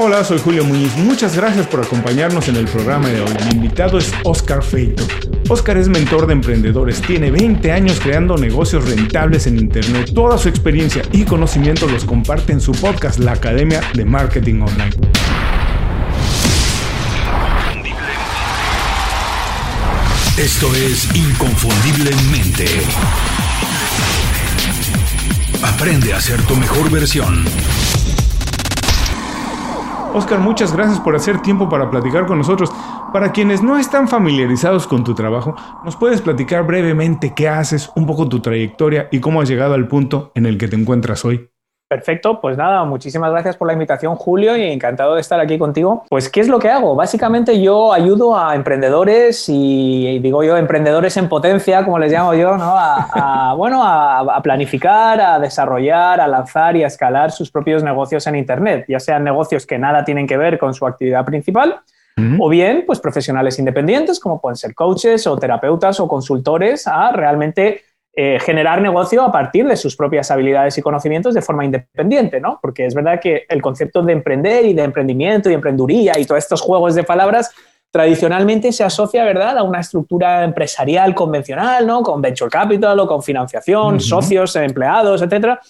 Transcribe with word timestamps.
Hola, 0.00 0.22
soy 0.22 0.38
Julio 0.38 0.64
Muñiz. 0.64 0.96
Muchas 0.96 1.34
gracias 1.34 1.66
por 1.66 1.80
acompañarnos 1.80 2.46
en 2.46 2.54
el 2.54 2.66
programa 2.66 3.08
de 3.08 3.20
hoy. 3.20 3.32
Mi 3.46 3.56
invitado 3.56 3.98
es 3.98 4.12
Oscar 4.22 4.62
Feito. 4.62 5.02
Oscar 5.48 5.76
es 5.76 5.88
mentor 5.88 6.28
de 6.28 6.34
emprendedores. 6.34 7.00
Tiene 7.00 7.32
20 7.32 7.72
años 7.72 7.98
creando 7.98 8.36
negocios 8.36 8.88
rentables 8.88 9.48
en 9.48 9.58
Internet. 9.58 10.12
Toda 10.14 10.38
su 10.38 10.48
experiencia 10.48 11.02
y 11.10 11.24
conocimiento 11.24 11.88
los 11.88 12.04
comparte 12.04 12.52
en 12.52 12.60
su 12.60 12.70
podcast, 12.70 13.18
La 13.18 13.32
Academia 13.32 13.80
de 13.92 14.04
Marketing 14.04 14.60
Online. 14.60 14.94
Esto 20.38 20.72
es 20.76 21.08
Inconfundiblemente. 21.16 22.66
Aprende 25.60 26.14
a 26.14 26.20
ser 26.20 26.40
tu 26.42 26.54
mejor 26.54 26.88
versión. 26.88 27.44
Oscar, 30.18 30.40
muchas 30.40 30.74
gracias 30.74 30.98
por 30.98 31.14
hacer 31.14 31.40
tiempo 31.42 31.68
para 31.68 31.90
platicar 31.90 32.26
con 32.26 32.38
nosotros. 32.38 32.72
Para 33.12 33.30
quienes 33.30 33.62
no 33.62 33.78
están 33.78 34.08
familiarizados 34.08 34.88
con 34.88 35.04
tu 35.04 35.14
trabajo, 35.14 35.54
¿nos 35.84 35.94
puedes 35.94 36.20
platicar 36.20 36.66
brevemente 36.66 37.34
qué 37.34 37.48
haces, 37.48 37.90
un 37.94 38.04
poco 38.04 38.28
tu 38.28 38.40
trayectoria 38.40 39.08
y 39.12 39.20
cómo 39.20 39.40
has 39.40 39.48
llegado 39.48 39.74
al 39.74 39.86
punto 39.86 40.32
en 40.34 40.46
el 40.46 40.58
que 40.58 40.66
te 40.66 40.74
encuentras 40.74 41.24
hoy? 41.24 41.48
Perfecto, 41.88 42.38
pues 42.42 42.58
nada, 42.58 42.84
muchísimas 42.84 43.30
gracias 43.30 43.56
por 43.56 43.66
la 43.66 43.72
invitación, 43.72 44.14
Julio, 44.14 44.54
y 44.58 44.62
encantado 44.64 45.14
de 45.14 45.22
estar 45.22 45.40
aquí 45.40 45.56
contigo. 45.56 46.04
Pues, 46.10 46.28
¿qué 46.28 46.40
es 46.40 46.48
lo 46.48 46.58
que 46.58 46.68
hago? 46.68 46.94
Básicamente 46.94 47.62
yo 47.62 47.94
ayudo 47.94 48.38
a 48.38 48.54
emprendedores 48.54 49.46
y, 49.48 50.18
digo 50.18 50.42
yo, 50.42 50.58
emprendedores 50.58 51.16
en 51.16 51.30
potencia, 51.30 51.86
como 51.86 51.98
les 51.98 52.12
llamo 52.12 52.34
yo, 52.34 52.58
¿no? 52.58 52.74
A, 52.76 53.54
bueno, 53.56 53.80
a, 53.82 54.38
planificar, 54.42 55.18
a 55.18 55.38
desarrollar, 55.38 56.20
a 56.20 56.28
lanzar 56.28 56.76
y 56.76 56.84
a 56.84 56.88
escalar 56.88 57.30
sus 57.30 57.50
propios 57.50 57.82
negocios 57.82 58.26
en 58.26 58.36
Internet, 58.36 58.84
ya 58.86 59.00
sean 59.00 59.24
negocios 59.24 59.64
que 59.64 59.78
nada 59.78 60.04
tienen 60.04 60.26
que 60.26 60.36
ver 60.36 60.58
con 60.58 60.74
su 60.74 60.86
actividad 60.86 61.24
principal, 61.24 61.80
o 62.40 62.48
bien, 62.48 62.82
pues 62.84 62.98
profesionales 62.98 63.60
independientes, 63.60 64.18
como 64.18 64.40
pueden 64.40 64.56
ser 64.56 64.74
coaches 64.74 65.24
o 65.28 65.38
terapeutas 65.38 66.00
o 66.00 66.08
consultores, 66.08 66.88
a 66.88 67.12
realmente 67.12 67.82
eh, 68.14 68.38
generar 68.40 68.82
negocio 68.82 69.22
a 69.22 69.30
partir 69.30 69.66
de 69.68 69.76
sus 69.76 69.94
propias 69.94 70.30
habilidades 70.30 70.76
y 70.76 70.82
conocimientos 70.82 71.34
de 71.34 71.42
forma 71.42 71.64
independiente, 71.64 72.40
¿no? 72.40 72.58
Porque 72.60 72.84
es 72.84 72.94
verdad 72.94 73.20
que 73.20 73.44
el 73.48 73.62
concepto 73.62 74.02
de 74.02 74.12
emprender 74.12 74.64
y 74.64 74.74
de 74.74 74.82
emprendimiento 74.82 75.48
y 75.50 75.54
emprenduría 75.54 76.18
y 76.18 76.24
todos 76.24 76.38
estos 76.38 76.60
juegos 76.60 76.96
de 76.96 77.04
palabras 77.04 77.54
tradicionalmente 77.90 78.72
se 78.72 78.84
asocia, 78.84 79.24
¿verdad?, 79.24 79.56
a 79.58 79.62
una 79.62 79.80
estructura 79.80 80.44
empresarial 80.44 81.14
convencional, 81.14 81.86
¿no? 81.86 82.02
Con 82.02 82.20
venture 82.20 82.50
capital 82.50 82.98
o 82.98 83.06
con 83.06 83.22
financiación, 83.22 84.00
socios, 84.00 84.56
empleados, 84.56 85.22
etcétera. 85.22 85.60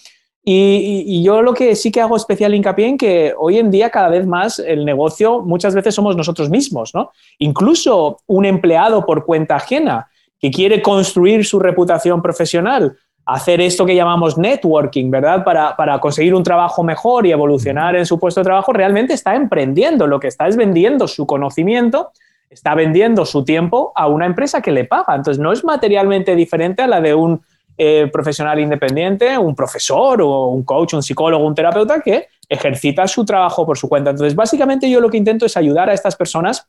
Y, 0.42 1.04
y, 1.06 1.22
yo 1.22 1.42
lo 1.42 1.52
que 1.52 1.76
sí 1.76 1.92
que 1.92 2.00
hago 2.00 2.16
especial 2.16 2.54
hincapié 2.54 2.86
en 2.86 2.96
que 2.96 3.34
hoy 3.36 3.58
en 3.58 3.70
día 3.70 3.90
cada 3.90 4.08
vez 4.08 4.26
más 4.26 4.58
el 4.58 4.86
negocio 4.86 5.40
muchas 5.40 5.74
veces 5.74 5.94
somos 5.94 6.16
nosotros 6.16 6.48
mismos, 6.48 6.94
¿no? 6.94 7.12
Incluso 7.38 8.20
un 8.26 8.46
empleado 8.46 9.04
por 9.04 9.26
cuenta 9.26 9.56
ajena 9.56 10.08
que 10.40 10.50
quiere 10.50 10.82
construir 10.82 11.44
su 11.44 11.58
reputación 11.58 12.22
profesional, 12.22 12.96
hacer 13.28 13.60
esto 13.60 13.84
que 13.84 13.94
llamamos 13.94 14.38
networking, 14.38 15.10
¿verdad? 15.10 15.44
Para, 15.44 16.00
conseguir 16.00 16.34
un 16.34 16.42
trabajo 16.42 16.82
mejor 16.82 17.26
y 17.26 17.32
evolucionar 17.32 17.94
en 17.94 18.06
su 18.06 18.18
puesto 18.18 18.40
de 18.40 18.44
trabajo, 18.44 18.72
realmente 18.72 19.12
está 19.12 19.34
emprendiendo, 19.34 20.06
lo 20.06 20.18
que 20.18 20.28
está 20.28 20.48
es 20.48 20.56
vendiendo 20.56 21.06
su 21.06 21.26
conocimiento, 21.26 22.12
está 22.48 22.74
vendiendo 22.74 23.26
su 23.26 23.44
tiempo 23.44 23.92
a 23.94 24.08
una 24.08 24.24
empresa 24.24 24.62
que 24.62 24.72
le 24.72 24.84
paga. 24.84 25.14
Entonces, 25.14 25.38
no 25.38 25.52
es 25.52 25.62
materialmente 25.62 26.34
diferente 26.34 26.82
a 26.82 26.86
la 26.86 27.02
de 27.02 27.14
un 27.14 27.42
eh, 27.76 28.08
profesional 28.10 28.58
independiente, 28.60 29.36
un 29.36 29.54
profesor 29.54 30.22
o 30.22 30.46
un 30.46 30.62
coach, 30.62 30.94
un 30.94 31.02
psicólogo, 31.02 31.46
un 31.46 31.54
terapeuta 31.54 32.00
que 32.00 32.28
ejercita 32.48 33.06
su 33.06 33.26
trabajo 33.26 33.66
por 33.66 33.76
su 33.76 33.90
cuenta. 33.90 34.10
Entonces, 34.10 34.34
básicamente 34.34 34.88
yo 34.88 35.00
lo 35.00 35.10
que 35.10 35.18
intento 35.18 35.44
es 35.44 35.54
ayudar 35.56 35.90
a 35.90 35.92
estas 35.92 36.16
personas 36.16 36.66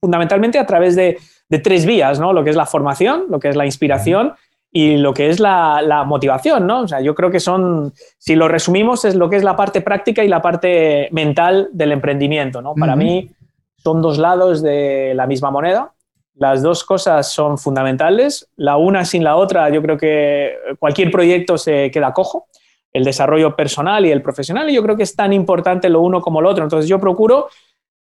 fundamentalmente 0.00 0.58
a 0.58 0.66
través 0.66 0.96
de, 0.96 1.16
tres 1.58 1.86
vías, 1.86 2.18
¿no? 2.20 2.32
Lo 2.32 2.44
que 2.44 2.50
es 2.50 2.56
la 2.56 2.66
formación, 2.66 3.24
lo 3.28 3.40
que 3.40 3.48
es 3.48 3.56
la 3.56 3.66
inspiración 3.66 4.34
y 4.72 4.96
lo 4.96 5.12
que 5.12 5.28
es 5.28 5.38
la, 5.38 6.04
motivación, 6.06 6.66
¿no? 6.66 6.80
O 6.80 6.88
sea, 6.88 7.00
yo 7.00 7.14
creo 7.14 7.30
que 7.30 7.40
son, 7.40 7.92
si 8.18 8.34
lo 8.34 8.48
resumimos, 8.48 9.04
es 9.04 9.14
lo 9.14 9.28
que 9.28 9.36
es 9.36 9.44
la 9.44 9.54
parte 9.54 9.82
práctica 9.82 10.24
y 10.24 10.28
la 10.28 10.40
parte 10.40 11.08
mental 11.12 11.68
del 11.72 11.92
emprendimiento, 11.92 12.62
¿no? 12.62 12.74
Para 12.74 12.96
mí 12.96 13.30
son 13.76 14.00
dos 14.00 14.16
lados 14.16 14.62
de 14.62 15.12
la 15.14 15.26
misma 15.26 15.50
moneda. 15.50 15.92
Las 16.34 16.62
dos 16.62 16.84
cosas 16.84 17.30
son 17.30 17.58
fundamentales. 17.58 18.48
La 18.56 18.78
una 18.78 19.04
sin 19.04 19.22
la 19.22 19.36
otra, 19.36 19.68
yo 19.68 19.82
creo 19.82 19.98
que 19.98 20.54
cualquier 20.78 21.10
proyecto 21.10 21.58
se 21.58 21.90
queda 21.90 22.14
cojo. 22.14 22.46
El 22.94 23.04
desarrollo 23.04 23.54
personal 23.54 24.06
y 24.06 24.10
el 24.10 24.22
profesional, 24.22 24.68
y 24.70 24.74
yo 24.74 24.82
creo 24.82 24.96
que 24.96 25.02
es 25.02 25.14
tan 25.14 25.32
importante 25.32 25.88
lo 25.88 26.00
uno 26.00 26.20
como 26.20 26.40
lo 26.40 26.48
otro. 26.48 26.64
Entonces, 26.64 26.88
yo 26.88 26.98
procuro 26.98 27.48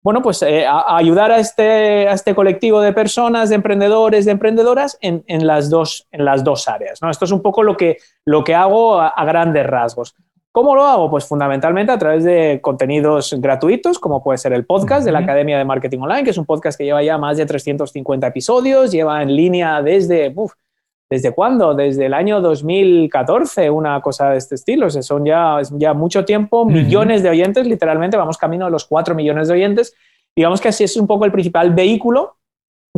bueno, 0.06 0.22
pues 0.22 0.40
eh, 0.42 0.64
ayudar 0.68 1.32
a 1.32 1.40
este, 1.40 2.06
a 2.06 2.12
este 2.12 2.32
colectivo 2.32 2.80
de 2.80 2.92
personas, 2.92 3.48
de 3.48 3.56
emprendedores, 3.56 4.24
de 4.24 4.30
emprendedoras 4.30 4.96
en, 5.00 5.24
las, 5.44 5.68
dos, 5.68 6.06
en 6.12 6.24
las 6.24 6.44
dos 6.44 6.68
áreas. 6.68 7.02
¿no? 7.02 7.10
Esto 7.10 7.24
es 7.24 7.32
un 7.32 7.42
poco 7.42 7.64
lo 7.64 7.76
que, 7.76 7.96
lo 8.24 8.44
que 8.44 8.54
hago 8.54 9.00
a, 9.00 9.24
grandes 9.24 9.66
rasgos. 9.66 10.14
¿Cómo 10.52 10.76
lo 10.76 10.84
hago? 10.84 11.10
Pues 11.10 11.24
fundamentalmente 11.24 11.90
a 11.90 11.98
través 11.98 12.22
de 12.22 12.60
contenidos 12.62 13.34
gratuitos, 13.38 13.98
como 13.98 14.22
puede 14.22 14.38
ser 14.38 14.52
el 14.52 14.64
podcast 14.64 15.04
de 15.04 15.10
la 15.10 15.18
Academia 15.18 15.58
de 15.58 15.64
Marketing 15.64 15.98
Online, 15.98 16.22
que 16.22 16.30
es 16.30 16.38
un 16.38 16.46
podcast 16.46 16.78
que 16.78 16.84
lleva 16.84 17.02
ya 17.02 17.18
más 17.18 17.36
de 17.36 17.44
350 17.44 18.28
episodios, 18.28 18.92
lleva 18.92 19.20
en 19.22 19.34
línea 19.34 19.82
desde, 19.82 20.30
¿desde 21.10 21.32
cuándo? 21.32 21.74
Desde 21.74 22.06
el 22.06 22.14
año 22.14 22.40
2014, 22.40 23.70
una 23.70 24.00
cosa 24.00 24.30
de 24.30 24.38
este 24.38 24.54
estilo. 24.54 24.86
O 24.86 24.90
sea, 24.90 25.02
son 25.02 25.24
ya, 25.24 25.60
ya 25.72 25.94
mucho 25.94 26.24
tiempo, 26.24 26.64
millones 26.64 27.22
de 27.22 27.30
oyentes, 27.30 27.66
literalmente 27.66 28.16
vamos 28.16 28.38
camino 28.38 28.66
a 28.66 28.70
los 28.70 28.84
4 28.84 29.14
millones 29.14 29.48
de 29.48 29.54
oyentes. 29.54 29.94
Digamos 30.34 30.60
que 30.60 30.68
así 30.68 30.84
es 30.84 30.96
un 30.96 31.06
poco 31.06 31.24
el 31.24 31.32
principal 31.32 31.72
vehículo 31.72 32.36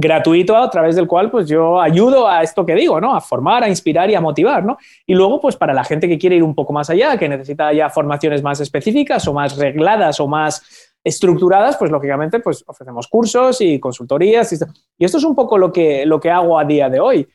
gratuito 0.00 0.56
a 0.56 0.70
través 0.70 0.94
del 0.94 1.08
cual 1.08 1.30
pues 1.30 1.48
yo 1.48 1.80
ayudo 1.80 2.28
a 2.28 2.42
esto 2.42 2.64
que 2.64 2.74
digo, 2.74 3.00
¿no? 3.00 3.14
A 3.14 3.20
formar, 3.20 3.64
a 3.64 3.68
inspirar 3.68 4.08
y 4.08 4.14
a 4.14 4.20
motivar, 4.20 4.64
¿no? 4.64 4.78
Y 5.06 5.14
luego 5.14 5.40
pues 5.40 5.56
para 5.56 5.74
la 5.74 5.82
gente 5.82 6.08
que 6.08 6.18
quiere 6.18 6.36
ir 6.36 6.44
un 6.44 6.54
poco 6.54 6.72
más 6.72 6.88
allá, 6.88 7.16
que 7.18 7.28
necesita 7.28 7.72
ya 7.72 7.90
formaciones 7.90 8.42
más 8.42 8.60
específicas 8.60 9.26
o 9.26 9.32
más 9.32 9.56
regladas 9.56 10.20
o 10.20 10.28
más 10.28 10.88
estructuradas, 11.02 11.76
pues 11.76 11.90
lógicamente 11.90 12.38
pues 12.38 12.62
ofrecemos 12.66 13.08
cursos 13.08 13.60
y 13.60 13.80
consultorías 13.80 14.52
y 14.52 15.04
esto, 15.04 15.18
es 15.18 15.24
un 15.24 15.34
poco 15.34 15.58
lo 15.58 15.72
que, 15.72 16.06
lo 16.06 16.20
que 16.20 16.30
hago 16.30 16.58
a 16.58 16.64
día 16.64 16.88
de 16.88 17.00
hoy. 17.00 17.28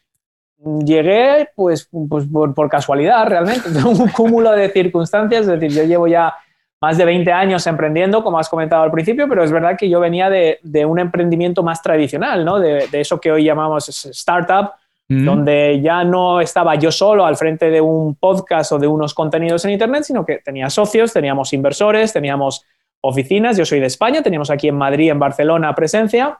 Llegué 0.86 1.50
pues, 1.56 1.90
pues 2.10 2.26
por, 2.56 2.70
casualidad 2.70 3.28
realmente, 3.28 3.70
un 3.86 4.08
cúmulo 4.10 4.52
de 4.52 4.70
circunstancias, 4.70 5.42
es 5.42 5.60
decir, 5.60 5.72
yo 5.72 5.84
llevo 5.84 6.08
ya 6.08 6.34
más 6.82 6.98
de 6.98 7.06
20 7.06 7.32
años 7.32 7.66
emprendiendo, 7.68 8.24
como 8.24 8.40
has 8.40 8.50
comentado 8.50 8.84
al 8.84 8.92
principio, 8.92 9.28
pero 9.28 9.44
es 9.44 9.52
verdad 9.52 9.78
que 9.78 9.90
yo 9.90 10.00
venía 10.00 10.30
de, 10.30 10.86
un 10.86 11.00
emprendimiento 11.00 11.64
más 11.64 11.82
tradicional, 11.82 12.44
¿no? 12.44 12.60
de, 12.60 12.88
eso 12.92 13.20
que 13.20 13.32
hoy 13.32 13.46
llamamos 13.46 13.88
startup, 13.88 14.72
mm. 15.08 15.26
donde 15.26 15.82
ya 15.82 16.04
no 16.04 16.42
estaba 16.42 16.76
yo 16.76 16.92
solo 16.92 17.26
al 17.26 17.38
frente 17.38 17.70
de 17.70 17.80
un 17.80 18.16
podcast 18.16 18.74
o 18.74 18.80
de 18.80 18.88
unos 18.88 19.14
contenidos 19.14 19.64
en 19.66 19.72
Internet, 19.72 20.04
sino 20.04 20.26
que 20.26 20.40
tenía 20.40 20.70
socios, 20.70 21.14
teníamos 21.14 21.54
inversores, 21.54 22.12
teníamos 22.12 22.66
oficinas, 23.02 23.58
yo 23.58 23.66
soy 23.66 23.80
de 23.80 23.88
España, 23.88 24.22
teníamos 24.22 24.50
aquí 24.50 24.70
en 24.70 24.76
Madrid, 24.76 25.10
en 25.10 25.20
Barcelona 25.20 25.76
presencia, 25.76 26.40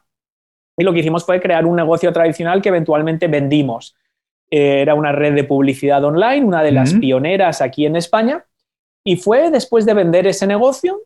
y 0.78 0.84
lo 0.84 0.94
que 0.94 1.00
hicimos 1.00 1.26
fue 1.26 1.42
crear 1.42 1.66
un 1.66 1.76
negocio 1.76 2.12
tradicional 2.12 2.62
que 2.62 2.70
eventualmente 2.70 3.28
vendimos. 3.28 3.96
Eh, 4.56 4.84
era 4.84 4.94
una 4.94 5.12
red 5.12 5.34
de 5.34 5.46
publicidad 5.46 6.04
online, 6.04 6.46
una 6.46 6.62
de 6.62 6.72
las 6.72 6.94
pioneras 6.94 7.60
aquí 7.60 7.88
en 7.88 7.96
España, 7.96 8.46
y 9.04 9.16
fue 9.16 9.50
después 9.50 9.84
de 9.84 9.96
vender 9.96 10.28
ese 10.28 10.46
negocio, 10.46 11.02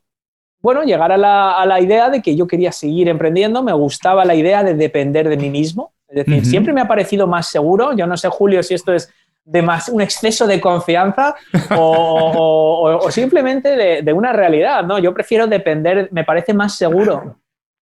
bueno, 0.60 0.84
llegar 0.84 1.14
a 1.14 1.18
la, 1.18 1.80
idea 1.80 2.10
de 2.10 2.22
que 2.22 2.36
yo 2.36 2.46
quería 2.46 2.74
seguir 2.74 3.08
emprendiendo, 3.08 3.64
me 3.64 3.72
gustaba 3.72 4.26
la 4.26 4.36
idea 4.36 4.66
de 4.66 4.74
depender 4.74 5.30
de 5.30 5.38
mí 5.38 5.50
mismo, 5.50 5.94
es 6.10 6.26
decir, 6.26 6.46
siempre 6.46 6.74
me 6.74 6.82
ha 6.82 6.90
parecido 6.90 7.26
más 7.26 7.48
seguro, 7.48 7.96
yo 7.96 8.06
no 8.06 8.18
sé, 8.18 8.28
Julio, 8.28 8.62
si 8.64 8.74
esto 8.74 8.94
es 8.94 9.10
de 9.46 9.62
más, 9.62 9.88
un 9.88 10.02
exceso 10.02 10.46
de 10.46 10.60
confianza 10.60 11.34
o, 11.78 13.08
simplemente 13.12 13.78
de, 13.78 14.02
de, 14.02 14.12
una 14.12 14.34
realidad, 14.34 14.84
¿no? 14.84 15.00
Yo 15.00 15.14
prefiero 15.14 15.48
depender, 15.48 16.10
me 16.12 16.26
parece 16.26 16.54
más 16.54 16.76
seguro 16.76 17.38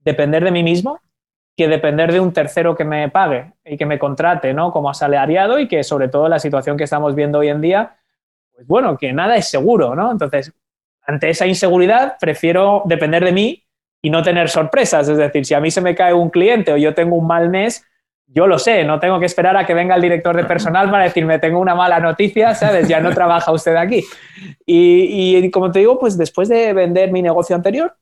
depender 0.03 0.43
de 0.43 0.51
mí 0.51 0.63
mismo 0.63 0.99
que 1.55 1.67
depender 1.67 2.11
de 2.11 2.19
un 2.19 2.33
tercero 2.33 2.75
que 2.75 2.83
me 2.83 3.09
pague 3.09 3.53
y 3.63 3.77
que 3.77 3.85
me 3.85 3.97
contrate, 3.97 4.53
¿no? 4.53 4.71
Como 4.71 4.89
asalariado 4.89 5.57
y 5.59 5.67
que 5.67 5.83
sobre 5.83 6.09
todo 6.09 6.27
la 6.27 6.39
situación 6.39 6.77
que 6.77 6.83
estamos 6.83 7.15
viendo 7.15 7.39
hoy 7.39 7.47
en 7.47 7.61
día, 7.61 7.95
pues 8.53 8.67
bueno, 8.67 8.97
que 8.97 9.13
nada 9.13 9.37
es 9.37 9.49
seguro, 9.49 9.95
¿no? 9.95 10.11
Entonces, 10.11 10.53
ante 11.03 11.29
esa 11.29 11.47
inseguridad, 11.47 12.17
prefiero 12.19 12.83
depender 12.85 13.23
de 13.23 13.31
mí 13.31 13.63
y 14.01 14.09
no 14.09 14.21
tener 14.21 14.49
sorpresas. 14.49 15.07
Es 15.07 15.17
decir, 15.17 15.45
si 15.45 15.53
a 15.53 15.61
mí 15.61 15.71
se 15.71 15.81
me 15.81 15.95
cae 15.95 16.13
un 16.13 16.29
cliente 16.29 16.73
o 16.73 16.77
yo 16.77 16.93
tengo 16.93 17.15
un 17.15 17.27
mal 17.27 17.49
mes, 17.49 17.85
yo 18.27 18.47
lo 18.47 18.59
sé, 18.59 18.83
no 18.83 18.99
tengo 18.99 19.19
que 19.19 19.25
esperar 19.27 19.55
a 19.55 19.65
que 19.65 19.73
venga 19.73 19.95
el 19.95 20.01
director 20.01 20.35
de 20.35 20.43
personal 20.43 20.89
para 20.89 21.05
decirme 21.05 21.39
tengo 21.39 21.59
una 21.59 21.75
mala 21.75 21.99
noticia, 21.99 22.53
¿sabes? 22.53 22.87
Ya 22.87 22.99
no 22.99 23.13
trabaja 23.13 23.51
usted 23.51 23.75
aquí. 23.75 24.03
Y, 24.65 25.37
y 25.37 25.51
como 25.51 25.71
te 25.71 25.79
digo, 25.79 25.99
pues 25.99 26.17
después 26.17 26.49
de 26.49 26.73
vender 26.73 27.11
mi 27.11 27.21
negocio 27.21 27.55
anterior, 27.55 27.95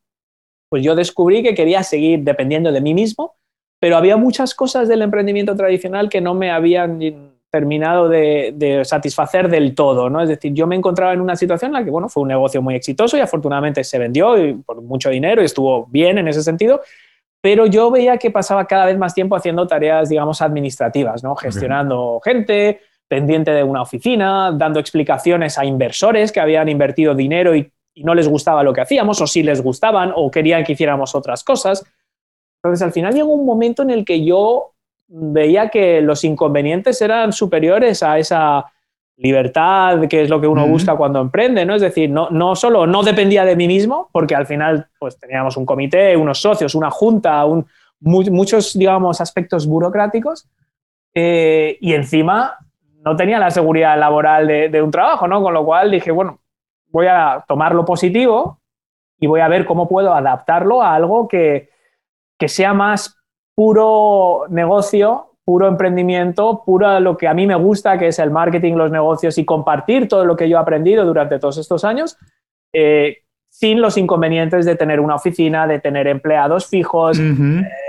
pues 0.69 0.83
yo 0.83 0.95
descubrí 0.95 1.43
que 1.43 1.53
quería 1.53 1.83
seguir 1.83 2.21
dependiendo 2.21 2.71
de 2.71 2.81
mí 2.81 2.93
mismo 2.93 3.35
pero 3.83 3.97
había 3.97 4.15
muchas 4.15 4.55
cosas 4.55 4.87
del 4.87 5.01
emprendimiento 5.01 5.57
tradicional 5.57 6.07
que 6.07 6.21
no 6.21 6.33
me 6.33 6.51
habían 6.51 7.01
terminado 7.51 8.07
de, 8.07 8.81
satisfacer 8.85 9.49
del 9.49 9.75
todo, 9.75 10.09
¿no? 10.09 10.21
Es 10.21 10.29
decir, 10.29 10.53
yo 10.53 10.67
me 10.67 10.77
encontraba 10.77 11.11
en 11.11 11.19
una 11.19 11.35
situación 11.35 11.67
en 11.67 11.73
la 11.73 11.83
que, 11.83 11.91
bueno, 11.91 12.07
fue 12.07 12.23
un 12.23 12.29
negocio 12.29 12.61
muy 12.61 12.75
exitoso 12.75 13.17
y 13.17 13.19
afortunadamente 13.19 13.83
se 13.83 13.99
vendió 13.99 14.35
por 14.65 14.81
mucho 14.81 15.09
dinero 15.09 15.41
y 15.41 15.45
estuvo 15.45 15.85
bien 15.87 16.17
en 16.17 16.29
ese 16.29 16.43
sentido, 16.43 16.79
pero 17.41 17.65
yo 17.65 17.91
veía 17.91 18.15
que 18.15 18.31
pasaba 18.31 18.67
cada 18.67 18.85
vez 18.85 18.97
más 18.97 19.13
tiempo 19.13 19.35
haciendo 19.35 19.67
tareas, 19.67 20.07
digamos, 20.07 20.41
administrativas, 20.41 21.21
¿no? 21.21 21.35
Gestionando 21.35 22.21
gente, 22.23 22.79
pendiente 23.09 23.51
de 23.51 23.63
una 23.65 23.81
oficina, 23.81 24.53
dando 24.53 24.79
explicaciones 24.79 25.57
a 25.57 25.65
inversores 25.65 26.31
que 26.31 26.39
habían 26.39 26.69
invertido 26.69 27.15
dinero 27.15 27.53
y, 27.53 27.69
no 27.97 28.15
les 28.15 28.29
gustaba 28.29 28.63
lo 28.63 28.71
que 28.71 28.79
hacíamos, 28.79 29.19
o 29.19 29.27
si 29.27 29.43
les 29.43 29.61
gustaban, 29.61 30.13
o 30.15 30.31
querían 30.31 30.63
que 30.63 30.71
hiciéramos 30.71 31.13
otras 31.13 31.43
cosas. 31.43 31.83
Entonces, 32.63 32.81
al 32.81 32.93
final 32.93 33.13
llegó 33.13 33.33
un 33.33 33.45
momento 33.45 33.83
en 33.83 33.89
el 33.89 34.05
que 34.05 34.23
yo 34.23 34.71
veía 35.07 35.69
que 35.69 36.01
los 36.01 36.23
inconvenientes 36.23 37.01
eran 37.01 37.33
superiores 37.33 38.01
a 38.01 38.17
esa 38.17 38.65
libertad, 39.17 40.07
que 40.07 40.23
es 40.23 40.29
lo 40.29 40.39
que 40.39 40.47
uno 40.47 40.65
busca 40.65 40.95
cuando 40.95 41.19
emprende, 41.19 41.65
¿no? 41.65 41.75
Es 41.75 41.81
decir, 41.81 42.09
no, 42.09 42.29
no 42.29 42.55
solo 42.55 42.87
no 42.87 43.03
dependía 43.03 43.45
de 43.45 43.57
mí 43.57 43.67
mismo, 43.67 44.09
porque 44.11 44.33
al 44.33 44.47
final 44.47 44.87
pues 44.97 45.19
teníamos 45.19 45.57
un 45.57 45.65
comité, 45.65 46.15
unos 46.15 46.39
socios, 46.39 46.73
una 46.73 46.89
junta, 46.89 47.45
un, 47.45 47.65
muchos, 47.99 48.77
digamos, 48.77 49.21
aspectos 49.21 49.67
burocráticos, 49.67 50.47
eh, 51.13 51.77
y 51.81 51.93
encima 51.93 52.57
no 53.03 53.15
tenía 53.15 53.39
la 53.39 53.51
seguridad 53.51 53.99
laboral 53.99 54.47
de, 54.47 54.81
un 54.81 54.89
trabajo, 54.89 55.27
¿no? 55.27 55.43
Con 55.43 55.53
lo 55.53 55.65
cual 55.65 55.91
dije, 55.91 56.11
bueno, 56.11 56.39
voy 56.89 57.07
a 57.07 57.43
tomar 57.47 57.75
lo 57.75 57.83
positivo 57.83 58.59
y 59.19 59.27
voy 59.27 59.41
a 59.41 59.49
ver 59.49 59.65
cómo 59.65 59.89
puedo 59.89 60.13
adaptarlo 60.13 60.81
a 60.81 60.95
algo 60.95 61.27
que, 61.27 61.72
que 62.43 62.49
sea 62.49 62.73
más 62.73 63.15
puro 63.55 64.47
negocio, 64.49 65.37
puro 65.45 65.65
emprendimiento, 65.65 66.61
puro 66.65 66.99
lo 66.99 67.15
que 67.15 67.29
a 67.29 67.33
mí 67.33 67.47
me 67.47 67.55
gusta, 67.55 67.97
que 67.97 68.09
es 68.09 68.19
el 68.19 68.31
marketing, 68.31 68.73
los 68.73 68.91
negocios 68.91 69.37
y 69.37 69.45
compartir 69.45 70.09
todo 70.09 70.25
lo 70.25 70.35
que 70.35 70.49
yo 70.49 70.57
he 70.57 70.59
aprendido 70.59 71.05
durante 71.05 71.39
todos 71.39 71.57
estos 71.57 71.85
años. 71.85 72.17
Eh, 72.73 73.19
sin 73.49 73.81
los 73.81 73.97
inconvenientes 73.97 74.65
de 74.65 74.75
tener 74.75 74.99
una 74.99 75.15
oficina, 75.15 75.67
de 75.67 75.79
tener 75.79 76.07
empleados 76.07 76.67
fijos. 76.67 77.17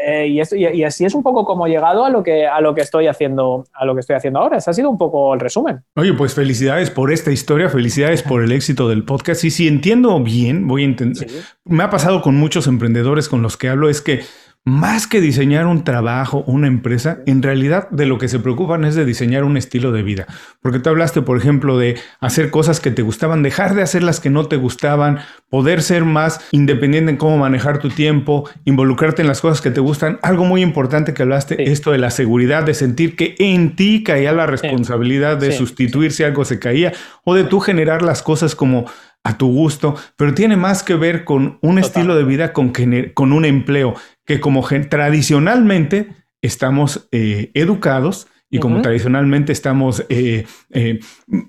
Eh, 0.07 0.29
y, 0.29 0.85
así 0.85 1.07
es 1.07 1.15
un 1.15 1.23
poco 1.23 1.47
como 1.47 1.67
he 1.67 1.71
llegado 1.71 2.05
a 2.05 2.11
lo, 2.11 2.23
que, 2.23 2.47
a 2.47 2.61
lo 2.61 2.75
que 2.75 2.83
estoy 2.83 3.07
haciendo, 3.07 3.65
a 3.73 3.87
lo 3.87 3.95
que 3.95 4.01
estoy 4.01 4.15
haciendo 4.15 4.41
ahora. 4.41 4.59
Ese 4.59 4.71
ha 4.71 4.75
sido 4.75 4.91
un 4.91 4.99
poco 4.99 5.33
el 5.33 5.41
resumen. 5.41 5.81
Oye, 5.97 6.13
pues 6.13 6.35
felicidades 6.35 6.91
por 6.91 7.11
esta 7.11 7.33
historia, 7.33 7.71
felicidades 7.71 8.23
por 8.23 8.45
el 8.45 8.53
éxito 8.53 8.91
del 8.91 9.05
podcast. 9.05 9.43
Y 9.43 9.51
si 9.51 9.67
entiendo 9.67 10.21
bien, 10.21 10.69
voy 10.69 10.83
a 10.83 10.85
entender. 10.85 11.27
Me 11.65 11.83
ha 11.83 11.89
pasado 11.89 12.21
con 12.21 12.37
muchos 12.37 12.67
emprendedores 12.67 13.31
con 13.31 13.41
los 13.41 13.57
que 13.57 13.71
hablo, 13.71 13.89
es 13.89 14.03
que 14.03 14.21
más 14.67 15.07
que 15.07 15.21
diseñar 15.21 15.67
un 15.67 15.85
trabajo, 15.85 16.43
una 16.47 16.69
empresa, 16.69 17.19
en 17.27 17.43
realidad 17.43 17.91
de 17.91 18.07
lo 18.07 18.17
que 18.17 18.29
se 18.29 18.39
preocupan 18.39 18.87
es 18.87 18.95
de 18.95 19.05
diseñar 19.05 19.45
un 19.45 19.59
estilo 19.59 19.93
de 19.93 20.03
vida. 20.03 20.27
Porque 20.63 20.79
tú 20.79 20.89
hablaste, 20.89 21.21
por 21.21 21.37
ejemplo, 21.37 21.77
de 21.77 21.97
hacer 22.19 22.51
cosas 22.51 22.81
que 22.81 22.91
te 22.91 23.03
gustaban, 23.03 23.43
dejar 23.43 23.75
de 23.75 23.83
hacer 23.83 24.03
las 24.03 24.21
que 24.21 24.31
no 24.31 24.47
te 24.47 24.57
gustaban, 24.57 25.19
poder 25.51 25.83
ser 25.83 26.07
más 26.07 26.41
independiente 26.51 27.11
en 27.11 27.19
cómo 27.19 27.37
manejar 27.37 27.79
tu 27.79 27.91
tiempo, 27.91 28.49
involucrarte 28.65 29.21
en 29.21 29.29
las 29.29 29.43
cosas 29.43 29.61
que 29.61 29.71
te 29.71 29.81
gustan. 29.81 30.19
Algo 30.23 30.47
muy 30.47 30.63
importante 30.63 31.13
que 31.13 31.23
hablaste, 31.23 31.71
esto 31.71 31.93
de 31.93 31.99
la 31.99 32.11
seguridad, 32.11 32.65
de 32.65 32.73
sentir 32.73 33.17
que 33.17 33.35
en 33.39 33.77
ti 33.77 34.03
caía 34.03 34.33
la 34.33 34.47
responsabilidad 34.47 35.37
de 35.37 35.53
sustituir 35.53 36.11
si 36.11 36.23
algo 36.23 36.47
se 36.47 36.59
caía 36.59 36.95
o 37.25 37.35
de 37.35 37.45
tú 37.45 37.61
generar 37.61 38.01
las 38.01 38.23
cosas 38.23 38.55
como 38.55 38.87
a 39.25 39.39
tu 39.39 39.51
gusto, 39.51 39.97
pero 40.17 40.35
tiene 40.35 40.57
más 40.57 40.83
que 40.83 40.95
ver 40.95 41.25
con 41.25 41.59
un 41.63 41.79
estilo 41.79 42.15
de 42.15 42.25
vida, 42.25 42.53
con, 42.53 42.73
con 43.15 43.33
un 43.33 43.47
empleo, 43.47 43.95
que 44.25 44.41
como 44.41 44.67
tradicionalmente 44.89 46.09
estamos 46.43 47.09
eh, 47.13 47.51
educados 47.55 48.29
y 48.51 48.61
como 48.61 48.83
tradicionalmente 48.83 49.53
estamos 49.53 50.07
eh, 50.09 50.47
eh, 50.71 51.01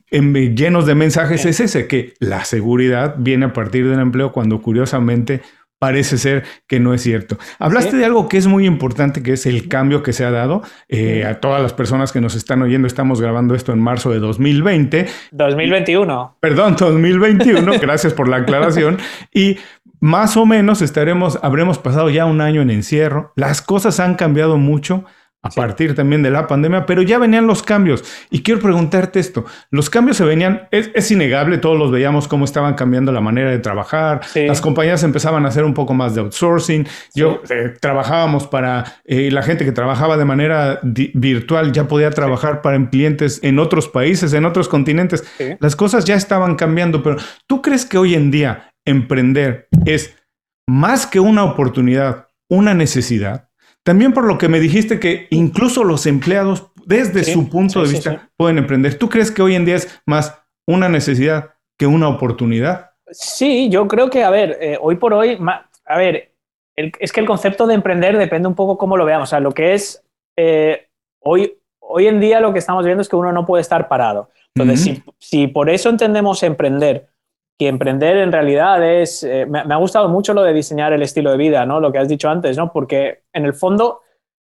llenos 0.10 0.88
de 0.88 0.96
mensajes, 0.96 1.46
es 1.46 1.60
ese, 1.60 1.88
que 1.88 2.14
la 2.20 2.46
seguridad 2.46 3.16
viene 3.20 3.46
a 3.46 3.54
partir 3.54 3.88
del 3.88 4.00
empleo 4.00 4.32
cuando 4.32 4.60
curiosamente 4.60 5.42
parece 5.78 6.18
ser 6.18 6.44
que 6.68 6.80
no 6.80 6.94
es 6.94 7.02
cierto. 7.02 7.38
Hablaste 7.60 7.98
de 7.98 8.06
algo 8.06 8.28
que 8.28 8.38
es 8.38 8.48
muy 8.48 8.66
importante, 8.66 9.22
que 9.22 9.34
es 9.34 9.46
el 9.46 9.68
cambio 9.68 10.04
que 10.04 10.14
se 10.14 10.26
ha 10.26 10.32
dado. 10.32 10.64
Eh, 10.88 11.26
a 11.26 11.40
todas 11.40 11.62
las 11.62 11.74
personas 11.74 12.12
que 12.12 12.22
nos 12.22 12.36
están 12.36 12.62
oyendo, 12.62 12.88
estamos 12.88 13.22
grabando 13.22 13.54
esto 13.56 13.72
en 13.72 13.80
marzo 13.80 14.12
de 14.12 14.20
2020. 14.20 15.06
2021. 15.32 16.38
Perdón, 16.40 16.76
2021. 16.80 17.74
gracias 17.82 18.14
por 18.14 18.28
la 18.28 18.38
aclaración. 18.38 18.98
Y 19.34 19.58
más 20.06 20.38
o 20.38 20.46
menos 20.46 20.84
estaremos, 20.84 21.40
habremos 21.42 21.80
pasado 21.80 22.12
ya 22.12 22.28
un 22.28 22.40
año 22.40 22.62
en 22.62 22.70
encierro. 22.70 23.34
Las 23.36 23.64
cosas 23.64 24.00
han 24.00 24.14
cambiado 24.14 24.58
mucho 24.58 25.04
a 25.42 25.50
partir 25.50 25.96
también 25.96 26.22
de 26.22 26.30
la 26.30 26.46
pandemia, 26.46 26.86
pero 26.86 27.02
ya 27.02 27.18
venían 27.18 27.48
los 27.48 27.64
cambios. 27.64 28.04
Y 28.30 28.44
quiero 28.44 28.62
preguntarte 28.62 29.20
esto, 29.20 29.46
los 29.72 29.90
cambios 29.90 30.18
se 30.18 30.24
venían, 30.24 30.68
es, 30.70 31.10
innegable, 31.10 31.58
todos 31.58 31.80
los 31.80 31.90
veíamos 31.90 32.28
cómo 32.28 32.46
estaban 32.46 32.76
cambiando 32.76 33.12
la 33.12 33.20
manera 33.20 33.50
de 33.50 33.58
trabajar, 33.58 34.22
las 34.36 34.62
compañías 34.62 35.02
empezaban 35.02 35.44
a 35.46 35.50
hacer 35.50 35.64
un 35.64 35.74
poco 35.74 35.96
más 35.96 36.14
de 36.14 36.22
outsourcing, 36.22 36.88
yo 37.16 37.42
eh, 37.50 37.74
trabajábamos 37.80 38.46
para, 38.46 39.02
eh, 39.06 39.32
la 39.32 39.42
gente 39.42 39.66
que 39.66 39.72
trabajaba 39.72 40.18
de 40.18 40.26
manera 40.26 40.80
virtual 40.84 41.72
ya 41.72 41.88
podía 41.88 42.12
trabajar 42.12 42.62
para 42.62 42.90
clientes 42.92 43.40
en 43.42 43.58
otros 43.58 43.88
países, 43.88 44.34
en 44.34 44.46
otros 44.46 44.68
continentes, 44.68 45.24
las 45.60 45.76
cosas 45.76 46.06
ya 46.06 46.16
estaban 46.16 46.56
cambiando, 46.56 47.02
pero 47.02 47.18
¿tú 47.48 47.64
crees 47.64 47.86
que 47.86 47.98
hoy 47.98 48.14
en 48.14 48.30
día 48.30 48.72
emprender 48.86 49.68
es 49.86 50.16
más 50.68 51.06
que 51.08 51.20
una 51.20 51.44
oportunidad, 51.44 52.30
una 52.50 52.74
necesidad? 52.74 53.50
También 53.84 54.14
por 54.14 54.26
lo 54.26 54.38
que 54.38 54.50
me 54.50 54.60
dijiste 54.60 55.00
que 55.00 55.28
incluso 55.30 55.84
los 55.84 56.08
empleados, 56.08 56.72
desde 56.86 57.24
su 57.24 57.50
punto 57.50 57.84
de 57.84 57.90
vista, 57.90 58.30
pueden 58.36 58.58
emprender. 58.58 58.98
¿Tú 58.98 59.10
crees 59.10 59.30
que 59.30 59.44
hoy 59.44 59.56
en 59.56 59.66
día 59.66 59.76
es 59.76 60.02
más 60.08 60.42
una 60.68 60.90
necesidad 60.90 61.52
que 61.78 61.86
una 61.86 62.08
oportunidad? 62.08 62.92
Sí, 63.12 63.70
yo 63.70 63.88
creo 63.88 64.10
que, 64.10 64.24
a 64.24 64.32
ver, 64.32 64.58
eh, 64.60 64.78
hoy 64.82 64.96
por 64.96 65.14
hoy, 65.14 65.38
a 65.86 65.98
ver, 65.98 66.32
es 66.76 67.12
que 67.12 67.20
el 67.20 67.28
concepto 67.28 67.68
de 67.68 67.76
emprender 67.76 68.18
depende 68.18 68.48
un 68.48 68.56
poco 68.56 68.78
cómo 68.78 68.98
lo 68.98 69.06
veamos. 69.06 69.30
O 69.30 69.32
sea, 69.32 69.40
lo 69.40 69.52
que 69.52 69.76
es 69.76 70.04
eh, 70.36 70.88
hoy, 71.20 71.58
hoy 71.80 72.08
en 72.08 72.20
día 72.20 72.40
lo 72.40 72.54
que 72.54 72.60
estamos 72.60 72.86
viendo 72.86 73.02
es 73.02 73.10
que 73.10 73.16
uno 73.16 73.32
no 73.32 73.46
puede 73.46 73.62
estar 73.62 73.88
parado. 73.88 74.32
Entonces, 74.56 74.82
si, 74.82 75.04
si 75.20 75.48
por 75.48 75.70
eso 75.70 75.90
entendemos 75.90 76.42
emprender 76.42 77.08
que 77.58 77.68
emprender 77.68 78.18
en 78.18 78.32
realidad 78.32 78.84
es, 78.84 79.24
eh, 79.24 79.46
me, 79.46 79.60
ha 79.60 79.78
gustado 79.78 80.10
mucho 80.10 80.34
lo 80.34 80.44
de 80.44 80.54
diseñar 80.54 80.92
el 80.92 81.02
estilo 81.02 81.32
de 81.32 81.38
vida, 81.38 81.66
¿no? 81.66 81.80
Lo 81.80 81.92
que 81.92 82.00
has 82.00 82.08
dicho 82.08 82.30
antes, 82.30 82.58
¿no? 82.58 82.72
Porque 82.72 83.24
en 83.32 83.46
el 83.46 83.54
fondo, 83.54 84.02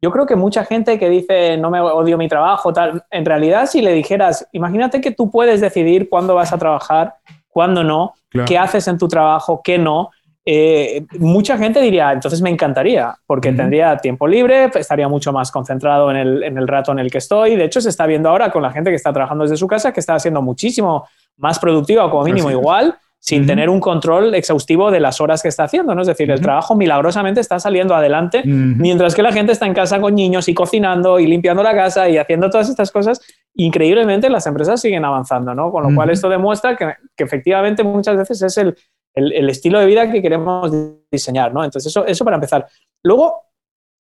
yo 0.03 0.11
creo 0.11 0.27
que 0.27 0.35
mucha 0.35 0.65
gente 0.65 0.99
que 0.99 1.09
dice 1.09 1.57
no 1.59 1.71
me 1.71 1.81
odio 1.81 2.19
mi 2.19 2.29
trabajo, 2.29 2.73
tal, 2.73 3.05
en 3.11 3.25
realidad 3.25 3.67
si 3.67 3.83
le 3.83 3.93
dijeras, 3.93 4.49
imagínate 4.53 5.01
que 5.01 5.13
tú 5.13 5.31
puedes 5.31 5.61
decidir 5.61 6.09
cuándo 6.09 6.35
vas 6.35 6.53
a 6.53 6.59
trabajar, 6.59 7.15
cuándo 7.49 7.85
no, 7.85 8.15
qué 8.47 8.59
haces 8.59 8.89
en 8.89 8.99
tu 8.99 9.07
trabajo, 9.07 9.61
qué 9.63 9.79
no. 9.79 10.11
Eh, 10.51 11.05
mucha 11.19 11.59
gente 11.59 11.81
diría, 11.81 12.11
entonces 12.11 12.41
me 12.41 12.51
encantaría, 12.51 13.15
porque 13.27 13.53
tendría 13.53 13.99
tiempo 13.99 14.27
libre, 14.27 14.71
estaría 14.75 15.07
mucho 15.07 15.33
más 15.33 15.53
concentrado 15.53 16.11
en 16.11 16.17
el, 16.17 16.43
en 16.43 16.57
el 16.57 16.67
rato 16.67 16.91
en 16.91 16.99
el 16.99 17.11
que 17.11 17.19
estoy. 17.19 17.55
De 17.55 17.65
hecho, 17.65 17.81
se 17.81 17.91
está 17.91 18.07
viendo 18.07 18.31
ahora 18.31 18.51
con 18.51 18.63
la 18.63 18.71
gente 18.71 18.91
que 18.91 18.97
está 18.97 19.13
trabajando 19.13 19.45
desde 19.45 19.59
su 19.59 19.67
casa 19.67 19.93
que 19.93 20.01
está 20.01 20.15
haciendo 20.15 20.41
muchísimo 20.41 21.07
más 21.39 21.59
productiva 21.59 22.05
o 22.05 22.11
como 22.11 22.25
mínimo 22.25 22.51
igual, 22.51 22.99
sin 23.21 23.47
tener 23.47 23.69
un 23.69 23.81
control 23.81 24.35
exhaustivo 24.35 24.91
de 24.91 25.01
las 25.01 25.21
horas 25.21 25.43
que 25.43 25.49
está 25.49 25.65
haciendo. 25.65 25.95
¿no? 25.95 26.03
Es 26.03 26.07
decir, 26.07 26.31
el 26.31 26.41
trabajo 26.41 26.77
milagrosamente 26.77 27.41
está 27.41 27.59
saliendo 27.59 27.95
adelante, 27.95 28.43
mientras 28.45 29.15
que 29.15 29.23
la 29.23 29.33
gente 29.33 29.53
está 29.53 29.67
en 29.67 29.75
casa 29.75 30.01
con 30.01 30.15
niños 30.15 30.49
y 30.49 30.55
cocinando 30.55 31.19
y 31.19 31.27
limpiando 31.27 31.63
la 31.63 31.75
casa 31.75 32.09
y 32.09 32.17
haciendo 32.17 32.49
todas 32.49 32.69
estas 32.69 32.91
cosas. 32.91 33.21
Increíblemente 33.55 34.31
las 34.31 34.47
empresas 34.47 34.81
siguen 34.81 35.05
avanzando, 35.05 35.55
¿no? 35.55 35.71
Con 35.73 35.89
lo 35.89 35.95
cual 35.95 36.11
esto 36.11 36.29
demuestra 36.29 36.77
que, 36.77 36.95
efectivamente 37.17 37.83
muchas 37.83 38.17
veces 38.17 38.41
es 38.43 38.57
el, 38.59 38.77
el, 39.15 39.51
estilo 39.51 39.81
de 39.81 39.87
vida 39.87 40.11
que 40.11 40.23
queremos 40.23 40.73
diseñar, 41.11 41.53
¿no? 41.53 41.65
Entonces 41.65 41.91
eso, 41.91 42.07
eso 42.07 42.25
para 42.25 42.37
empezar. 42.37 42.67
Luego, 43.03 43.43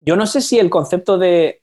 yo 0.01 0.15
no 0.15 0.27
sé 0.27 0.41
si 0.41 0.59
el 0.59 0.71
concepto 0.71 1.19
de, 1.19 1.63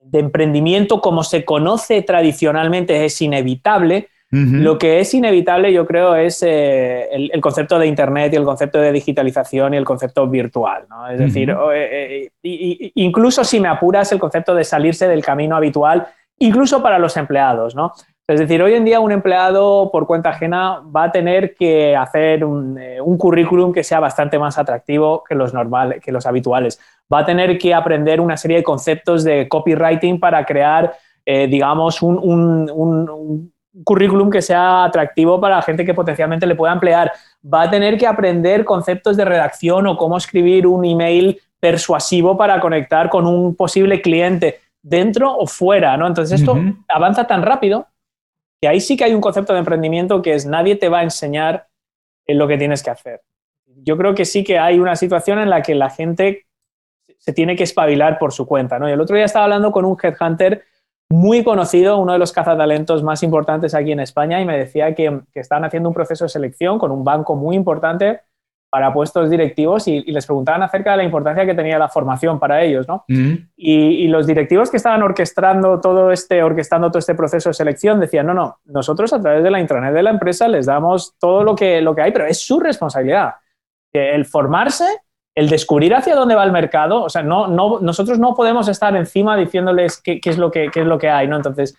de 0.00 0.18
emprendimiento 0.18 1.00
como 1.00 1.24
se 1.24 1.44
conoce 1.44 2.02
tradicionalmente 2.02 3.04
es 3.04 3.20
inevitable, 3.22 4.08
lo 4.30 4.78
que 4.78 5.00
es 5.00 5.14
inevitable, 5.14 5.72
yo 5.72 5.86
creo, 5.86 6.14
es 6.14 6.42
eh, 6.42 7.08
el, 7.10 7.40
concepto 7.40 7.78
de 7.78 7.86
Internet 7.86 8.32
y 8.32 8.36
el 8.36 8.44
concepto 8.44 8.78
de 8.78 8.92
digitalización 8.92 9.72
y 9.72 9.78
el 9.78 9.86
concepto 9.86 10.26
virtual. 10.26 10.84
¿no? 10.90 11.08
Es 11.08 11.18
decir, 11.18 11.50
eh, 11.72 12.28
eh, 12.42 12.92
incluso 12.96 13.42
si 13.42 13.58
me 13.58 13.68
apuras, 13.68 14.12
el 14.12 14.18
concepto 14.18 14.54
de 14.54 14.64
salirse 14.64 15.08
del 15.08 15.24
camino 15.24 15.56
habitual, 15.56 16.06
incluso 16.38 16.82
para 16.82 16.98
los 16.98 17.16
empleados. 17.16 17.74
¿no? 17.74 17.94
Es 18.26 18.38
decir, 18.38 18.62
hoy 18.62 18.74
en 18.74 18.84
día 18.84 19.00
un 19.00 19.12
empleado 19.12 19.90
por 19.90 20.06
cuenta 20.06 20.28
ajena 20.28 20.82
va 20.94 21.04
a 21.04 21.12
tener 21.12 21.54
que 21.54 21.96
hacer 21.96 22.44
un, 22.44 22.78
currículum 23.16 23.72
que 23.72 23.82
sea 23.82 23.98
bastante 23.98 24.38
más 24.38 24.58
atractivo 24.58 25.24
que 25.26 25.34
los, 25.34 25.54
normales, 25.54 26.02
que 26.02 26.12
los 26.12 26.26
habituales. 26.26 26.78
Va 27.10 27.20
a 27.20 27.24
tener 27.24 27.56
que 27.56 27.72
aprender 27.72 28.20
una 28.20 28.36
serie 28.36 28.58
de 28.58 28.62
conceptos 28.62 29.24
de 29.24 29.48
copywriting 29.48 30.20
para 30.20 30.44
crear, 30.44 30.94
digamos, 31.24 32.02
un 32.02 33.50
currículum 33.84 34.30
que 34.30 34.42
sea 34.42 34.84
atractivo 34.84 35.40
para 35.40 35.56
la 35.56 35.62
gente 35.62 35.84
que 35.84 35.94
potencialmente 35.94 36.46
le 36.46 36.54
pueda 36.54 36.72
emplear. 36.72 37.12
Va 37.44 37.62
a 37.62 37.70
tener 37.70 37.96
que 37.98 38.06
aprender 38.06 38.64
conceptos 38.64 39.16
de 39.16 39.24
redacción 39.24 39.86
o 39.86 39.96
cómo 39.96 40.16
escribir 40.16 40.66
un 40.66 40.84
email 40.84 41.40
persuasivo 41.60 42.36
para 42.36 42.60
conectar 42.60 43.08
con 43.08 43.26
un 43.26 43.54
posible 43.54 44.00
cliente. 44.00 44.60
dentro 44.82 45.36
o 45.36 45.46
fuera, 45.46 45.96
¿no? 45.96 46.06
Entonces 46.06 46.40
esto 46.40 46.56
avanza 46.88 47.26
tan 47.26 47.42
rápido 47.42 47.86
que 48.60 48.68
ahí 48.68 48.80
sí 48.80 48.96
que 48.96 49.04
hay 49.04 49.14
un 49.14 49.20
concepto 49.20 49.52
de 49.52 49.60
emprendimiento 49.60 50.22
que 50.22 50.34
es 50.34 50.46
nadie 50.46 50.76
te 50.76 50.88
va 50.88 51.00
a 51.00 51.02
enseñar 51.02 51.68
lo 52.26 52.48
que 52.48 52.58
tienes 52.58 52.82
que 52.82 52.90
hacer. 52.90 53.22
Yo 53.66 53.96
creo 53.96 54.14
que 54.14 54.24
sí 54.24 54.44
que 54.44 54.58
hay 54.58 54.78
una 54.78 54.96
situación 54.96 55.38
en 55.38 55.50
la 55.50 55.62
que 55.62 55.74
la 55.74 55.90
gente 55.90 56.46
se 57.18 57.32
tiene 57.32 57.56
que 57.56 57.64
espabilar 57.64 58.18
por 58.18 58.32
su 58.32 58.46
cuenta, 58.46 58.78
¿no? 58.78 58.88
Y 58.88 58.92
el 58.92 59.00
otro 59.00 59.16
día 59.16 59.24
estaba 59.24 59.44
hablando 59.44 59.72
con 59.72 59.84
un 59.84 59.96
headhunter 60.02 60.64
muy 61.10 61.42
conocido, 61.42 61.98
uno 61.98 62.12
de 62.12 62.18
los 62.18 62.32
cazatalentos 62.32 63.02
más 63.02 63.22
importantes 63.22 63.74
aquí 63.74 63.92
en 63.92 64.00
España, 64.00 64.40
y 64.40 64.44
me 64.44 64.58
decía 64.58 64.94
que, 64.94 65.20
que 65.32 65.40
estaban 65.40 65.64
haciendo 65.64 65.88
un 65.88 65.94
proceso 65.94 66.24
de 66.24 66.28
selección 66.28 66.78
con 66.78 66.90
un 66.90 67.04
banco 67.04 67.34
muy 67.34 67.56
importante 67.56 68.20
para 68.70 68.92
puestos 68.92 69.30
directivos 69.30 69.88
y, 69.88 70.02
les 70.02 70.26
preguntaban 70.26 70.62
acerca 70.62 70.92
de 70.92 70.98
la 70.98 71.04
importancia 71.04 71.46
que 71.46 71.54
tenía 71.54 71.78
la 71.78 71.88
formación 71.88 72.38
para 72.38 72.62
ellos, 72.62 72.86
¿no? 72.86 73.04
y, 73.56 74.06
los 74.08 74.26
directivos 74.26 74.70
que 74.70 74.76
estaban 74.76 75.02
orquestando 75.02 75.80
todo 75.80 76.10
este, 76.10 76.42
orquestando 76.42 76.88
todo 76.88 76.98
este 76.98 77.14
proceso 77.14 77.50
de 77.50 77.54
selección 77.54 78.00
decían, 78.00 78.26
no, 78.26 78.34
no, 78.34 78.58
nosotros 78.66 79.12
a 79.12 79.20
través 79.20 79.42
de 79.42 79.50
la 79.50 79.60
intranet 79.60 79.94
de 79.94 80.02
la 80.02 80.10
empresa 80.10 80.48
les 80.48 80.66
damos 80.66 81.14
todo 81.18 81.44
lo 81.44 81.54
que, 81.54 81.80
lo 81.80 81.94
que 81.94 82.02
hay, 82.02 82.12
pero 82.12 82.26
es 82.26 82.38
su 82.40 82.60
responsabilidad. 82.60 83.34
El 83.92 84.26
formarse, 84.26 84.84
el 85.38 85.48
descubrir 85.48 85.94
hacia 85.94 86.16
dónde 86.16 86.34
va 86.34 86.42
el 86.42 86.50
mercado, 86.50 87.04
o 87.04 87.08
sea, 87.08 87.22
no, 87.22 87.46
no, 87.46 87.78
nosotros 87.78 88.18
no 88.18 88.34
podemos 88.34 88.66
estar 88.66 88.96
encima 88.96 89.36
diciéndoles 89.36 90.02
qué, 90.02 90.20
qué 90.20 90.30
es, 90.30 90.36
lo 90.36 90.50
que, 90.50 90.68
qué 90.72 90.80
es 90.80 90.86
lo 90.86 90.98
que 90.98 91.08
hay, 91.08 91.28
¿no? 91.28 91.36
Entonces, 91.36 91.76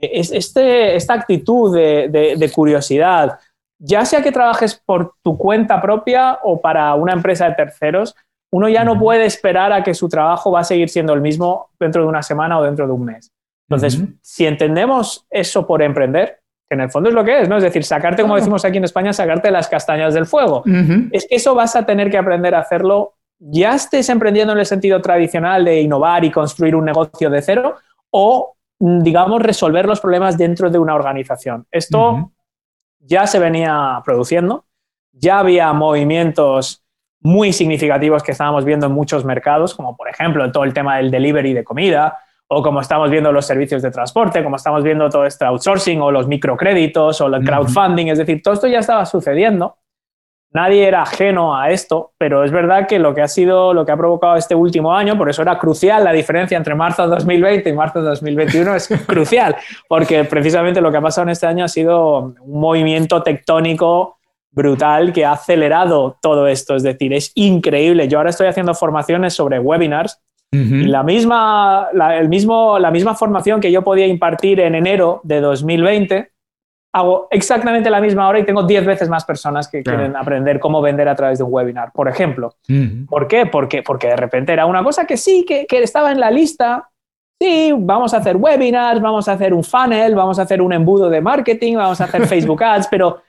es, 0.00 0.32
este, 0.32 0.96
esta 0.96 1.14
actitud 1.14 1.72
de, 1.72 2.08
de, 2.08 2.34
de 2.36 2.50
curiosidad, 2.50 3.38
ya 3.78 4.04
sea 4.04 4.20
que 4.20 4.32
trabajes 4.32 4.74
por 4.84 5.14
tu 5.22 5.38
cuenta 5.38 5.80
propia 5.80 6.40
o 6.42 6.60
para 6.60 6.92
una 6.96 7.12
empresa 7.12 7.48
de 7.48 7.54
terceros, 7.54 8.16
uno 8.52 8.68
ya 8.68 8.82
no 8.82 8.98
puede 8.98 9.26
esperar 9.26 9.72
a 9.72 9.84
que 9.84 9.94
su 9.94 10.08
trabajo 10.08 10.50
va 10.50 10.60
a 10.60 10.64
seguir 10.64 10.88
siendo 10.88 11.14
el 11.14 11.20
mismo 11.20 11.70
dentro 11.78 12.02
de 12.02 12.08
una 12.08 12.24
semana 12.24 12.58
o 12.58 12.64
dentro 12.64 12.88
de 12.88 12.92
un 12.92 13.04
mes. 13.04 13.30
Entonces, 13.70 14.02
si 14.22 14.44
entendemos 14.44 15.24
eso 15.30 15.68
por 15.68 15.82
emprender, 15.82 16.40
en 16.74 16.80
el 16.80 16.90
fondo 16.90 17.08
es 17.08 17.14
lo 17.14 17.24
que 17.24 17.42
es, 17.42 17.48
¿no? 17.48 17.56
Es 17.56 17.62
decir, 17.62 17.84
sacarte, 17.84 18.22
como 18.22 18.36
decimos 18.36 18.64
aquí 18.64 18.78
en 18.78 18.84
España, 18.84 19.12
sacarte 19.12 19.50
las 19.50 19.68
castañas 19.68 20.14
del 20.14 20.26
fuego. 20.26 20.62
Es 21.10 21.26
que 21.28 21.36
eso 21.36 21.54
vas 21.54 21.76
a 21.76 21.84
tener 21.84 22.10
que 22.10 22.18
aprender 22.18 22.54
a 22.54 22.60
hacerlo, 22.60 23.14
ya 23.38 23.74
estés 23.74 24.08
emprendiendo 24.08 24.52
en 24.52 24.60
el 24.60 24.66
sentido 24.66 25.00
tradicional 25.00 25.64
de 25.64 25.80
innovar 25.80 26.24
y 26.24 26.30
construir 26.30 26.76
un 26.76 26.84
negocio 26.84 27.28
de 27.28 27.42
cero, 27.42 27.76
o, 28.10 28.56
digamos, 28.78 29.42
resolver 29.42 29.86
los 29.86 30.00
problemas 30.00 30.38
dentro 30.38 30.70
de 30.70 30.78
una 30.78 30.94
organización. 30.94 31.66
Esto 31.70 32.30
ya 33.00 33.26
se 33.26 33.38
venía 33.38 34.00
produciendo, 34.04 34.64
ya 35.12 35.40
había 35.40 35.72
movimientos 35.72 36.84
muy 37.20 37.52
significativos 37.52 38.22
que 38.22 38.32
estábamos 38.32 38.64
viendo 38.64 38.86
en 38.86 38.92
muchos 38.92 39.24
mercados, 39.24 39.74
como 39.74 39.96
por 39.96 40.08
ejemplo 40.08 40.50
todo 40.50 40.64
el 40.64 40.72
tema 40.72 40.96
del 40.96 41.10
delivery 41.10 41.52
de 41.52 41.64
comida, 41.64 42.18
o 42.54 42.62
como 42.62 42.80
estamos 42.80 43.10
viendo 43.10 43.32
los 43.32 43.46
servicios 43.46 43.80
de 43.80 43.90
transporte, 43.90 44.44
como 44.44 44.56
estamos 44.56 44.82
viendo 44.82 45.08
todo 45.08 45.24
este 45.24 45.46
outsourcing 45.46 46.02
o 46.02 46.10
los 46.10 46.26
microcréditos 46.26 47.18
o 47.22 47.26
el 47.28 47.42
crowdfunding, 47.42 48.08
es 48.08 48.18
decir, 48.18 48.42
todo 48.42 48.52
esto 48.52 48.66
ya 48.66 48.80
estaba 48.80 49.06
sucediendo. 49.06 49.78
Nadie 50.50 50.86
era 50.86 51.00
ajeno 51.00 51.56
a 51.56 51.70
esto, 51.70 52.12
pero 52.18 52.44
es 52.44 52.50
verdad 52.50 52.86
que 52.86 52.98
lo 52.98 53.14
que 53.14 53.22
ha 53.22 53.28
sido, 53.28 53.72
lo 53.72 53.86
que 53.86 53.92
ha 53.92 53.96
provocado 53.96 54.36
este 54.36 54.54
último 54.54 54.94
año, 54.94 55.16
por 55.16 55.30
eso 55.30 55.40
era 55.40 55.58
crucial 55.58 56.04
la 56.04 56.12
diferencia 56.12 56.58
entre 56.58 56.74
marzo 56.74 57.04
de 57.04 57.08
2020 57.08 57.70
y 57.70 57.72
marzo 57.72 58.02
de 58.02 58.10
2021, 58.10 58.74
es 58.74 58.88
crucial, 59.06 59.56
porque 59.88 60.24
precisamente 60.24 60.82
lo 60.82 60.90
que 60.90 60.98
ha 60.98 61.02
pasado 61.02 61.22
en 61.22 61.30
este 61.30 61.46
año 61.46 61.64
ha 61.64 61.68
sido 61.68 62.34
un 62.38 62.60
movimiento 62.60 63.22
tectónico 63.22 64.18
brutal 64.50 65.14
que 65.14 65.24
ha 65.24 65.32
acelerado 65.32 66.18
todo 66.20 66.46
esto, 66.46 66.76
es 66.76 66.82
decir, 66.82 67.14
es 67.14 67.32
increíble. 67.34 68.08
Yo 68.08 68.18
ahora 68.18 68.28
estoy 68.28 68.48
haciendo 68.48 68.74
formaciones 68.74 69.32
sobre 69.32 69.58
webinars 69.58 70.20
la 70.52 71.02
misma, 71.02 71.88
el 72.14 72.28
mismo, 72.28 72.78
la 72.78 72.90
misma 72.90 73.14
formación 73.14 73.60
que 73.60 73.72
yo 73.72 73.82
podía 73.82 74.06
impartir 74.06 74.60
en 74.60 74.74
enero 74.74 75.22
de 75.24 75.40
2020, 75.40 76.30
hago 76.92 77.26
exactamente 77.30 77.88
la 77.88 78.02
misma 78.02 78.28
hora 78.28 78.38
y 78.38 78.44
tengo 78.44 78.62
10 78.64 78.84
veces 78.84 79.08
más 79.08 79.24
personas 79.24 79.66
que 79.68 79.82
quieren 79.82 80.14
aprender 80.14 80.60
cómo 80.60 80.82
vender 80.82 81.08
a 81.08 81.16
través 81.16 81.38
de 81.38 81.44
un 81.44 81.52
webinar, 81.52 81.90
por 81.92 82.06
ejemplo. 82.06 82.56
¿Por 83.08 83.28
qué? 83.28 83.46
Porque, 83.46 83.82
porque 83.82 84.08
de 84.08 84.16
repente 84.16 84.52
era 84.52 84.66
una 84.66 84.84
cosa 84.84 85.06
que 85.06 85.16
sí, 85.16 85.46
que, 85.48 85.66
que, 85.66 85.82
estaba 85.82 86.12
en 86.12 86.20
la 86.20 86.30
lista. 86.30 86.90
Sí, 87.40 87.72
vamos 87.76 88.12
a 88.12 88.18
hacer 88.18 88.36
webinars, 88.36 89.00
vamos 89.00 89.28
a 89.28 89.32
hacer 89.32 89.54
un 89.54 89.64
funnel, 89.64 90.14
vamos 90.14 90.38
a 90.38 90.42
hacer 90.42 90.60
un 90.60 90.72
embudo 90.74 91.08
de 91.08 91.22
marketing, 91.22 91.76
vamos 91.76 92.00
a 92.02 92.04
hacer 92.04 92.26
Facebook 92.26 92.62
Ads, 92.62 92.88
pero 92.88 93.22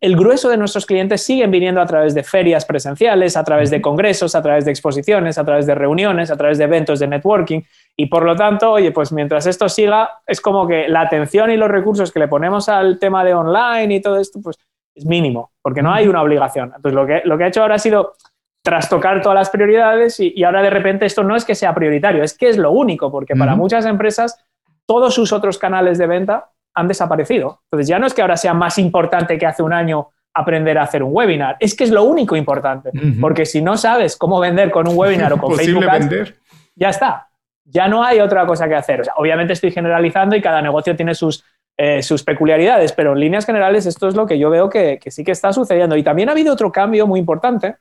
el 0.00 0.16
grueso 0.16 0.48
de 0.48 0.56
nuestros 0.56 0.86
clientes 0.86 1.22
siguen 1.22 1.50
viniendo 1.50 1.80
a 1.80 1.86
través 1.86 2.14
de 2.14 2.22
ferias 2.22 2.64
presenciales, 2.64 3.36
a 3.36 3.44
través 3.44 3.70
de 3.70 3.82
congresos, 3.82 4.34
a 4.34 4.42
través 4.42 4.64
de 4.64 4.70
exposiciones, 4.70 5.36
a 5.36 5.44
través 5.44 5.66
de 5.66 5.74
reuniones, 5.74 6.30
a 6.30 6.36
través 6.36 6.58
de 6.58 6.64
eventos 6.64 6.98
de 6.98 7.06
networking. 7.06 7.60
Y 7.96 8.06
por 8.06 8.24
lo 8.24 8.34
tanto, 8.34 8.72
oye, 8.72 8.92
pues 8.92 9.12
mientras 9.12 9.46
esto 9.46 9.68
siga, 9.68 10.22
es 10.26 10.40
como 10.40 10.66
que 10.66 10.88
la 10.88 11.02
atención 11.02 11.50
y 11.50 11.56
los 11.56 11.68
recursos 11.68 12.10
que 12.12 12.20
le 12.20 12.28
ponemos 12.28 12.68
al 12.68 12.98
tema 12.98 13.24
de 13.24 13.34
online 13.34 13.94
y 13.94 14.00
todo 14.00 14.18
esto, 14.18 14.40
pues 14.42 14.56
es 14.94 15.04
mínimo, 15.04 15.52
porque 15.62 15.82
no 15.82 15.92
hay 15.92 16.08
una 16.08 16.22
obligación. 16.22 16.72
Entonces, 16.74 16.94
lo 16.94 17.06
que, 17.06 17.22
lo 17.24 17.36
que 17.36 17.44
ha 17.44 17.48
hecho 17.48 17.62
ahora 17.62 17.74
ha 17.74 17.78
sido 17.78 18.14
trastocar 18.62 19.22
todas 19.22 19.36
las 19.36 19.50
prioridades 19.50 20.18
y, 20.20 20.42
ahora 20.44 20.62
de 20.62 20.70
repente 20.70 21.06
esto 21.06 21.22
no 21.22 21.36
es 21.36 21.44
que 21.44 21.54
sea 21.54 21.74
prioritario, 21.74 22.22
es 22.22 22.36
que 22.36 22.48
es 22.48 22.58
lo 22.58 22.70
único, 22.70 23.10
porque 23.10 23.34
para 23.34 23.54
muchas 23.54 23.86
empresas 23.86 24.44
todos 24.86 25.14
sus 25.14 25.32
otros 25.32 25.58
canales 25.58 25.98
de 25.98 26.06
venta 26.06 26.50
han 26.74 26.88
desaparecido. 26.88 27.60
Entonces 27.64 27.88
ya 27.88 27.98
no 27.98 28.06
es 28.06 28.14
que 28.14 28.22
ahora 28.22 28.36
sea 28.36 28.54
más 28.54 28.78
importante 28.78 29.38
que 29.38 29.46
hace 29.46 29.62
un 29.62 29.72
año 29.72 30.08
aprender 30.34 30.78
a 30.78 30.82
hacer 30.82 31.02
un 31.02 31.14
webinar, 31.14 31.56
es 31.58 31.74
que 31.74 31.84
es 31.84 31.90
lo 31.90 32.04
único 32.04 32.36
importante, 32.36 32.90
porque 33.20 33.44
si 33.44 33.60
no 33.60 33.76
sabes 33.76 34.16
cómo 34.16 34.38
vender 34.38 34.70
con 34.70 34.86
un 34.86 34.96
webinar 34.96 35.32
o 35.32 35.38
con 35.40 35.56
Facebook 35.56 35.88
Ads, 35.88 36.34
ya 36.76 36.90
está, 36.90 37.28
ya 37.64 37.88
no 37.88 38.04
hay 38.04 38.20
otra 38.20 38.46
cosa 38.46 38.68
que 38.68 38.76
hacer. 38.76 39.02
obviamente 39.16 39.52
estoy 39.52 39.72
generalizando 39.72 40.36
y 40.36 40.40
cada 40.40 40.62
negocio 40.62 40.94
tiene 40.94 41.14
sus, 41.14 41.44
eh, 41.76 42.02
sus 42.02 42.22
peculiaridades, 42.22 42.92
pero 42.92 43.12
en 43.12 43.20
líneas 43.20 43.46
generales 43.46 43.84
esto 43.86 44.06
es 44.06 44.14
lo 44.14 44.26
que 44.26 44.38
yo 44.38 44.48
veo 44.48 44.68
que, 44.68 44.98
que 44.98 45.10
sí 45.10 45.24
que 45.24 45.32
está 45.32 45.52
sucediendo. 45.52 45.96
Y 45.96 46.04
también 46.04 46.28
ha 46.28 46.32
habido 46.32 46.52
otro 46.52 46.70
cambio 46.70 47.06
muy 47.06 47.18
importante, 47.18 47.76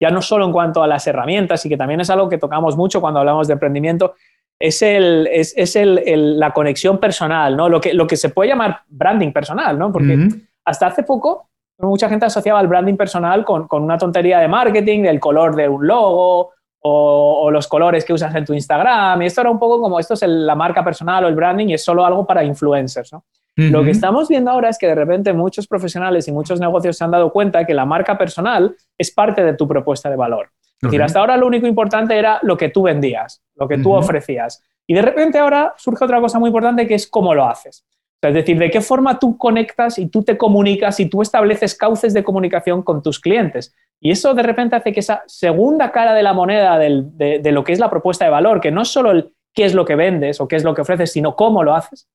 ya 0.00 0.10
no 0.10 0.22
solo 0.22 0.46
en 0.46 0.52
cuanto 0.52 0.82
a 0.82 0.86
las 0.86 1.06
herramientas, 1.06 1.64
y 1.66 1.68
que 1.68 1.76
también 1.76 2.00
es 2.00 2.08
algo 2.08 2.28
que 2.28 2.38
tocamos 2.38 2.76
mucho 2.76 3.02
cuando 3.02 3.20
hablamos 3.20 3.46
de 3.46 3.52
emprendimiento, 3.52 4.14
es, 4.60 4.82
el, 4.82 5.26
es, 5.32 5.74
el, 5.74 6.38
la 6.38 6.52
conexión 6.52 6.98
personal, 6.98 7.56
¿no? 7.56 7.68
Lo 7.68 7.80
que, 7.80 7.94
lo 7.94 8.06
que 8.06 8.16
se 8.16 8.28
puede 8.28 8.50
llamar 8.50 8.82
branding 8.88 9.32
personal, 9.32 9.78
¿no? 9.78 9.90
Porque 9.90 10.28
hasta 10.64 10.86
hace 10.86 11.02
poco 11.02 11.48
mucha 11.78 12.10
gente 12.10 12.26
asociaba 12.26 12.60
el 12.60 12.68
branding 12.68 12.96
personal 12.96 13.42
con, 13.42 13.66
con, 13.66 13.82
una 13.82 13.96
tontería 13.96 14.38
de 14.38 14.48
marketing, 14.48 15.02
del 15.02 15.18
color 15.18 15.56
de 15.56 15.66
un 15.66 15.86
logo 15.86 16.50
o, 16.82 17.40
o, 17.42 17.50
los 17.50 17.66
colores 17.66 18.04
que 18.04 18.12
usas 18.12 18.34
en 18.34 18.44
tu 18.44 18.52
Instagram. 18.52 19.22
Y 19.22 19.26
esto 19.26 19.40
era 19.40 19.50
un 19.50 19.58
poco 19.58 19.80
como 19.80 19.98
esto 19.98 20.12
es 20.12 20.22
la 20.26 20.54
marca 20.54 20.84
personal 20.84 21.24
o 21.24 21.28
el 21.28 21.34
branding 21.34 21.68
y 21.68 21.74
es 21.74 21.82
solo 21.82 22.04
algo 22.04 22.26
para 22.26 22.44
influencers, 22.44 23.14
¿no? 23.14 23.24
Lo 23.56 23.84
que 23.84 23.90
estamos 23.90 24.28
viendo 24.28 24.50
ahora 24.50 24.70
es 24.70 24.78
que 24.78 24.86
de 24.86 24.94
repente 24.94 25.32
muchos 25.34 25.66
profesionales 25.66 26.26
y 26.28 26.32
muchos 26.32 26.60
negocios 26.60 26.96
se 26.96 27.04
han 27.04 27.10
dado 27.10 27.30
cuenta 27.30 27.66
que 27.66 27.74
la 27.74 27.84
marca 27.84 28.16
personal 28.16 28.74
es 28.96 29.10
parte 29.10 29.44
de 29.44 29.54
tu 29.54 29.68
propuesta 29.68 30.08
de 30.08 30.16
valor. 30.16 30.50
Es 30.82 30.88
decir, 30.88 31.02
hasta 31.02 31.20
ahora 31.20 31.36
lo 31.36 31.46
único 31.46 31.66
importante 31.66 32.18
era 32.18 32.38
lo 32.42 32.56
que 32.56 32.70
tú 32.70 32.82
vendías, 32.82 33.42
lo 33.54 33.68
que 33.68 33.76
tú 33.76 33.92
ofrecías. 33.92 34.62
Y 34.86 34.94
de 34.94 35.02
repente 35.02 35.38
ahora 35.38 35.74
surge 35.76 36.04
otra 36.04 36.20
cosa 36.20 36.38
muy 36.38 36.48
importante 36.48 36.86
que 36.86 36.94
es 36.94 37.06
cómo 37.06 37.34
lo 37.34 37.44
haces. 37.44 37.84
es 38.22 38.34
decir, 38.34 38.58
de 38.58 38.70
qué 38.70 38.80
forma 38.80 39.18
tú 39.18 39.36
conectas 39.36 39.98
y 39.98 40.06
tú 40.08 40.22
te 40.22 40.38
comunicas 40.38 40.98
y 41.00 41.06
tú 41.06 41.20
estableces 41.20 41.74
cauces 41.74 42.14
de 42.14 42.24
comunicación 42.24 42.82
con 42.82 43.02
tus 43.02 43.20
clientes. 43.20 43.74
Y 44.00 44.10
eso 44.10 44.32
de 44.32 44.42
repente 44.42 44.76
hace 44.76 44.92
que 44.92 45.00
esa 45.00 45.22
segunda 45.26 45.92
cara 45.92 46.14
de 46.14 46.22
la 46.22 46.32
moneda 46.32 46.78
de, 46.78 47.52
lo 47.52 47.62
que 47.62 47.72
es 47.72 47.78
la 47.78 47.90
propuesta 47.90 48.24
de 48.24 48.30
valor, 48.30 48.60
que 48.60 48.70
no 48.70 48.82
es 48.82 48.88
solo 48.88 49.10
el 49.10 49.32
qué 49.52 49.64
es 49.64 49.74
lo 49.74 49.84
que 49.84 49.96
vendes 49.96 50.40
o 50.40 50.48
qué 50.48 50.56
es 50.56 50.64
lo 50.64 50.74
que 50.74 50.80
ofreces, 50.80 51.12
sino 51.12 51.36
cómo 51.36 51.62
lo 51.62 51.74
haces, 51.74 52.08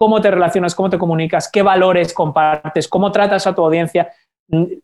cómo 0.00 0.22
te 0.22 0.30
relacionas, 0.30 0.74
cómo 0.74 0.88
te 0.88 0.96
comunicas, 0.96 1.50
qué 1.52 1.60
valores 1.60 2.14
compartes, 2.14 2.88
cómo 2.88 3.12
tratas 3.12 3.46
a 3.46 3.54
tu 3.54 3.62
audiencia, 3.62 4.10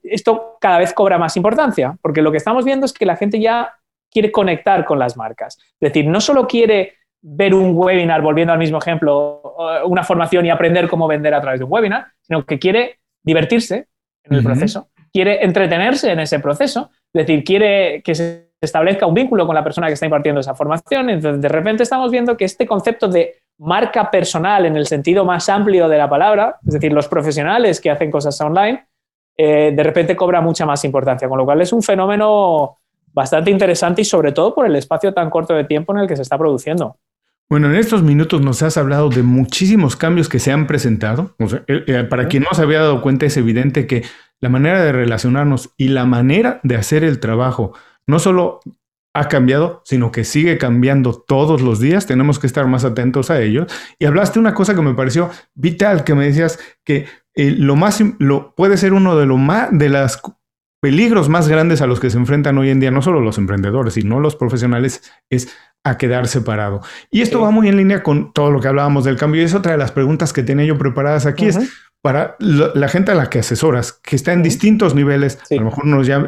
esto 0.02 0.58
cada 0.60 0.78
vez 0.78 0.92
cobra 0.92 1.16
más 1.16 1.38
importancia, 1.38 1.96
porque 2.02 2.20
lo 2.20 2.30
que 2.30 2.36
estamos 2.36 2.66
viendo 2.66 2.84
es 2.84 2.92
que 2.92 3.06
la 3.06 3.16
gente 3.16 3.40
ya 3.40 3.72
quiere 4.12 4.30
conectar 4.30 4.84
con 4.84 4.98
las 4.98 5.16
marcas. 5.16 5.56
Es 5.80 5.88
decir, 5.90 6.06
no 6.06 6.20
solo 6.20 6.46
quiere 6.46 6.96
ver 7.22 7.54
un 7.54 7.72
webinar, 7.74 8.20
volviendo 8.20 8.52
al 8.52 8.58
mismo 8.58 8.76
ejemplo, 8.76 9.54
una 9.86 10.04
formación 10.04 10.44
y 10.44 10.50
aprender 10.50 10.86
cómo 10.86 11.08
vender 11.08 11.32
a 11.32 11.40
través 11.40 11.60
de 11.60 11.64
un 11.64 11.72
webinar, 11.72 12.08
sino 12.20 12.44
que 12.44 12.58
quiere 12.58 12.98
divertirse 13.24 13.88
en 14.22 14.36
el 14.36 14.44
proceso, 14.44 14.90
quiere 15.10 15.42
entretenerse 15.42 16.12
en 16.12 16.20
ese 16.20 16.40
proceso, 16.40 16.90
es 17.14 17.26
decir, 17.26 17.42
quiere 17.42 18.02
que 18.02 18.14
se 18.14 18.45
establezca 18.66 19.06
un 19.06 19.14
vínculo 19.14 19.46
con 19.46 19.54
la 19.54 19.64
persona 19.64 19.86
que 19.86 19.94
está 19.94 20.04
impartiendo 20.06 20.40
esa 20.40 20.54
formación. 20.54 21.10
Entonces, 21.10 21.40
de 21.40 21.48
repente 21.48 21.82
estamos 21.82 22.10
viendo 22.10 22.36
que 22.36 22.44
este 22.44 22.66
concepto 22.66 23.08
de 23.08 23.36
marca 23.58 24.10
personal 24.10 24.66
en 24.66 24.76
el 24.76 24.86
sentido 24.86 25.24
más 25.24 25.48
amplio 25.48 25.88
de 25.88 25.98
la 25.98 26.08
palabra, 26.08 26.56
es 26.66 26.74
decir, 26.74 26.92
los 26.92 27.08
profesionales 27.08 27.80
que 27.80 27.90
hacen 27.90 28.10
cosas 28.10 28.38
online, 28.40 28.86
eh, 29.36 29.72
de 29.74 29.82
repente 29.82 30.14
cobra 30.14 30.40
mucha 30.40 30.66
más 30.66 30.84
importancia, 30.84 31.28
con 31.28 31.38
lo 31.38 31.44
cual 31.44 31.60
es 31.60 31.72
un 31.72 31.82
fenómeno 31.82 32.78
bastante 33.12 33.50
interesante 33.50 34.02
y 34.02 34.04
sobre 34.04 34.32
todo 34.32 34.54
por 34.54 34.66
el 34.66 34.76
espacio 34.76 35.12
tan 35.14 35.30
corto 35.30 35.54
de 35.54 35.64
tiempo 35.64 35.94
en 35.94 36.00
el 36.00 36.06
que 36.06 36.16
se 36.16 36.22
está 36.22 36.36
produciendo. 36.36 36.96
Bueno, 37.48 37.68
en 37.70 37.76
estos 37.76 38.02
minutos 38.02 38.40
nos 38.40 38.62
has 38.62 38.76
hablado 38.76 39.08
de 39.08 39.22
muchísimos 39.22 39.94
cambios 39.94 40.28
que 40.28 40.40
se 40.40 40.52
han 40.52 40.66
presentado. 40.66 41.34
Eh, 41.38 41.84
eh, 41.86 42.04
para 42.04 42.26
quien 42.26 42.42
no 42.42 42.48
se 42.52 42.62
había 42.62 42.80
dado 42.80 43.00
cuenta, 43.02 43.24
es 43.24 43.36
evidente 43.36 43.86
que 43.86 44.02
la 44.40 44.48
manera 44.48 44.82
de 44.82 44.92
relacionarnos 44.92 45.70
y 45.76 45.88
la 45.88 46.04
manera 46.04 46.60
de 46.62 46.76
hacer 46.76 47.04
el 47.04 47.20
trabajo, 47.20 47.72
no 48.06 48.18
solo 48.18 48.60
ha 49.14 49.28
cambiado, 49.28 49.82
sino 49.84 50.12
que 50.12 50.24
sigue 50.24 50.58
cambiando 50.58 51.14
todos 51.14 51.62
los 51.62 51.80
días. 51.80 52.06
Tenemos 52.06 52.38
que 52.38 52.46
estar 52.46 52.66
más 52.66 52.84
atentos 52.84 53.30
a 53.30 53.40
ello. 53.40 53.66
Y 53.98 54.04
hablaste 54.04 54.38
una 54.38 54.52
cosa 54.52 54.74
que 54.74 54.82
me 54.82 54.94
pareció 54.94 55.30
vital, 55.54 56.04
que 56.04 56.14
me 56.14 56.26
decías 56.26 56.58
que 56.84 57.06
eh, 57.34 57.50
lo 57.50 57.76
más, 57.76 58.02
lo, 58.18 58.54
puede 58.54 58.76
ser 58.76 58.92
uno 58.92 59.16
de, 59.16 59.26
los 59.26 59.38
más, 59.38 59.68
de 59.72 59.88
los 59.88 60.20
peligros 60.82 61.28
más 61.30 61.48
grandes 61.48 61.80
a 61.80 61.86
los 61.86 61.98
que 61.98 62.10
se 62.10 62.18
enfrentan 62.18 62.58
hoy 62.58 62.68
en 62.68 62.78
día, 62.78 62.90
no 62.90 63.00
solo 63.00 63.20
los 63.20 63.38
emprendedores, 63.38 63.94
sino 63.94 64.20
los 64.20 64.36
profesionales, 64.36 65.02
es 65.30 65.48
a 65.82 65.96
quedar 65.96 66.28
separado. 66.28 66.82
Y 67.10 67.22
esto 67.22 67.40
va 67.40 67.50
muy 67.50 67.68
en 67.68 67.76
línea 67.76 68.02
con 68.02 68.32
todo 68.32 68.50
lo 68.50 68.60
que 68.60 68.68
hablábamos 68.68 69.04
del 69.04 69.16
cambio. 69.16 69.40
Y 69.40 69.44
es 69.44 69.54
otra 69.54 69.72
de 69.72 69.78
las 69.78 69.92
preguntas 69.92 70.32
que 70.32 70.42
tenía 70.42 70.66
yo 70.66 70.76
preparadas 70.76 71.26
aquí. 71.26 71.46
Es 71.46 71.58
para 72.06 72.36
la, 72.38 72.86
gente 72.86 73.10
a 73.10 73.16
la 73.16 73.28
que 73.28 73.40
asesoras, 73.40 73.92
que 73.92 74.14
está 74.14 74.32
en 74.32 74.44
distintos 74.44 74.94
niveles, 74.94 75.40
a 75.50 75.56
lo 75.56 75.64
mejor 75.64 75.86
unos 75.86 76.06
ya 76.06 76.24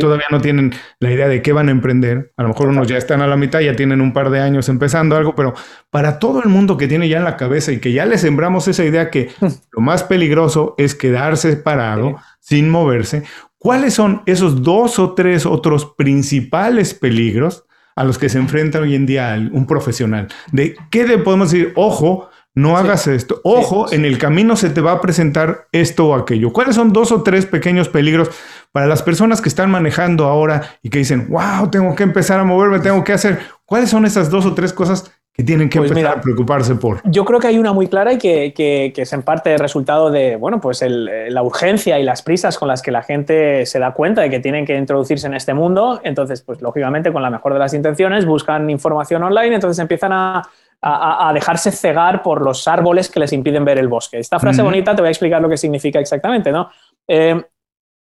todavía 0.00 0.26
no 0.32 0.40
tienen 0.40 0.74
la 0.98 1.12
idea 1.12 1.28
de 1.28 1.42
qué 1.42 1.52
van 1.52 1.68
a 1.68 1.70
emprender, 1.70 2.32
a 2.36 2.42
lo 2.42 2.48
mejor 2.48 2.66
unos 2.66 2.88
ya 2.88 2.96
están 2.96 3.22
a 3.22 3.28
la 3.28 3.36
mitad, 3.36 3.60
ya 3.60 3.76
tienen 3.76 4.00
un 4.00 4.12
par 4.12 4.30
de 4.30 4.40
años 4.40 4.68
empezando 4.68 5.16
algo, 5.16 5.36
pero 5.36 5.54
para 5.90 6.18
todo 6.18 6.42
el 6.42 6.48
mundo 6.48 6.76
que 6.76 6.88
tiene 6.88 7.08
ya 7.08 7.18
en 7.18 7.22
la 7.22 7.36
cabeza 7.36 7.70
y 7.70 7.78
que 7.78 7.92
ya 7.92 8.04
le 8.04 8.18
sembramos 8.18 8.66
esa 8.66 8.84
idea 8.84 9.10
que 9.10 9.30
lo 9.40 9.80
más 9.80 10.02
peligroso 10.02 10.74
es 10.76 10.96
quedarse 10.96 11.54
parado 11.56 12.16
sin 12.40 12.68
moverse, 12.68 13.22
¿cuáles 13.58 13.94
son 13.94 14.22
esos 14.26 14.64
dos 14.64 14.98
o 14.98 15.14
tres 15.14 15.46
otros 15.46 15.86
principales 15.96 16.94
peligros 16.94 17.62
a 17.94 18.02
los 18.02 18.18
que 18.18 18.28
se 18.28 18.38
enfrenta 18.38 18.80
hoy 18.80 18.96
en 18.96 19.06
día 19.06 19.40
un 19.52 19.68
profesional? 19.68 20.26
¿De 20.50 20.74
qué 20.90 21.06
le 21.06 21.18
podemos 21.18 21.52
decir? 21.52 21.72
Ojo, 21.76 22.28
no 22.54 22.76
hagas 22.76 23.06
esto. 23.06 23.40
Ojo, 23.44 23.92
en 23.92 24.04
el 24.04 24.18
camino 24.18 24.56
se 24.56 24.70
te 24.70 24.80
va 24.80 24.92
a 24.92 25.00
presentar 25.00 25.66
esto 25.72 26.08
o 26.08 26.14
aquello. 26.14 26.52
¿Cuáles 26.52 26.74
son 26.74 26.92
dos 26.92 27.10
o 27.12 27.22
tres 27.22 27.46
pequeños 27.46 27.88
peligros 27.88 28.30
para 28.72 28.86
las 28.86 29.02
personas 29.02 29.40
que 29.40 29.48
están 29.48 29.70
manejando 29.70 30.26
ahora 30.26 30.62
y 30.82 30.90
que 30.90 30.98
dicen, 30.98 31.28
wow, 31.30 31.70
tengo 31.70 31.94
que 31.94 32.02
empezar 32.02 32.38
a 32.40 32.44
moverme, 32.44 32.80
tengo 32.80 33.02
que 33.04 33.12
hacer? 33.12 33.38
¿Cuáles 33.64 33.88
son 33.90 34.04
esas 34.04 34.30
dos 34.30 34.44
o 34.44 34.54
tres 34.54 34.72
cosas 34.72 35.10
que 35.32 35.42
tienen 35.42 35.70
que 35.70 35.78
pues 35.78 35.90
empezar 35.90 36.18
a 36.18 36.20
preocuparse 36.20 36.74
por? 36.74 37.00
Yo 37.04 37.24
creo 37.24 37.40
que 37.40 37.46
hay 37.46 37.58
una 37.58 37.72
muy 37.72 37.86
clara 37.86 38.12
y 38.12 38.18
que, 38.18 38.52
que, 38.54 38.92
es 38.94 39.12
en 39.14 39.22
parte 39.22 39.54
el 39.54 39.58
resultado 39.58 40.10
de, 40.10 40.36
bueno, 40.36 40.60
pues 40.60 40.84
la 40.86 41.42
urgencia 41.42 41.98
y 41.98 42.02
las 42.02 42.20
prisas 42.20 42.58
con 42.58 42.68
las 42.68 42.82
que 42.82 42.90
la 42.90 43.02
gente 43.02 43.64
se 43.64 43.78
da 43.78 43.94
cuenta 43.94 44.20
de 44.20 44.28
que 44.28 44.40
tienen 44.40 44.66
que 44.66 44.76
introducirse 44.76 45.26
en 45.26 45.32
este 45.32 45.54
mundo. 45.54 46.02
Entonces, 46.04 46.42
pues 46.42 46.60
lógicamente, 46.60 47.10
con 47.14 47.22
la 47.22 47.30
mejor 47.30 47.54
de 47.54 47.60
las 47.60 47.72
intenciones, 47.72 48.26
buscan 48.26 48.68
información 48.68 49.22
online, 49.22 49.54
entonces 49.54 49.78
empiezan 49.78 50.12
a 50.12 50.42
a, 50.84 51.32
dejarse 51.32 51.70
cegar 51.70 52.22
por 52.22 52.42
los 52.42 52.66
árboles 52.66 53.08
que 53.08 53.20
les 53.20 53.32
impiden 53.32 53.64
ver 53.64 53.78
el 53.78 53.86
bosque. 53.86 54.18
Esta 54.18 54.40
frase 54.40 54.62
bonita 54.62 54.96
te 54.96 55.02
voy 55.02 55.08
a 55.08 55.10
explicar 55.10 55.40
lo 55.40 55.48
que 55.48 55.56
significa 55.56 56.00
exactamente, 56.00 56.50
¿no? 56.50 56.70
Eh, 57.06 57.40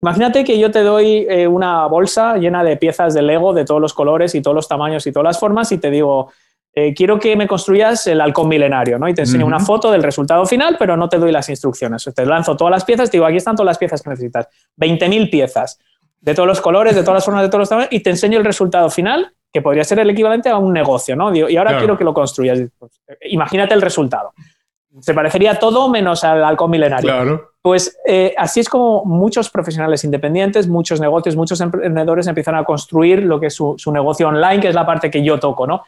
imagínate 0.02 0.42
que 0.42 0.58
yo 0.58 0.70
te 0.70 0.80
doy 0.80 1.26
eh, 1.28 1.46
una 1.46 1.86
bolsa 1.86 2.38
llena 2.38 2.64
de 2.64 2.78
piezas 2.78 3.12
de 3.12 3.20
Lego 3.20 3.52
de 3.52 3.66
todos 3.66 3.80
los 3.80 3.92
colores 3.92 4.34
y 4.34 4.40
todos 4.40 4.54
los 4.54 4.68
tamaños 4.68 5.06
y 5.06 5.12
todas 5.12 5.24
las 5.24 5.38
formas 5.38 5.70
y 5.70 5.78
te 5.78 5.90
digo, 5.90 6.32
eh, 6.74 6.94
quiero 6.94 7.18
que 7.18 7.36
me 7.36 7.46
construyas 7.46 8.06
el 8.06 8.22
halcón 8.22 8.48
milenario, 8.48 8.98
¿no? 8.98 9.06
Y 9.06 9.12
te 9.12 9.20
enseño 9.20 9.44
una 9.44 9.60
foto 9.60 9.92
del 9.92 10.02
resultado 10.02 10.46
final, 10.46 10.76
pero 10.78 10.96
no 10.96 11.10
te 11.10 11.18
doy 11.18 11.30
las 11.30 11.50
instrucciones. 11.50 12.08
Te 12.14 12.24
lanzo 12.24 12.56
todas 12.56 12.70
las 12.70 12.86
piezas, 12.86 13.10
te 13.10 13.18
digo, 13.18 13.26
aquí 13.26 13.36
están 13.36 13.54
todas 13.54 13.66
las 13.66 13.78
piezas 13.78 14.00
que 14.00 14.08
necesitas. 14.08 14.48
20.000 14.78 15.30
piezas 15.30 15.78
de 16.22 16.34
todos 16.34 16.46
los 16.46 16.62
colores, 16.62 16.94
de 16.94 17.02
todas 17.02 17.16
las 17.16 17.24
formas, 17.26 17.42
de 17.42 17.50
todos 17.50 17.60
los 17.60 17.68
tamaños, 17.68 17.92
y 17.92 18.00
te 18.00 18.08
enseño 18.08 18.38
el 18.38 18.46
resultado 18.46 18.88
final 18.88 19.34
que 19.52 19.60
podría 19.60 19.84
ser 19.84 19.98
el 19.98 20.10
equivalente 20.10 20.48
a 20.48 20.56
un 20.56 20.72
negocio, 20.72 21.14
¿no? 21.14 21.34
Y 21.34 21.56
ahora 21.56 21.78
quiero 21.78 21.98
que 21.98 22.04
lo 22.04 22.14
construyas. 22.14 22.60
Imagínate 23.22 23.74
el 23.74 23.82
resultado. 23.82 24.32
Se 25.00 25.14
parecería 25.14 25.58
todo 25.58 25.88
menos 25.88 26.24
al 26.24 26.44
halcón 26.44 26.70
milenario. 26.70 27.10
Claro. 27.10 27.52
Pues 27.62 27.98
eh, 28.06 28.34
así 28.36 28.60
es 28.60 28.68
como 28.68 29.04
muchos 29.04 29.48
profesionales 29.48 30.04
independientes, 30.04 30.66
muchos 30.68 31.00
negocios, 31.00 31.36
muchos 31.36 31.60
emprendedores 31.60 32.26
empiezan 32.26 32.56
a 32.56 32.64
construir 32.64 33.22
lo 33.22 33.38
que 33.38 33.46
es 33.46 33.54
su, 33.54 33.76
negocio 33.92 34.28
online, 34.28 34.60
que 34.60 34.68
es 34.68 34.74
la 34.74 34.84
parte 34.84 35.10
que 35.10 35.22
yo 35.22 35.38
toco, 35.38 35.66
¿no? 35.66 35.84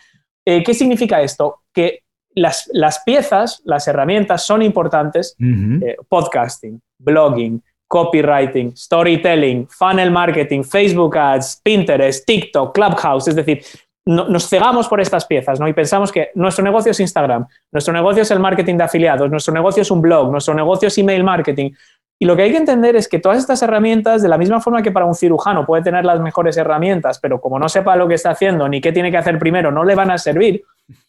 Eh, 0.46 0.62
¿Qué 0.62 0.72
significa 0.72 1.20
esto? 1.20 1.62
Que 1.72 2.04
las, 2.34 2.68
piezas, 3.04 3.60
las 3.64 3.88
herramientas 3.88 4.44
son 4.44 4.62
importantes. 4.62 5.36
Eh, 5.38 5.96
podcasting, 6.08 6.80
blogging, 6.98 7.62
copywriting, 7.94 8.76
storytelling, 8.76 9.68
funnel 9.68 10.10
marketing, 10.10 10.64
Facebook 10.64 11.16
ads, 11.16 11.60
Pinterest, 11.62 12.26
TikTok, 12.26 12.74
Clubhouse. 12.74 13.28
Es 13.28 13.36
decir, 13.36 13.62
nos 14.04 14.48
cegamos 14.48 14.88
por 14.88 15.00
estas 15.00 15.24
piezas 15.24 15.60
¿no? 15.60 15.68
y 15.68 15.72
pensamos 15.72 16.10
que 16.10 16.30
nuestro 16.34 16.64
negocio 16.64 16.90
es 16.90 16.98
Instagram, 16.98 17.46
nuestro 17.70 17.94
negocio 17.94 18.22
es 18.22 18.30
el 18.32 18.40
marketing 18.40 18.76
de 18.78 18.82
afiliados, 18.82 19.30
nuestro 19.30 19.54
negocio 19.54 19.82
es 19.82 19.90
un 19.92 20.02
blog, 20.02 20.32
nuestro 20.32 20.54
negocio 20.54 20.88
es 20.88 20.98
email 20.98 21.22
marketing. 21.22 21.70
Y 22.18 22.26
lo 22.26 22.34
que 22.34 22.42
hay 22.42 22.50
que 22.50 22.56
entender 22.56 22.96
es 22.96 23.06
que 23.06 23.20
todas 23.20 23.38
estas 23.38 23.62
herramientas, 23.62 24.22
de 24.22 24.28
la 24.28 24.38
misma 24.38 24.60
forma 24.60 24.82
que 24.82 24.90
para 24.90 25.06
un 25.06 25.14
cirujano 25.14 25.64
puede 25.64 25.84
tener 25.84 26.04
las 26.04 26.18
mejores 26.18 26.56
herramientas, 26.56 27.20
pero 27.20 27.40
como 27.40 27.60
no 27.60 27.68
sepa 27.68 27.94
lo 27.94 28.08
que 28.08 28.14
está 28.14 28.30
haciendo 28.30 28.68
ni 28.68 28.80
qué 28.80 28.90
tiene 28.90 29.12
que 29.12 29.18
hacer 29.18 29.38
primero, 29.38 29.70
no 29.70 29.84
le 29.84 29.94
van 29.94 30.10
a 30.10 30.18
servir, 30.18 30.64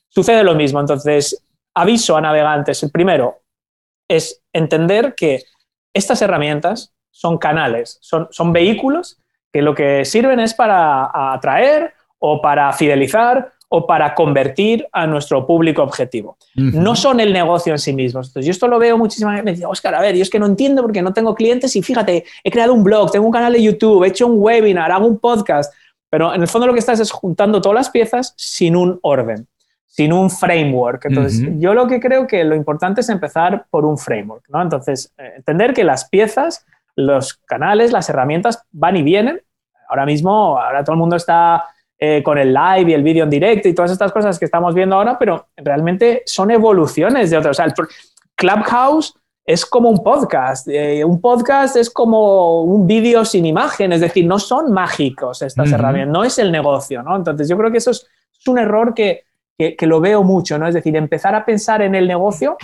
sucede 0.07 0.43
lo 0.43 0.53
mismo. 0.53 0.79
Entonces, 0.79 1.43
aviso 1.73 2.15
a 2.15 2.21
navegantes. 2.21 2.83
El 2.83 2.91
primero 2.91 3.39
es 4.07 4.43
entender 4.53 5.15
que 5.15 5.41
estas 5.95 6.21
herramientas 6.21 6.93
son 7.09 7.37
canales, 7.37 7.97
son, 8.01 8.27
son 8.29 8.53
vehículos 8.53 9.17
que 9.51 9.61
lo 9.61 9.73
que 9.73 10.03
sirven 10.05 10.39
es 10.41 10.53
para 10.53 11.09
atraer 11.33 11.93
o 12.19 12.41
para 12.41 12.71
fidelizar 12.73 13.53
o 13.69 13.87
para 13.87 14.13
convertir 14.13 14.85
a 14.91 15.07
nuestro 15.07 15.47
público 15.47 15.81
objetivo. 15.81 16.37
No 16.55 16.95
son 16.95 17.19
el 17.19 17.33
negocio 17.33 17.73
en 17.73 17.79
sí 17.79 17.93
mismos. 17.93 18.27
Entonces, 18.27 18.45
yo 18.45 18.51
esto 18.51 18.67
lo 18.67 18.77
veo 18.77 18.97
muchísimas 18.97 19.33
veces. 19.33 19.45
Me 19.45 19.51
dice, 19.51 19.65
Oscar, 19.65 19.95
a 19.95 20.01
ver, 20.01 20.15
yo 20.15 20.21
es 20.21 20.29
que 20.29 20.39
no 20.39 20.45
entiendo 20.45 20.81
porque 20.81 21.01
no 21.01 21.13
tengo 21.13 21.33
clientes 21.33 21.75
y 21.75 21.81
fíjate, 21.81 22.25
he 22.43 22.51
creado 22.51 22.73
un 22.73 22.83
blog, 22.83 23.11
tengo 23.11 23.25
un 23.25 23.31
canal 23.31 23.53
de 23.53 23.63
YouTube, 23.63 24.03
he 24.03 24.09
hecho 24.09 24.27
un 24.27 24.35
webinar, 24.37 24.91
hago 24.91 25.07
un 25.07 25.17
podcast. 25.17 25.73
Pero 26.09 26.33
en 26.33 26.41
el 26.41 26.47
fondo 26.47 26.67
lo 26.67 26.73
que 26.73 26.79
estás 26.79 26.99
es 26.99 27.11
juntando 27.11 27.61
todas 27.61 27.75
las 27.75 27.89
piezas 27.89 28.33
sin 28.37 28.75
un 28.75 28.99
orden 29.01 29.47
sin 29.95 30.11
un 30.11 30.29
framework. 30.29 31.05
Entonces, 31.05 31.47
yo 31.57 31.73
lo 31.73 31.87
que 31.87 32.01
creo 32.01 32.27
que 32.27 32.43
lo 32.43 32.53
importante 32.53 32.99
es 32.99 33.07
empezar 33.07 33.65
por 33.69 33.85
un 33.85 33.97
framework, 33.97 34.43
¿no? 34.49 34.61
Entonces, 34.61 35.13
eh, 35.17 35.35
entender 35.37 35.73
que 35.73 35.85
las 35.85 36.09
piezas, 36.09 36.65
los 36.97 37.35
canales, 37.35 37.93
las 37.93 38.09
herramientas 38.09 38.61
van 38.73 38.97
y 38.97 39.03
vienen. 39.03 39.41
Ahora 39.87 40.05
mismo, 40.05 40.59
ahora 40.59 40.83
todo 40.83 40.95
el 40.95 40.99
mundo 40.99 41.15
está 41.15 41.63
eh, 41.97 42.21
con 42.23 42.37
el 42.37 42.53
live 42.53 42.91
y 42.91 42.93
el 42.93 43.03
vídeo 43.03 43.23
en 43.23 43.29
directo 43.29 43.69
y 43.69 43.73
todas 43.73 43.91
estas 43.91 44.11
cosas 44.11 44.37
que 44.37 44.43
estamos 44.43 44.75
viendo 44.75 44.97
ahora, 44.97 45.17
pero 45.17 45.47
realmente 45.55 46.23
son 46.25 46.51
evoluciones 46.51 47.29
de 47.29 47.37
otros. 47.37 47.57
O 47.57 47.63
sea, 47.63 47.73
Clubhouse 48.35 49.13
es 49.45 49.65
como 49.65 49.89
un 49.89 50.03
podcast. 50.03 50.67
Eh, 50.67 51.05
un 51.05 51.21
podcast 51.21 51.77
es 51.77 51.89
como 51.89 52.63
un 52.63 52.85
vídeo 52.85 53.23
sin 53.23 53.45
imagen, 53.45 53.93
es 53.93 54.01
decir, 54.01 54.25
no 54.25 54.39
son 54.39 54.73
mágicos 54.73 55.41
estas 55.41 55.71
herramientas, 55.71 56.11
no 56.11 56.25
es 56.25 56.37
el 56.37 56.51
negocio, 56.51 57.01
¿no? 57.01 57.15
Entonces, 57.15 57.47
yo 57.47 57.57
creo 57.57 57.71
que 57.71 57.77
eso 57.77 57.91
es 57.91 58.05
un 58.45 58.59
error 58.59 58.93
que, 58.93 59.24
que, 59.57 59.87
lo 59.87 59.99
veo 60.01 60.23
mucho, 60.23 60.57
¿no? 60.57 60.67
Es 60.67 60.73
decir, 60.73 60.95
empezar 60.95 61.35
a 61.35 61.45
pensar 61.45 61.81
en 61.81 61.95
el 61.95 62.07
negocio, 62.07 62.57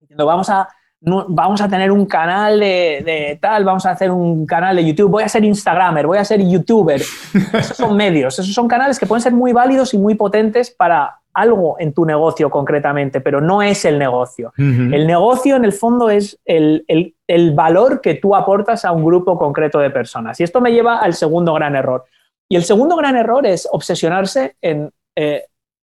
diciendo, 0.00 0.26
vamos 0.26 0.50
a, 0.50 0.68
vamos 1.00 1.60
a 1.60 1.68
tener 1.68 1.90
un 1.90 2.06
canal 2.06 2.60
de, 2.60 3.38
tal, 3.40 3.64
vamos 3.64 3.86
a 3.86 3.92
hacer 3.92 4.10
un 4.10 4.44
canal 4.44 4.76
de 4.76 4.84
YouTube, 4.84 5.10
voy 5.10 5.22
a 5.22 5.28
ser 5.28 5.44
Instagramer, 5.44 6.06
voy 6.06 6.18
a 6.18 6.24
ser 6.24 6.42
YouTuber. 6.46 7.00
Esos 7.54 7.76
son 7.76 7.96
medios, 7.96 8.38
esos 8.38 8.54
son 8.54 8.68
canales 8.68 8.98
que 8.98 9.06
pueden 9.06 9.22
ser 9.22 9.32
muy 9.32 9.52
válidos 9.52 9.94
y 9.94 9.98
muy 9.98 10.14
potentes 10.14 10.70
para 10.70 11.16
algo 11.32 11.76
en 11.78 11.92
tu 11.92 12.04
negocio 12.04 12.50
concretamente, 12.50 13.20
pero 13.20 13.40
no 13.40 13.62
es 13.62 13.84
el 13.84 13.98
negocio. 13.98 14.52
El 14.56 15.06
negocio 15.06 15.56
en 15.56 15.64
el 15.64 15.72
fondo 15.72 16.10
es 16.10 16.38
el, 16.44 17.14
valor 17.54 18.00
que 18.00 18.14
tú 18.14 18.34
aportas 18.34 18.84
a 18.84 18.92
un 18.92 19.04
grupo 19.04 19.38
concreto 19.38 19.78
de 19.78 19.90
personas. 19.90 20.40
Y 20.40 20.42
esto 20.42 20.60
me 20.60 20.72
lleva 20.72 20.98
al 20.98 21.14
segundo 21.14 21.54
gran 21.54 21.76
error. 21.76 22.04
Y 22.48 22.56
el 22.56 22.64
segundo 22.64 22.96
gran 22.96 23.16
error 23.16 23.46
es 23.46 23.68
obsesionarse 23.70 24.56
en 24.60 24.90
eh, 25.14 25.44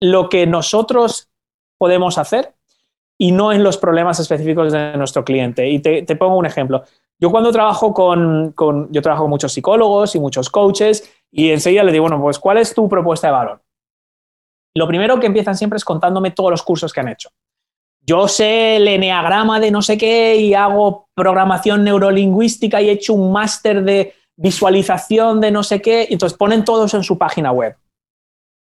lo 0.03 0.27
que 0.27 0.45
nosotros 0.45 1.29
podemos 1.77 2.17
hacer 2.17 2.53
y 3.17 3.31
no 3.31 3.53
en 3.53 3.63
los 3.63 3.77
problemas 3.77 4.19
específicos 4.19 4.73
de 4.73 4.97
nuestro 4.97 5.23
cliente. 5.23 5.69
Y 5.69 5.79
te, 5.79 6.03
pongo 6.17 6.35
un 6.35 6.45
ejemplo. 6.45 6.83
Yo 7.17 7.31
cuando 7.31 7.53
trabajo 7.53 7.93
con, 7.93 8.53
yo 8.91 9.01
trabajo 9.01 9.23
con 9.23 9.29
muchos 9.29 9.53
psicólogos 9.53 10.13
y 10.15 10.19
muchos 10.19 10.49
coaches 10.49 11.09
y 11.31 11.51
enseguida 11.51 11.83
le 11.83 11.93
digo, 11.93 12.03
bueno, 12.03 12.21
pues 12.21 12.37
¿cuál 12.37 12.57
es 12.57 12.73
tu 12.73 12.89
propuesta 12.89 13.27
de 13.27 13.33
valor? 13.33 13.61
Lo 14.75 14.87
primero 14.89 15.21
que 15.21 15.27
empiezan 15.27 15.55
siempre 15.55 15.77
es 15.77 15.85
contándome 15.85 16.31
todos 16.31 16.51
los 16.51 16.63
cursos 16.63 16.91
que 16.91 16.99
han 16.99 17.07
hecho. 17.07 17.29
Yo 18.01 18.27
sé 18.27 18.75
el 18.75 18.87
eneagrama 18.89 19.61
de 19.61 19.71
no 19.71 19.81
sé 19.81 19.97
qué 19.97 20.35
y 20.35 20.53
hago 20.53 21.07
programación 21.15 21.85
neurolingüística 21.85 22.81
y 22.81 22.89
he 22.89 22.91
hecho 22.91 23.13
un 23.13 23.31
máster 23.31 23.83
de 23.85 24.13
visualización 24.35 25.39
de 25.39 25.51
no 25.51 25.63
sé 25.63 25.81
qué, 25.81 26.07
y 26.09 26.13
entonces 26.13 26.37
ponen 26.37 26.65
todos 26.65 26.93
en 26.93 27.03
su 27.03 27.17
página 27.17 27.53
web. 27.53 27.77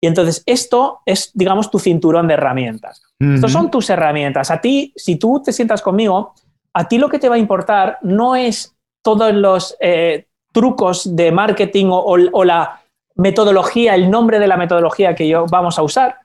Y 0.00 0.06
entonces 0.06 0.42
esto 0.46 1.00
es, 1.04 1.30
digamos, 1.34 1.70
tu 1.70 1.78
cinturón 1.78 2.28
de 2.28 2.34
herramientas. 2.34 3.02
Estos 3.18 3.50
son 3.50 3.68
tus 3.70 3.90
herramientas. 3.90 4.50
A 4.50 4.60
ti, 4.60 4.92
si 4.94 5.16
tú 5.16 5.42
te 5.44 5.52
sientas 5.52 5.82
conmigo, 5.82 6.34
a 6.72 6.86
ti 6.86 6.98
lo 6.98 7.08
que 7.08 7.18
te 7.18 7.28
va 7.28 7.34
a 7.34 7.38
importar 7.38 7.98
no 8.02 8.36
es 8.36 8.76
todos 9.02 9.34
los 9.34 9.76
eh, 9.80 10.26
trucos 10.52 11.16
de 11.16 11.32
marketing 11.32 11.86
o, 11.90 12.44
la 12.44 12.80
metodología, 13.16 13.96
el 13.96 14.08
nombre 14.08 14.38
de 14.38 14.46
la 14.46 14.56
metodología 14.56 15.16
que 15.16 15.26
yo 15.26 15.46
vamos 15.50 15.78
a 15.80 15.82
usar, 15.82 16.18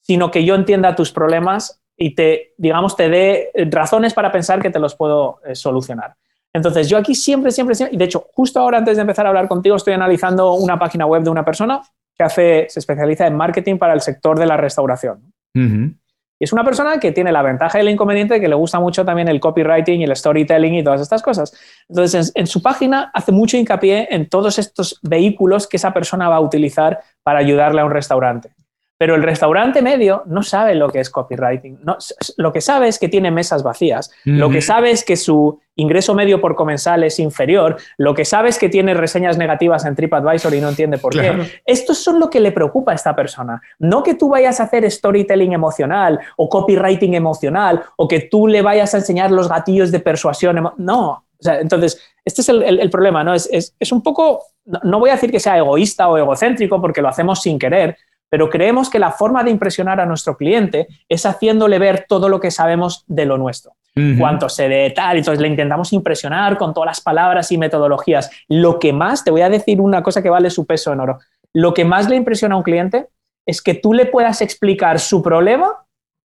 sino 0.00 0.32
que 0.32 0.44
yo 0.44 0.56
entienda 0.56 0.96
tus 0.96 1.12
problemas 1.12 1.80
y 1.96 2.16
te, 2.16 2.54
digamos, 2.58 2.96
te 2.96 3.08
dé 3.08 3.50
razones 3.70 4.12
para 4.12 4.32
pensar 4.32 4.60
que 4.60 4.70
te 4.70 4.80
los 4.80 4.96
puedo 4.96 5.38
eh, 5.44 5.54
solucionar. 5.54 6.16
Entonces, 6.52 6.88
yo 6.88 6.98
aquí 6.98 7.14
siempre, 7.14 7.52
siempre, 7.52 7.76
siempre, 7.76 7.94
y 7.94 7.98
de 7.98 8.04
hecho, 8.04 8.26
justo 8.32 8.58
ahora 8.58 8.78
antes 8.78 8.96
de 8.96 9.02
empezar 9.02 9.26
a 9.26 9.28
hablar 9.28 9.46
contigo, 9.46 9.76
estoy 9.76 9.94
analizando 9.94 10.54
una 10.54 10.78
página 10.78 11.06
web 11.06 11.22
de 11.22 11.30
una 11.30 11.44
persona 11.44 11.82
que 12.16 12.24
hace, 12.24 12.66
se 12.68 12.80
especializa 12.80 13.26
en 13.26 13.36
marketing 13.36 13.78
para 13.78 13.94
el 13.94 14.00
sector 14.00 14.38
de 14.38 14.46
la 14.46 14.56
restauración. 14.56 15.32
Y 16.38 16.44
es 16.44 16.52
una 16.52 16.64
persona 16.64 17.00
que 17.00 17.12
tiene 17.12 17.32
la 17.32 17.40
ventaja 17.40 17.78
y 17.78 17.80
el 17.80 17.88
inconveniente 17.88 18.34
de 18.34 18.40
que 18.40 18.48
le 18.48 18.54
gusta 18.54 18.78
mucho 18.78 19.06
también 19.06 19.28
el 19.28 19.40
copywriting 19.40 20.00
y 20.00 20.04
el 20.04 20.14
storytelling 20.14 20.74
y 20.74 20.84
todas 20.84 21.00
estas 21.00 21.22
cosas. 21.22 21.54
Entonces, 21.88 22.30
en, 22.34 22.46
su 22.46 22.60
página 22.60 23.10
hace 23.14 23.32
mucho 23.32 23.56
hincapié 23.56 24.08
en 24.10 24.28
todos 24.28 24.58
estos 24.58 25.00
vehículos 25.02 25.66
que 25.66 25.78
esa 25.78 25.94
persona 25.94 26.28
va 26.28 26.36
a 26.36 26.40
utilizar 26.40 27.00
para 27.22 27.38
ayudarle 27.38 27.80
a 27.80 27.86
un 27.86 27.90
restaurante. 27.90 28.50
Pero 28.98 29.14
el 29.14 29.22
restaurante 29.22 29.82
medio 29.82 30.22
no 30.26 30.42
sabe 30.42 30.74
lo 30.74 30.88
que 30.88 31.00
es 31.00 31.10
copywriting. 31.10 31.80
No, 31.82 31.98
lo 32.38 32.52
que 32.52 32.62
sabe 32.62 32.88
es 32.88 32.98
que 32.98 33.08
tiene 33.08 33.30
mesas 33.30 33.62
vacías. 33.62 34.10
Lo 34.24 34.48
que 34.48 34.62
sabe 34.62 34.90
es 34.90 35.04
que 35.04 35.16
su 35.16 35.60
ingreso 35.76 36.14
medio 36.14 36.40
por 36.40 36.54
comensal 36.54 37.04
es 37.04 37.18
inferior. 37.18 37.76
Lo 37.98 38.14
que 38.14 38.24
sabe 38.24 38.48
es 38.48 38.58
que 38.58 38.70
tiene 38.70 38.94
reseñas 38.94 39.36
negativas 39.36 39.84
en 39.84 39.94
TripAdvisor 39.94 40.54
y 40.54 40.60
no 40.62 40.70
entiende 40.70 40.96
por 40.96 41.12
qué. 41.12 41.60
Esto 41.66 41.92
es 41.92 42.06
lo 42.06 42.30
que 42.30 42.40
le 42.40 42.52
preocupa 42.52 42.92
a 42.92 42.94
esta 42.94 43.14
persona. 43.14 43.60
No 43.78 44.02
que 44.02 44.14
tú 44.14 44.30
vayas 44.30 44.60
a 44.60 44.64
hacer 44.64 44.90
storytelling 44.90 45.52
emocional 45.52 46.18
o 46.36 46.48
copywriting 46.48 47.14
emocional 47.14 47.82
o 47.96 48.08
que 48.08 48.20
tú 48.20 48.46
le 48.46 48.62
vayas 48.62 48.94
a 48.94 48.98
enseñar 48.98 49.30
los 49.30 49.48
gatillos 49.48 49.92
de 49.92 50.00
persuasión. 50.00 50.72
No. 50.78 51.24
entonces, 51.42 52.00
este 52.24 52.40
es 52.40 52.48
el, 52.48 52.90
problema. 52.90 53.22
¿no? 53.22 53.34
Es, 53.34 53.74
es, 53.78 53.92
un 53.92 54.02
poco, 54.02 54.44
no 54.64 54.98
voy 54.98 55.10
a 55.10 55.14
decir 55.14 55.30
que 55.30 55.40
sea 55.40 55.58
egoísta 55.58 56.08
o 56.08 56.16
egocéntrico 56.16 56.80
porque 56.80 57.02
lo 57.02 57.08
hacemos 57.08 57.42
sin 57.42 57.58
querer, 57.58 57.98
pero 58.28 58.50
creemos 58.50 58.90
que 58.90 58.98
la 58.98 59.10
forma 59.10 59.42
de 59.42 59.50
impresionar 59.50 60.00
a 60.00 60.06
nuestro 60.06 60.36
cliente 60.36 60.88
es 61.08 61.26
haciéndole 61.26 61.78
ver 61.78 62.06
todo 62.08 62.28
lo 62.28 62.40
que 62.40 62.50
sabemos 62.50 63.04
de 63.06 63.26
lo 63.26 63.38
nuestro. 63.38 63.72
Cuánto 64.18 64.50
se 64.50 64.68
de 64.68 64.90
tal, 64.90 65.16
entonces 65.16 65.40
le 65.40 65.48
intentamos 65.48 65.90
impresionar 65.94 66.58
con 66.58 66.74
todas 66.74 66.86
las 66.86 67.00
palabras 67.00 67.50
y 67.50 67.56
metodologías. 67.56 68.30
Lo 68.46 68.78
que 68.78 68.92
más, 68.92 69.24
te 69.24 69.30
voy 69.30 69.40
a 69.40 69.48
decir 69.48 69.80
una 69.80 70.02
cosa 70.02 70.22
que 70.22 70.28
vale 70.28 70.50
su 70.50 70.66
peso 70.66 70.92
en 70.92 71.00
oro, 71.00 71.18
lo 71.54 71.72
que 71.72 71.86
más 71.86 72.06
le 72.06 72.16
impresiona 72.16 72.56
a 72.56 72.58
un 72.58 72.62
cliente 72.62 73.08
es 73.46 73.62
que 73.62 73.72
tú 73.72 73.94
le 73.94 74.04
puedas 74.04 74.42
explicar 74.42 75.00
su 75.00 75.22
problema 75.22 75.85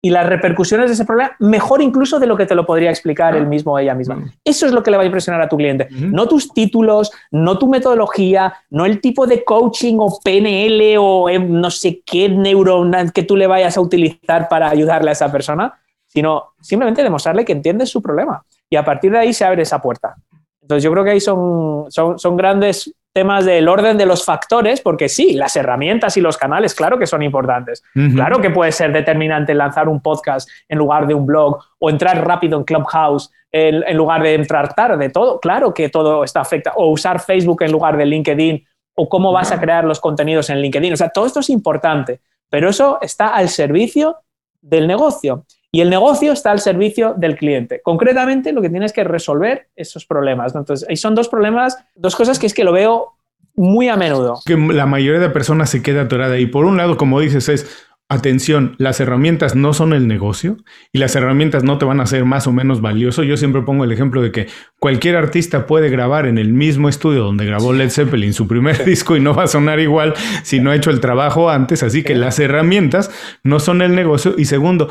y 0.06 0.12
las 0.12 0.28
repercusiones 0.30 0.88
de 0.88 0.94
ese 0.94 1.04
problema 1.04 1.36
mejor 1.39 1.82
incluso 1.82 2.20
de 2.20 2.28
lo 2.28 2.38
que 2.38 2.46
te 2.46 2.54
lo 2.54 2.63
podría 2.63 2.91
explicar 2.91 3.36
él 3.36 3.48
mismo 3.48 3.74
o 3.74 3.80
ella 3.80 3.96
misma. 3.96 4.24
Eso 4.44 4.68
es 4.68 4.72
lo 4.72 4.84
que 4.84 4.91
le 4.91 4.98
va 4.98 5.04
a 5.04 5.06
impresionar 5.08 5.41
a 5.41 5.50
tu 5.50 5.58
cliente. 5.58 5.88
No 5.89 6.28
tus 6.28 6.54
títulos, 6.54 7.12
no 7.32 7.58
tu 7.58 7.68
metodología, 7.68 8.54
no 8.70 8.86
el 8.86 9.02
tipo 9.02 9.26
de 9.26 9.44
coaching 9.44 9.96
o 9.98 10.20
PNL 10.24 10.98
o 11.00 11.28
eh, 11.28 11.39
no 11.39 11.72
sé 11.72 12.04
qué 12.06 12.30
neuronal 12.30 13.13
que 13.13 13.24
tú 13.24 13.36
le 13.36 13.48
vayas 13.48 13.78
a 13.78 13.82
utilizar 13.82 14.48
para 14.48 14.70
ayudarle 14.70 15.10
a 15.10 15.13
esa 15.13 15.32
persona, 15.32 15.74
sino 16.06 16.54
simplemente 16.62 17.02
demostrarle 17.02 17.44
que 17.44 17.54
entiendes 17.54 17.89
su 17.89 18.00
problema. 18.00 18.46
Y 18.70 18.76
a 18.76 18.86
partir 18.86 19.12
de 19.12 19.18
ahí 19.18 19.34
se 19.34 19.44
abre 19.44 19.63
esa 19.63 19.82
puerta. 19.82 20.13
Entonces 20.62 20.84
yo 20.84 20.91
creo 20.91 21.04
que 21.04 21.10
ahí 21.10 21.20
son, 21.20 21.86
son, 21.89 22.20
son 22.20 22.38
grandes 22.38 22.94
temas 23.15 23.45
del 23.45 23.69
orden 23.69 23.97
de 23.97 24.06
los 24.06 24.25
factores, 24.25 24.82
porque 24.82 25.08
sí, 25.08 25.36
las 25.36 25.56
herramientas 25.56 26.17
y 26.17 26.21
los 26.21 26.38
canales, 26.38 26.75
claro 26.75 26.99
que 26.99 27.08
son 27.08 27.23
importantes. 27.23 27.82
Claro 28.13 28.41
que 28.41 28.49
puede 28.49 28.73
ser 28.73 28.91
determinante 28.91 29.54
lanzar 29.54 29.88
un 29.88 30.01
podcast 30.01 30.49
en 30.67 30.78
lugar 30.78 31.08
de 31.08 31.13
un 31.13 31.25
blog 31.25 31.60
o 31.80 31.89
entrar 31.89 32.28
rápido 32.28 32.58
en 32.58 32.65
Clubhouse 32.65 33.32
en, 33.54 33.95
lugar 33.95 34.21
de 34.21 34.34
entrar 34.34 34.73
tarde. 34.73 35.10
Todo, 35.12 35.39
claro 35.39 35.73
que 35.73 35.88
todo 35.88 36.25
está 36.25 36.41
afecta. 36.41 36.73
O 36.75 36.91
usar 36.91 37.21
Facebook 37.21 37.63
en 37.63 37.71
lugar 37.71 37.95
de 37.95 38.06
LinkedIn 38.06 38.65
o 38.97 39.08
cómo 39.08 39.32
vas 39.32 39.54
a 39.54 39.62
crear 39.62 39.86
los 39.86 40.01
contenidos 40.01 40.49
en 40.49 40.60
LinkedIn. 40.60 40.91
O 40.91 40.97
sea, 40.97 41.08
todo 41.08 41.25
esto 41.25 41.39
es 41.39 41.49
importante, 41.49 42.19
pero 42.49 42.69
eso 42.69 42.97
está 43.01 43.30
al 43.30 43.47
servicio 43.47 44.17
del 44.65 44.88
negocio. 44.88 45.45
Y 45.71 45.82
el 45.82 45.89
negocio 45.89 46.32
está 46.32 46.51
al 46.51 46.60
servicio 46.60 47.13
del 47.17 47.36
cliente. 47.36 47.82
Concretamente, 47.84 48.54
lo 48.54 48.62
que 48.62 48.69
tienes 48.69 48.93
que 48.93 49.04
resolver 49.04 49.67
esos 49.75 50.06
problemas. 50.06 50.56
Entonces, 50.56 50.88
ahí 50.89 50.95
son 50.95 51.15
dos 51.15 51.28
problemas, 51.28 51.78
dos 51.95 52.15
cosas 52.15 52.39
que 52.39 52.47
es 52.47 52.54
que 52.54 52.63
lo 52.63 52.71
veo 52.71 53.17
muy 53.56 53.89
a 53.89 53.97
menudo. 53.97 54.39
Que 54.45 54.56
la 54.56 54.86
mayoría 54.86 55.19
de 55.19 55.30
personas 55.30 55.69
se 55.69 55.82
queda 55.82 56.04
atorada. 56.04 56.38
Y 56.39 56.45
por 56.45 56.65
un 56.65 56.78
lado, 56.78 56.97
como 56.97 57.19
dices, 57.19 57.49
es 57.49 57.85
Atención, 58.08 58.76
las 58.78 59.00
herramientas 59.00 59.56
no 59.56 59.74
son 59.74 59.91
el 59.91 60.08
negocio 60.08 60.58
y 60.94 61.00
las 61.00 61.15
herramientas 61.15 61.63
no 61.63 61.80
te 61.80 61.86
van 61.86 62.00
a 62.00 62.04
hacer 62.04 62.24
más 62.24 62.46
o 62.46 62.52
menos 62.52 62.80
valioso. 62.80 63.24
Yo 63.24 63.36
siempre 63.36 63.63
pongo 63.63 63.84
el 63.84 63.91
ejemplo 63.91 64.22
de 64.22 64.32
que 64.32 64.46
cualquier 64.78 65.15
artista 65.15 65.65
puede 65.65 65.89
grabar 65.89 66.28
en 66.28 66.38
el 66.38 66.54
mismo 66.54 66.88
estudio 66.88 67.24
donde 67.24 67.48
grabó 67.48 67.74
Led 67.74 67.89
Zeppelin 67.89 68.34
su 68.34 68.48
primer 68.48 68.86
disco 68.86 69.18
y 69.18 69.22
no 69.22 69.34
va 69.34 69.46
a 69.46 69.48
sonar 69.48 69.80
igual 69.80 70.13
si 70.44 70.60
no 70.60 70.70
ha 70.70 70.76
hecho 70.76 70.91
el 70.91 71.00
trabajo 71.00 71.50
antes. 71.50 71.82
Así 71.82 72.04
que 72.04 72.13
las 72.13 72.38
herramientas 72.38 73.10
no 73.44 73.60
son 73.60 73.82
el 73.82 73.96
negocio. 73.96 74.36
Y 74.38 74.46
segundo, 74.46 74.88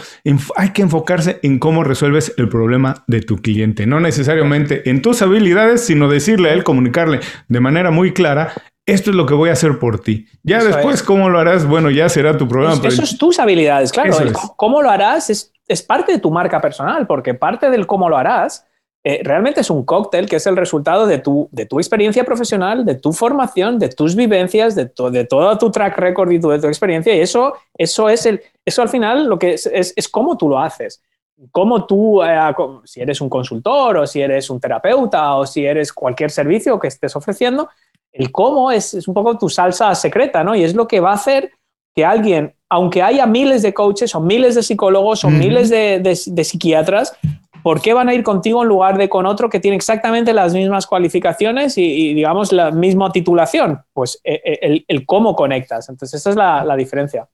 hay 0.57 0.71
que 0.71 0.83
enfocarse 0.83 1.39
en 1.45 1.61
cómo 1.61 1.85
resuelves 1.85 2.35
el 2.37 2.49
problema 2.49 3.05
de 3.07 3.21
tu 3.21 3.37
cliente. 3.37 3.87
No 3.87 4.01
necesariamente 4.01 4.91
en 4.91 5.03
tus 5.03 5.23
habilidades, 5.23 5.87
sino 5.87 6.09
decirle 6.09 6.51
a 6.51 6.53
él, 6.53 6.65
comunicarle 6.65 7.21
de 7.47 7.61
manera 7.61 7.93
muy 7.93 8.13
clara 8.13 8.55
esto 8.87 9.11
es 9.11 9.17
lo 9.17 9.27
que 9.27 9.35
voy 9.35 9.49
a 9.49 9.53
hacer 9.53 9.79
por 9.79 10.01
ti. 10.01 10.27
Ya 10.43 10.63
después, 10.63 11.03
¿cómo 11.03 11.29
lo 11.29 11.39
harás? 11.39 11.67
Bueno, 11.67 11.91
ya 11.91 12.09
será 12.09 12.37
tu 12.37 12.47
problema. 12.47 12.77
Pues 12.81 12.95
eso 12.95 13.03
es 13.03 13.17
tus 13.19 13.39
habilidades, 13.39 13.93
claro. 13.93 14.17
cómo 14.57 14.83
lo 14.83 14.91
harás 14.91 15.31
es, 15.31 15.53
es, 15.67 15.83
parte 15.83 16.13
de 16.13 16.19
tu 16.19 16.31
marca 16.31 16.61
personal, 16.61 17.07
porque 17.07 17.35
parte 17.35 17.71
del 17.71 17.87
cómo 17.87 18.09
lo 18.09 18.17
harás 18.17 18.67
eh, 19.07 19.21
realmente 19.23 19.61
es 19.61 19.69
un 19.69 19.85
cóctel 19.85 20.27
que 20.27 20.37
es 20.37 20.47
el 20.47 20.57
resultado 20.57 21.07
de 21.07 21.19
tu, 21.19 21.47
de 21.53 21.67
tu 21.67 21.79
experiencia 21.79 22.25
profesional, 22.25 22.87
de 22.87 22.95
tu 22.95 23.13
formación, 23.13 23.79
de 23.79 23.91
tus 23.91 24.17
vivencias, 24.17 24.75
de, 24.75 24.91
de 25.11 25.25
todo 25.27 25.59
tu 25.59 25.71
track 25.71 25.99
record 25.99 26.33
y 26.33 26.41
tu, 26.41 26.49
de 26.49 26.59
tu 26.59 26.69
experiencia. 26.69 27.15
Y 27.15 27.21
eso, 27.21 27.53
eso, 27.77 28.09
es 28.09 28.25
el, 28.25 28.41
eso 28.65 28.81
al 28.81 28.89
final 28.89 29.27
lo 29.27 29.39
que 29.39 29.53
es, 29.55 29.67
es, 29.67 29.93
es 29.95 30.09
cómo 30.09 30.39
tú 30.39 30.49
lo 30.49 30.59
haces. 30.59 31.03
Cómo 31.51 31.85
tú, 31.85 32.23
eh, 32.23 32.55
si 32.85 33.03
eres 33.03 33.21
un 33.21 33.29
consultor 33.29 33.99
o 33.99 34.07
si 34.07 34.23
eres 34.23 34.49
un 34.49 34.59
terapeuta 34.59 35.35
o 35.35 35.45
si 35.45 35.67
eres 35.67 35.93
cualquier 35.93 36.31
servicio 36.31 36.79
que 36.79 36.89
estés 36.89 37.15
ofreciendo, 37.15 37.69
el 38.15 38.31
cómo 38.31 38.71
es, 38.71 38.95
un 39.07 39.13
poco 39.13 39.37
tu 39.37 39.49
salsa 39.49 39.95
secreta, 39.95 40.45
¿no? 40.45 40.55
Y 40.55 40.63
es 40.63 40.75
lo 40.75 40.87
que 40.87 41.01
va 41.01 41.11
a 41.11 41.15
hacer 41.15 41.51
que 41.95 42.05
alguien, 42.05 42.55
aunque 42.71 43.03
haya 43.03 43.27
miles 43.27 43.63
de 43.63 43.75
coaches 43.75 44.15
o 44.15 44.21
miles 44.21 44.55
de 44.55 44.63
psicólogos 44.63 45.25
o 45.25 45.31
miles 45.31 45.69
de, 45.69 46.45
psiquiatras, 46.45 47.17
¿por 47.63 47.81
qué 47.81 47.93
van 47.93 48.09
a 48.09 48.15
ir 48.15 48.23
contigo 48.23 48.63
en 48.63 48.69
lugar 48.69 48.99
de 48.99 49.09
con 49.09 49.27
otro 49.27 49.51
que 49.51 49.61
tiene 49.61 49.77
exactamente 49.77 50.33
las 50.33 50.55
mismas 50.55 50.87
cualificaciones 50.87 51.77
y, 51.77 52.15
digamos, 52.15 52.53
la 52.53 52.71
misma 52.71 53.11
titulación? 53.11 53.83
Pues 53.93 54.21
eh, 54.25 54.41
eh, 54.45 54.85
el, 54.87 55.07
cómo 55.07 55.35
conectas. 55.35 55.89
Entonces, 55.89 56.21
esa 56.21 56.31
es 56.31 56.37
la, 56.37 56.65
la, 56.65 56.77
diferencia. 56.77 57.29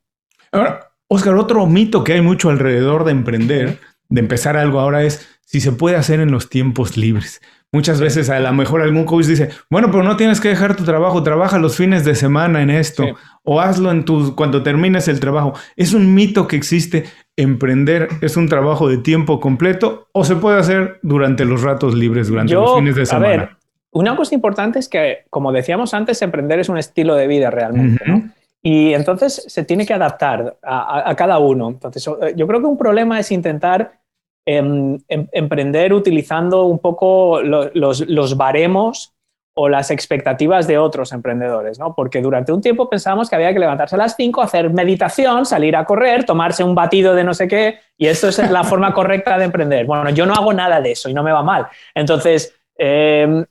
Ahora, 0.52 0.92
Oscar, 1.08 1.36
otro 1.36 1.66
mito 1.66 2.04
que 2.04 2.14
hay 2.14 2.22
mucho 2.22 2.48
alrededor 2.48 3.04
de 3.04 3.12
emprender, 3.12 3.78
de 4.08 4.20
empezar 4.20 4.56
algo 4.56 4.80
ahora 4.80 5.02
es 5.02 5.26
si 5.44 5.60
se 5.60 5.72
puede 5.72 5.96
hacer 5.96 6.20
en 6.20 6.30
los 6.30 6.48
tiempos 6.48 6.96
libres. 6.96 7.40
Muchas 7.72 8.00
veces 8.00 8.28
a 8.30 8.40
lo 8.40 8.52
mejor 8.52 8.82
algún 8.82 9.04
coach 9.04 9.26
dice, 9.26 9.50
bueno, 9.70 9.92
pero 9.92 10.02
no 10.02 10.16
tienes 10.16 10.40
que 10.40 10.48
dejar 10.48 10.74
tu 10.74 10.82
trabajo, 10.82 11.22
trabaja 11.22 11.56
los 11.58 11.76
fines 11.76 12.04
de 12.04 12.16
semana 12.16 12.62
en 12.62 12.70
esto 12.70 13.04
o 13.44 13.60
hazlo 13.60 13.92
en 13.92 14.04
tu, 14.04 14.34
cuando 14.34 14.64
termines 14.64 15.06
el 15.06 15.20
trabajo. 15.20 15.52
Es 15.76 15.94
un 15.94 16.12
mito 16.12 16.48
que 16.48 16.56
existe. 16.56 17.04
Emprender 17.36 18.08
es 18.22 18.36
un 18.36 18.48
trabajo 18.48 18.88
de 18.88 18.98
tiempo 18.98 19.38
completo 19.38 20.08
o 20.12 20.24
se 20.24 20.34
puede 20.34 20.58
hacer 20.58 20.98
durante 21.02 21.44
los 21.44 21.62
ratos 21.62 21.94
libres, 21.94 22.26
durante 22.26 22.54
los 22.54 22.74
fines 22.74 22.96
de 22.96 23.06
semana. 23.06 23.26
A 23.26 23.36
ver, 23.36 23.48
una 23.92 24.16
cosa 24.16 24.34
importante 24.34 24.80
es 24.80 24.88
que, 24.88 25.24
como 25.30 25.52
decíamos 25.52 25.94
antes, 25.94 26.20
emprender 26.22 26.58
es 26.58 26.68
un 26.68 26.76
estilo 26.76 27.14
de 27.14 27.28
vida 27.28 27.50
realmente. 27.50 28.32
Y 28.62 28.94
entonces 28.94 29.44
se 29.46 29.64
tiene 29.64 29.86
que 29.86 29.94
adaptar 29.94 30.56
a, 30.62 31.08
a 31.08 31.14
cada 31.14 31.38
uno. 31.38 31.68
Entonces, 31.68 32.04
yo 32.34 32.46
creo 32.48 32.60
que 32.60 32.66
un 32.66 32.76
problema 32.76 33.20
es 33.20 33.30
intentar 33.30 34.00
Em, 34.46 34.98
em, 35.08 35.28
emprender 35.32 35.92
utilizando 35.92 36.64
un 36.64 36.78
poco 36.78 37.42
los, 37.42 38.36
baremos 38.36 39.12
o 39.54 39.68
las 39.68 39.90
expectativas 39.90 40.66
de 40.66 40.78
otros 40.78 41.12
emprendedores, 41.12 41.78
¿no? 41.78 41.94
Porque 41.94 42.22
durante 42.22 42.50
un 42.50 42.62
tiempo 42.62 42.88
pensábamos 42.88 43.28
que 43.28 43.36
había 43.36 43.52
que 43.52 43.58
levantarse 43.58 43.96
a 43.96 43.98
las 43.98 44.16
5, 44.16 44.40
hacer 44.40 44.70
meditación, 44.70 45.44
salir 45.44 45.76
a 45.76 45.84
correr, 45.84 46.24
tomarse 46.24 46.64
un 46.64 46.74
batido 46.74 47.14
de 47.14 47.24
no 47.24 47.34
sé 47.34 47.48
qué, 47.48 47.80
y 47.98 48.06
esto 48.06 48.28
es 48.28 48.38
la 48.50 48.64
forma 48.64 48.94
correcta 48.94 49.36
de 49.36 49.44
emprender. 49.44 49.84
Bueno, 49.84 50.08
yo 50.10 50.24
no 50.24 50.32
hago 50.32 50.54
nada 50.54 50.80
de 50.80 50.92
eso 50.92 51.10
y 51.10 51.14
no 51.14 51.22
me 51.22 51.32
va 51.32 51.42
mal. 51.42 51.66
Entonces, 51.94 52.54
em, 52.76 53.44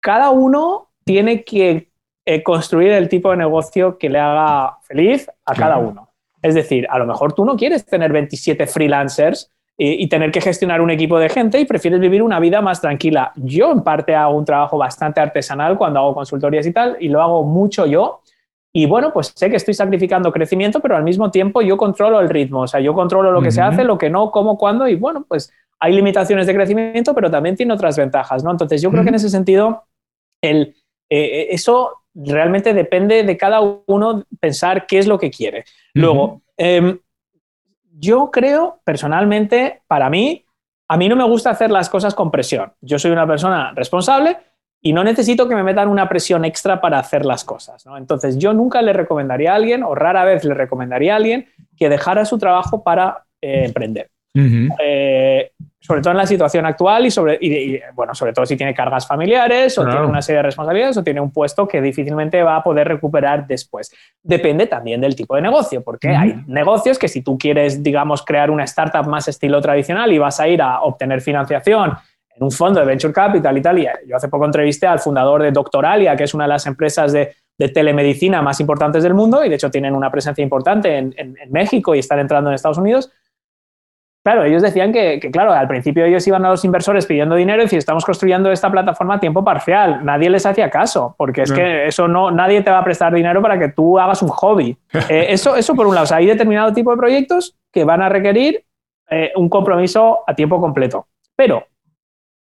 cada 0.00 0.30
uno 0.30 0.90
tiene 1.04 1.44
que 1.44 1.90
eh, 2.26 2.42
construir 2.42 2.92
el 2.92 3.08
tipo 3.08 3.30
de 3.30 3.38
negocio 3.38 3.96
que 3.96 4.10
le 4.10 4.18
haga 4.18 4.78
feliz 4.82 5.30
a 5.46 5.54
cada 5.54 5.78
uno. 5.78 6.10
Es 6.42 6.54
decir, 6.54 6.86
a 6.90 6.98
lo 6.98 7.06
mejor 7.06 7.32
tú 7.32 7.44
no 7.46 7.56
quieres 7.56 7.86
tener 7.86 8.12
27 8.12 8.66
freelancers 8.66 9.53
y, 9.76 10.06
tener 10.08 10.30
que 10.30 10.40
gestionar 10.40 10.80
un 10.80 10.90
equipo 10.90 11.18
de 11.18 11.28
gente 11.28 11.58
y 11.58 11.64
prefieres 11.64 11.98
vivir 11.98 12.22
una 12.22 12.38
vida 12.38 12.60
más 12.60 12.80
tranquila. 12.80 13.32
Yo 13.36 13.72
en 13.72 13.82
parte 13.82 14.14
hago 14.14 14.36
un 14.36 14.44
trabajo 14.44 14.78
bastante 14.78 15.20
artesanal 15.20 15.76
cuando 15.76 15.98
hago 15.98 16.14
consultorías 16.14 16.66
y 16.66 16.72
tal, 16.72 16.96
y 17.00 17.08
lo 17.08 17.20
hago 17.20 17.42
mucho 17.42 17.84
yo. 17.86 18.20
Y 18.72 18.86
bueno, 18.86 19.12
pues 19.12 19.32
sé 19.34 19.50
que 19.50 19.56
estoy 19.56 19.74
sacrificando 19.74 20.32
crecimiento, 20.32 20.80
pero 20.80 20.96
al 20.96 21.04
mismo 21.04 21.30
tiempo 21.30 21.62
yo 21.62 21.76
controlo 21.76 22.20
el 22.20 22.28
ritmo, 22.28 22.62
o 22.62 22.66
sea, 22.66 22.80
yo 22.80 22.92
controlo 22.92 23.30
lo 23.30 23.40
que 23.40 23.52
se 23.52 23.60
hace, 23.60 23.84
lo 23.84 23.98
que 23.98 24.10
no, 24.10 24.32
cómo, 24.32 24.58
cuándo, 24.58 24.88
y 24.88 24.96
bueno, 24.96 25.24
pues 25.28 25.52
hay 25.78 25.92
limitaciones 25.92 26.46
de 26.46 26.54
crecimiento, 26.54 27.14
pero 27.14 27.30
también 27.30 27.56
tiene 27.56 27.72
otras 27.72 27.96
ventajas, 27.96 28.42
¿no? 28.42 28.50
Entonces 28.50 28.82
yo 28.82 28.90
creo 28.90 29.04
que 29.04 29.10
en 29.10 29.14
ese 29.14 29.28
sentido, 29.28 29.84
el, 30.42 30.74
eh, 31.08 31.48
eso 31.50 32.04
realmente 32.14 32.74
depende 32.74 33.22
de 33.22 33.36
cada 33.36 33.60
uno 33.60 34.24
pensar 34.40 34.86
qué 34.86 34.98
es 34.98 35.06
lo 35.06 35.18
que 35.18 35.30
quiere. 35.30 35.64
Luego, 35.92 36.42
yo 37.98 38.30
creo, 38.30 38.80
personalmente, 38.84 39.82
para 39.86 40.10
mí, 40.10 40.44
a 40.88 40.96
mí 40.96 41.08
no 41.08 41.16
me 41.16 41.24
gusta 41.24 41.50
hacer 41.50 41.70
las 41.70 41.88
cosas 41.88 42.14
con 42.14 42.30
presión. 42.30 42.72
Yo 42.80 42.98
soy 42.98 43.10
una 43.10 43.26
persona 43.26 43.72
responsable 43.74 44.36
y 44.80 44.92
no 44.92 45.02
necesito 45.02 45.48
que 45.48 45.54
me 45.54 45.62
metan 45.62 45.88
una 45.88 46.08
presión 46.08 46.44
extra 46.44 46.80
para 46.80 46.98
hacer 46.98 47.24
las 47.24 47.44
cosas. 47.44 47.86
¿no? 47.86 47.96
Entonces, 47.96 48.36
yo 48.38 48.52
nunca 48.52 48.82
le 48.82 48.92
recomendaría 48.92 49.52
a 49.52 49.56
alguien, 49.56 49.82
o 49.82 49.94
rara 49.94 50.24
vez 50.24 50.44
le 50.44 50.54
recomendaría 50.54 51.14
a 51.14 51.16
alguien, 51.16 51.46
que 51.76 51.88
dejara 51.88 52.24
su 52.24 52.38
trabajo 52.38 52.82
para 52.82 53.24
eh, 53.40 53.64
emprender. 53.64 54.10
Eh, 54.36 55.52
sobre 55.78 56.00
todo 56.00 56.12
en 56.12 56.16
la 56.16 56.26
situación 56.26 56.66
actual 56.66 57.06
y 57.06 57.10
sobre, 57.10 57.38
bueno, 57.94 58.14
sobre 58.14 58.32
todo 58.32 58.46
si 58.46 58.56
tiene 58.56 58.74
cargas 58.74 59.06
familiares 59.06 59.76
o 59.78 59.84
tiene 59.84 60.06
una 60.06 60.22
serie 60.22 60.38
de 60.38 60.44
responsabilidades 60.44 60.96
o 60.96 61.04
tiene 61.04 61.20
un 61.20 61.30
puesto 61.30 61.68
que 61.68 61.80
difícilmente 61.80 62.42
va 62.42 62.56
a 62.56 62.62
poder 62.62 62.88
recuperar 62.88 63.46
después. 63.46 63.92
Depende 64.22 64.66
también 64.66 65.00
del 65.00 65.14
tipo 65.14 65.36
de 65.36 65.42
negocio, 65.42 65.84
porque 65.84 66.08
hay 66.08 66.42
negocios 66.46 66.98
que 66.98 67.06
si 67.06 67.22
tú 67.22 67.36
quieres, 67.38 67.82
digamos, 67.82 68.24
crear 68.24 68.50
una 68.50 68.64
startup 68.64 69.06
más 69.06 69.28
estilo 69.28 69.60
tradicional 69.60 70.10
y 70.12 70.18
vas 70.18 70.40
a 70.40 70.48
ir 70.48 70.62
a 70.62 70.80
obtener 70.80 71.20
financiación 71.20 71.92
en 72.36 72.42
un 72.42 72.50
fondo 72.50 72.80
de 72.80 72.86
venture 72.86 73.12
capital 73.12 73.56
y 73.56 73.62
tal. 73.62 73.78
Y 73.78 73.86
yo 74.06 74.16
hace 74.16 74.28
poco 74.28 74.44
entrevisté 74.44 74.86
al 74.86 74.98
fundador 74.98 75.42
de 75.42 75.52
Doctoralia, 75.52 76.16
que 76.16 76.24
es 76.24 76.34
una 76.34 76.44
de 76.44 76.48
las 76.48 76.66
empresas 76.66 77.12
de, 77.12 77.34
telemedicina 77.56 78.42
más 78.42 78.58
importantes 78.58 79.04
del 79.04 79.14
mundo 79.14 79.44
y 79.44 79.48
de 79.48 79.54
hecho 79.54 79.70
tienen 79.70 79.94
una 79.94 80.10
presencia 80.10 80.42
importante 80.42 80.98
en, 80.98 81.36
México 81.50 81.94
y 81.94 82.00
están 82.00 82.18
entrando 82.18 82.50
en 82.50 82.54
Estados 82.54 82.78
Unidos. 82.78 83.12
Claro, 84.24 84.42
ellos 84.44 84.62
decían 84.62 84.90
que, 84.90 85.20
claro, 85.30 85.52
al 85.52 85.68
principio 85.68 86.06
ellos 86.06 86.26
iban 86.26 86.42
a 86.46 86.48
los 86.48 86.64
inversores 86.64 87.04
pidiendo 87.04 87.34
dinero 87.34 87.60
y 87.60 87.66
decían, 87.66 87.78
estamos 87.78 88.06
construyendo 88.06 88.50
esta 88.50 88.70
plataforma 88.70 89.16
a 89.16 89.20
tiempo 89.20 89.44
parcial. 89.44 90.02
Nadie 90.02 90.30
les 90.30 90.46
hacía 90.46 90.70
caso, 90.70 91.14
porque 91.18 91.42
es 91.42 91.52
que 91.52 91.86
eso 91.86 92.08
no, 92.08 92.30
nadie 92.30 92.62
te 92.62 92.70
va 92.70 92.78
a 92.78 92.84
prestar 92.84 93.12
dinero 93.12 93.42
para 93.42 93.58
que 93.58 93.68
tú 93.68 93.98
hagas 93.98 94.22
un 94.22 94.30
hobby. 94.30 94.76
Eh, 95.10 95.26
eso, 95.28 95.54
eso 95.54 95.74
por 95.74 95.86
un 95.86 95.94
lado, 95.94 96.14
hay 96.14 96.24
determinado 96.24 96.72
tipo 96.72 96.90
de 96.90 96.96
proyectos 96.96 97.54
que 97.70 97.84
van 97.84 98.00
a 98.00 98.08
requerir 98.08 98.64
eh, 99.10 99.32
un 99.36 99.50
compromiso 99.50 100.20
a 100.26 100.34
tiempo 100.34 100.58
completo. 100.58 101.08
Pero 101.36 101.66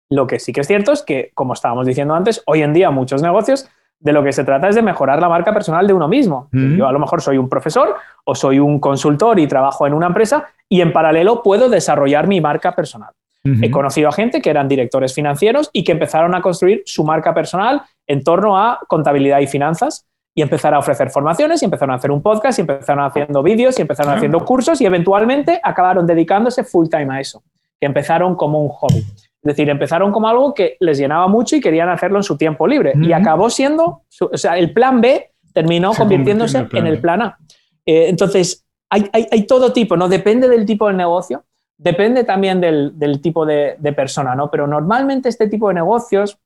lo 0.09 0.29
que 0.29 0.39
sí 0.39 0.53
que 0.53 0.61
es 0.61 0.69
cierto 0.69 0.93
es 0.93 1.03
que, 1.03 1.33
como 1.35 1.55
estábamos 1.55 1.87
diciendo 1.87 2.15
antes, 2.15 2.43
hoy 2.47 2.63
en 2.63 2.73
día 2.73 2.91
muchos 2.93 3.21
negocios 3.21 3.69
de 4.03 4.13
lo 4.13 4.23
que 4.23 4.33
se 4.33 4.43
trata 4.43 4.69
es 4.69 4.75
de 4.75 4.83
mejorar 4.83 5.21
la 5.21 5.29
marca 5.29 5.53
personal 5.53 5.87
de 5.87 5.93
uno 5.93 6.09
mismo. 6.09 6.49
Yo 6.53 6.87
a 6.87 6.93
lo 6.93 6.99
mejor 6.99 7.23
soy 7.23 7.39
un 7.39 7.49
profesor 7.49 7.95
o 8.25 8.35
soy 8.35 8.59
un 8.59 8.81
consultor 8.81 9.39
y 9.39 9.47
trabajo 9.47 9.87
en 9.87 9.95
una 9.95 10.09
empresa 10.09 10.49
y 10.69 10.81
en 10.81 10.93
paralelo 10.93 11.43
puedo 11.43 11.69
desarrollar 11.69 12.27
mi 12.27 12.41
marca 12.41 12.75
personal. 12.75 13.11
He 13.45 13.71
conocido 13.71 14.09
a 14.09 14.13
gente 14.13 14.41
que 14.41 14.51
eran 14.51 14.69
directores 14.69 15.15
financieros 15.15 15.71
y 15.73 15.83
que 15.83 15.93
empezaron 15.93 16.35
a 16.35 16.43
construir 16.43 16.83
su 16.85 17.03
marca 17.03 17.35
personal 17.35 17.83
en 18.07 18.23
torno 18.23 18.57
a 18.57 18.81
contabilidad 18.87 19.41
y 19.41 19.47
finanzas 19.47 20.07
y 20.35 20.43
empezaron 20.43 20.77
a 20.77 20.79
ofrecer 20.79 21.11
formaciones 21.11 21.61
y 21.63 21.65
empezaron 21.65 21.93
a 21.93 21.97
hacer 21.97 22.11
un 22.11 22.23
podcast 22.23 22.59
y 22.59 22.63
empezaron 22.63 23.05
haciendo 23.05 23.43
vídeos 23.43 23.79
y 23.79 23.83
empezaron 23.83 24.15
haciendo 24.15 24.45
cursos 24.45 24.81
y 24.81 24.87
eventualmente 24.87 25.61
acabaron 25.63 26.07
dedicándose 26.07 26.65
full 26.65 26.89
time 26.89 27.15
a 27.15 27.21
eso, 27.21 27.43
que 27.81 27.87
empezaron 27.87 28.35
como 28.37 28.63
un 28.63 28.69
hobby. 28.69 29.05
Es 29.43 29.57
decir, 29.57 29.69
empezaron 29.69 30.13
como 30.13 30.29
algo 30.29 30.55
que 30.55 30.77
les 30.79 30.99
llenaba 30.99 31.27
mucho 31.27 31.57
y 31.57 31.61
querían 31.61 31.89
hacerlo 31.89 32.19
en 32.19 32.23
su 32.23 32.37
tiempo 32.37 32.67
libre. 32.69 32.93
Y 33.01 33.13
acabó 33.13 33.51
siendo, 33.51 34.03
o 34.21 34.37
sea, 34.39 34.57
el 34.57 34.73
plan 34.73 35.01
B 35.01 35.33
terminó 35.53 35.93
convirtiéndose 35.95 36.69
en 36.73 36.87
el 36.87 37.01
plan, 37.01 37.23
A. 37.23 37.39
Eh, 37.85 38.09
entonces, 38.09 38.65
hay, 38.89 39.47
todo 39.47 39.73
tipo, 39.73 39.97
¿no? 39.97 40.09
Depende 40.09 40.49
del 40.49 40.65
tipo 40.65 40.87
de 40.87 40.95
negocio, 40.95 41.45
depende 41.77 42.23
también 42.23 42.61
del, 42.61 43.21
tipo 43.21 43.45
de, 43.45 43.77
persona, 43.97 44.37
¿no? 44.37 44.49
Pero 44.49 44.69
normalmente 44.69 45.29
este 45.29 45.49
tipo 45.49 45.69
de 45.69 45.75
negocios 45.75 46.39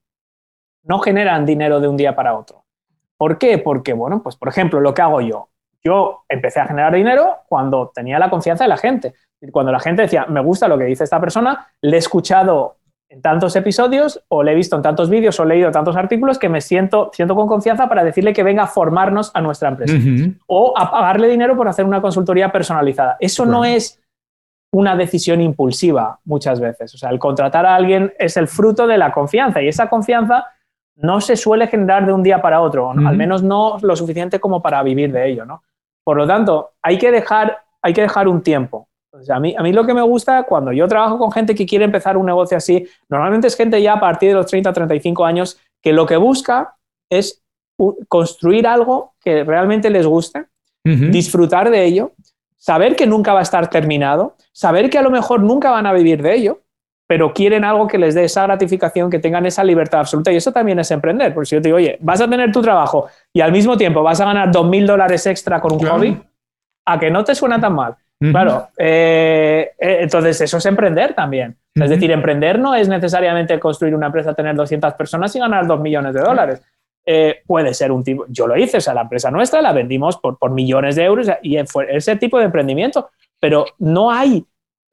no 0.83 0.99
generan 1.01 1.45
dinero 1.45 1.81
de 1.81 1.89
un 1.89 1.99
día 1.99 2.17
para 2.17 2.35
otro. 2.35 2.65
¿Por 3.19 3.37
qué? 3.37 3.59
Porque, 3.59 3.93
bueno, 3.93 4.23
pues 4.23 4.37
por 4.37 4.49
ejemplo, 4.49 4.81
lo 4.81 4.95
que 4.95 5.03
hago 5.03 5.21
yo. 5.21 5.49
Yo 5.85 6.25
empecé 6.31 6.61
a 6.61 6.67
generar 6.67 6.95
dinero 6.95 7.41
cuando 7.47 7.93
tenía 7.95 8.19
la 8.19 8.31
confianza 8.31 8.65
de 8.65 8.69
la 8.69 8.79
gente. 8.79 9.15
Cuando 9.53 9.71
la 9.71 9.81
gente 9.81 10.03
decía, 10.03 10.25
me 10.27 10.41
gusta 10.41 10.67
lo 10.67 10.79
que 10.79 10.85
dice 10.85 11.05
esta 11.05 11.21
persona, 11.21 11.69
le 11.83 11.97
he 11.97 11.99
escuchado 11.99 12.77
en 13.09 13.23
tantos 13.23 13.55
episodios 13.55 14.23
o 14.29 14.43
le 14.43 14.53
he 14.53 14.55
visto 14.55 14.77
en 14.77 14.83
tantos 14.83 15.09
vídeos 15.09 15.39
o 15.39 15.45
he 15.45 15.47
leído 15.47 15.71
tantos 15.71 15.97
artículos 15.97 16.39
que 16.39 16.49
me 16.49 16.61
siento, 16.61 17.11
siento 17.13 17.35
con 17.35 17.47
confianza 17.47 17.89
para 17.89 18.03
decirle 18.03 18.33
que 18.33 18.43
venga 18.43 18.65
a 18.65 18.67
formarnos 18.67 19.31
a 19.35 19.41
nuestra 19.41 19.69
empresa 19.69 19.95
o 20.47 20.75
a 20.77 20.91
pagarle 20.91 21.29
dinero 21.29 21.57
por 21.57 21.69
hacer 21.69 21.85
una 21.85 22.01
consultoría 22.01 22.51
personalizada. 22.51 23.17
Eso 23.21 23.47
no 23.47 23.65
es 23.65 24.01
una 24.73 24.97
decisión 24.97 25.41
impulsiva 25.41 26.19
muchas 26.25 26.61
veces. 26.61 26.95
O 26.95 26.99
sea, 26.99 27.11
el 27.11 27.19
contratar 27.19 27.65
a 27.65 27.77
alguien 27.77 28.13
es 28.19 28.37
el 28.37 28.49
fruto 28.49 28.87
de 28.87 28.99
la 28.99 29.13
confianza 29.13 29.63
y 29.63 29.69
esa 29.69 29.89
confianza 29.89 30.47
no 30.97 31.21
se 31.21 31.37
suele 31.37 31.69
generar 31.69 32.07
de 32.07 32.13
un 32.13 32.23
día 32.23 32.41
para 32.43 32.61
otro, 32.61 32.91
al 32.91 33.17
menos 33.17 33.43
no 33.43 33.79
lo 33.83 33.95
suficiente 33.95 34.41
como 34.41 34.63
para 34.63 34.83
vivir 34.83 35.13
de 35.13 35.29
ello. 35.29 35.45
¿no? 35.45 35.63
Por 36.03 36.17
lo 36.17 36.27
tanto, 36.27 36.73
hay 36.83 36.99
que 36.99 37.11
dejar, 37.11 37.65
hay 37.83 37.93
que 37.93 38.03
dejar 38.03 38.29
un 38.29 38.43
tiempo 38.43 38.89
a, 39.29 39.41
mí, 39.41 39.55
a 39.57 39.63
mí 39.63 39.73
lo 39.73 39.87
que 39.87 39.95
me 39.95 40.03
gusta 40.03 40.43
cuando 40.45 40.73
yo 40.73 40.87
trabajo 40.89 41.19
con 41.19 41.33
gente 41.33 41.55
que 41.55 41.67
quiere 41.67 41.85
empezar 41.85 42.17
un 42.17 42.27
negocio 42.27 42.57
así, 42.57 42.87
normalmente 43.09 43.47
es 43.47 43.57
gente 43.57 43.81
ya 43.81 43.95
a 43.95 44.01
partir 44.01 44.31
de 44.31 44.35
los 44.35 44.47
30, 44.47 44.73
35 44.73 45.25
años 45.25 45.59
que 45.83 45.93
lo 45.93 46.07
que 46.07 46.17
busca 46.17 46.77
es 47.11 47.43
construir 48.09 48.67
algo 48.67 49.15
que 49.21 49.45
realmente 49.45 49.91
les 49.91 50.07
guste, 50.07 50.47
disfrutar 50.85 51.71
de 51.71 51.85
ello, 51.85 52.13
saber 52.57 52.97
que 52.97 53.07
nunca 53.07 53.33
va 53.33 53.41
a 53.41 53.43
estar 53.43 53.69
terminado, 53.69 54.37
saber 54.53 54.89
que 54.89 54.99
a 54.99 55.03
lo 55.03 55.11
mejor 55.11 55.43
nunca 55.43 55.71
van 55.71 55.87
a 55.87 55.93
vivir 55.93 56.23
de 56.23 56.35
ello, 56.35 56.61
pero 57.07 57.33
quieren 57.33 57.65
algo 57.65 57.87
que 57.87 57.99
les 57.99 58.15
dé 58.15 58.25
esa 58.25 58.43
gratificación, 58.45 59.11
que 59.11 59.19
tengan 59.19 59.47
esa 59.47 59.63
libertad 59.63 60.01
absoluta. 60.01 60.33
Y 60.33 60.37
eso 60.37 60.53
también 60.53 60.79
es 60.81 60.91
emprender. 60.91 61.33
Porque 61.33 61.47
si 61.47 61.55
yo 61.57 61.63
te 61.63 61.69
digo, 61.69 61.77
oye, 61.77 61.99
vas 62.01 62.21
a 62.21 62.29
tener 62.29 62.51
tu 62.51 62.61
trabajo 62.61 63.07
y 63.33 63.41
al 63.41 63.53
mismo 63.53 63.77
tiempo 63.77 64.03
vas 64.03 64.21
a 64.21 64.25
ganar 64.25 64.51
2.000 64.51 64.87
dólares 64.87 65.27
extra 65.27 65.61
con 65.61 65.73
un 65.73 65.87
hobby, 65.87 66.21
a 66.85 66.99
que 66.99 67.11
no 67.11 67.23
te 67.23 67.35
suena 67.35 67.61
tan 67.61 67.75
mal. 67.75 67.97
Claro, 68.19 68.69
eh, 68.79 69.73
eh, 69.79 69.99
entonces 70.01 70.41
eso 70.41 70.57
es 70.57 70.67
emprender 70.67 71.15
también. 71.15 71.57
Es 71.75 71.91
decir, 71.91 72.11
emprender 72.11 72.59
no 72.59 72.75
es 72.75 72.89
necesariamente 72.89 73.61
construir 73.61 73.95
una 73.95 74.07
empresa, 74.07 74.33
tener 74.33 74.57
200 74.57 74.95
personas 74.95 75.37
y 75.37 75.39
ganar 75.39 75.67
2 75.67 75.81
millones 75.81 76.15
de 76.15 76.21
dólares. 76.21 76.63
Eh, 77.05 77.43
puede 77.47 77.75
ser 77.75 77.93
un 77.93 78.03
tipo, 78.03 78.25
yo 78.29 78.47
lo 78.47 78.57
hice, 78.57 78.79
o 78.79 78.81
sea, 78.81 78.95
la 78.95 79.03
empresa 79.03 79.31
nuestra 79.31 79.61
la 79.61 79.73
vendimos 79.73 80.17
por, 80.17 80.39
por 80.39 80.51
millones 80.51 80.97
de 80.97 81.05
euros 81.05 81.31
y 81.43 81.59
fue 81.67 81.95
ese 81.95 82.17
tipo 82.17 82.39
de 82.39 82.47
emprendimiento, 82.47 83.11
pero 83.39 83.67
no 83.79 84.11
hay 84.11 84.45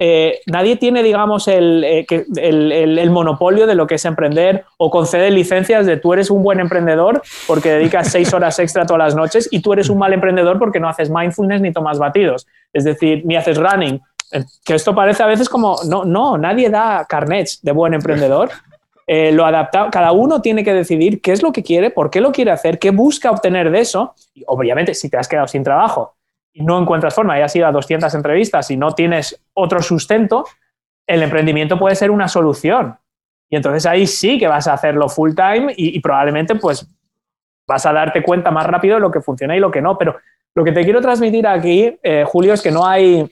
eh, 0.06 0.42
nadie 0.48 0.76
tiene, 0.76 1.02
digamos, 1.02 1.48
eh, 1.48 1.56
el, 1.56 2.72
el, 3.00 3.10
monopolio 3.10 3.66
de 3.66 3.74
lo 3.74 3.88
que 3.88 3.96
es 3.96 4.04
emprender 4.04 4.66
o 4.76 4.92
concede 4.92 5.32
licencias 5.32 5.86
de 5.86 5.96
tú 5.96 6.12
eres 6.12 6.30
un 6.30 6.44
buen 6.44 6.60
emprendedor 6.60 7.22
porque 7.48 7.72
dedicas 7.72 8.12
seis 8.12 8.34
horas 8.34 8.60
extra 8.60 8.86
todas 8.86 9.00
las 9.00 9.16
noches 9.16 9.48
y 9.50 9.62
tú 9.62 9.72
eres 9.72 9.88
un 9.88 9.98
mal 9.98 10.12
emprendedor 10.12 10.60
porque 10.60 10.82
no 10.82 10.90
haces 10.90 11.10
mindfulness 11.10 11.62
ni 11.62 11.72
tomas 11.72 12.00
batidos. 12.00 12.48
Es 12.74 12.84
decir, 12.84 13.22
ni 13.24 13.38
haces 13.38 13.58
running. 13.58 14.02
Eh, 14.34 14.44
que 14.66 14.76
esto 14.76 14.94
parece 14.94 15.24
a 15.24 15.28
veces 15.28 15.48
como, 15.48 15.78
no, 15.88 16.04
no, 16.04 16.38
nadie 16.38 16.70
da 16.70 17.06
carnets 17.08 17.62
de 17.62 17.72
buen 17.72 17.94
emprendedor. 17.94 18.50
lo 19.08 19.46
adapta, 19.46 19.90
cada 19.90 20.12
uno 20.12 20.42
tiene 20.42 20.66
que 20.66 20.74
decidir 20.74 21.22
qué 21.22 21.32
es 21.32 21.42
lo 21.42 21.54
que 21.54 21.64
quiere, 21.64 21.92
por 21.92 22.10
qué 22.10 22.20
lo 22.20 22.34
quiere 22.34 22.52
hacer, 22.52 22.78
qué 22.78 22.92
busca 22.92 23.32
obtener 23.32 23.72
de 23.72 23.80
eso. 23.80 24.16
Y 24.34 24.44
obviamente, 24.48 24.96
si 24.96 25.10
te 25.10 25.16
has 25.16 25.30
quedado 25.30 25.48
sin 25.48 25.64
trabajo 25.64 26.14
no 26.56 26.80
encuentras 26.80 27.16
forma 27.16 27.38
y 27.40 27.42
has 27.42 27.56
ido 27.56 27.68
a 27.68 27.72
200 27.72 28.14
entrevistas 28.14 28.70
y 28.72 28.78
no 28.78 28.94
tienes 28.94 29.42
otro 29.54 29.82
sustento, 29.82 30.46
el 31.08 31.24
emprendimiento 31.24 31.78
puede 31.80 31.96
ser 31.96 32.12
una 32.12 32.28
solución. 32.28 32.98
Y 33.50 33.56
entonces 33.56 33.86
ahí 33.86 34.08
sí 34.08 34.40
que 34.40 34.48
vas 34.48 34.68
a 34.68 34.74
hacerlo 34.74 35.10
full 35.10 35.34
time 35.36 35.74
y, 35.76 36.00
probablemente 36.00 36.56
pues 36.56 36.88
vas 37.68 37.86
a 37.86 37.94
darte 37.94 38.24
cuenta 38.24 38.52
más 38.52 38.66
rápido 38.66 38.96
de 38.96 39.02
lo 39.02 39.12
que 39.12 39.22
funciona 39.22 39.56
y 39.56 39.60
lo 39.60 39.72
que 39.72 39.82
no. 39.82 39.98
Pero 39.98 40.18
lo 40.56 40.64
que 40.64 40.72
te 40.72 40.84
quiero 40.84 41.02
transmitir 41.02 41.48
aquí, 41.48 41.98
eh, 42.04 42.24
Julio, 42.26 42.54
es 42.54 42.62
que 42.62 42.72
no 42.72 42.86
hay, 42.86 43.30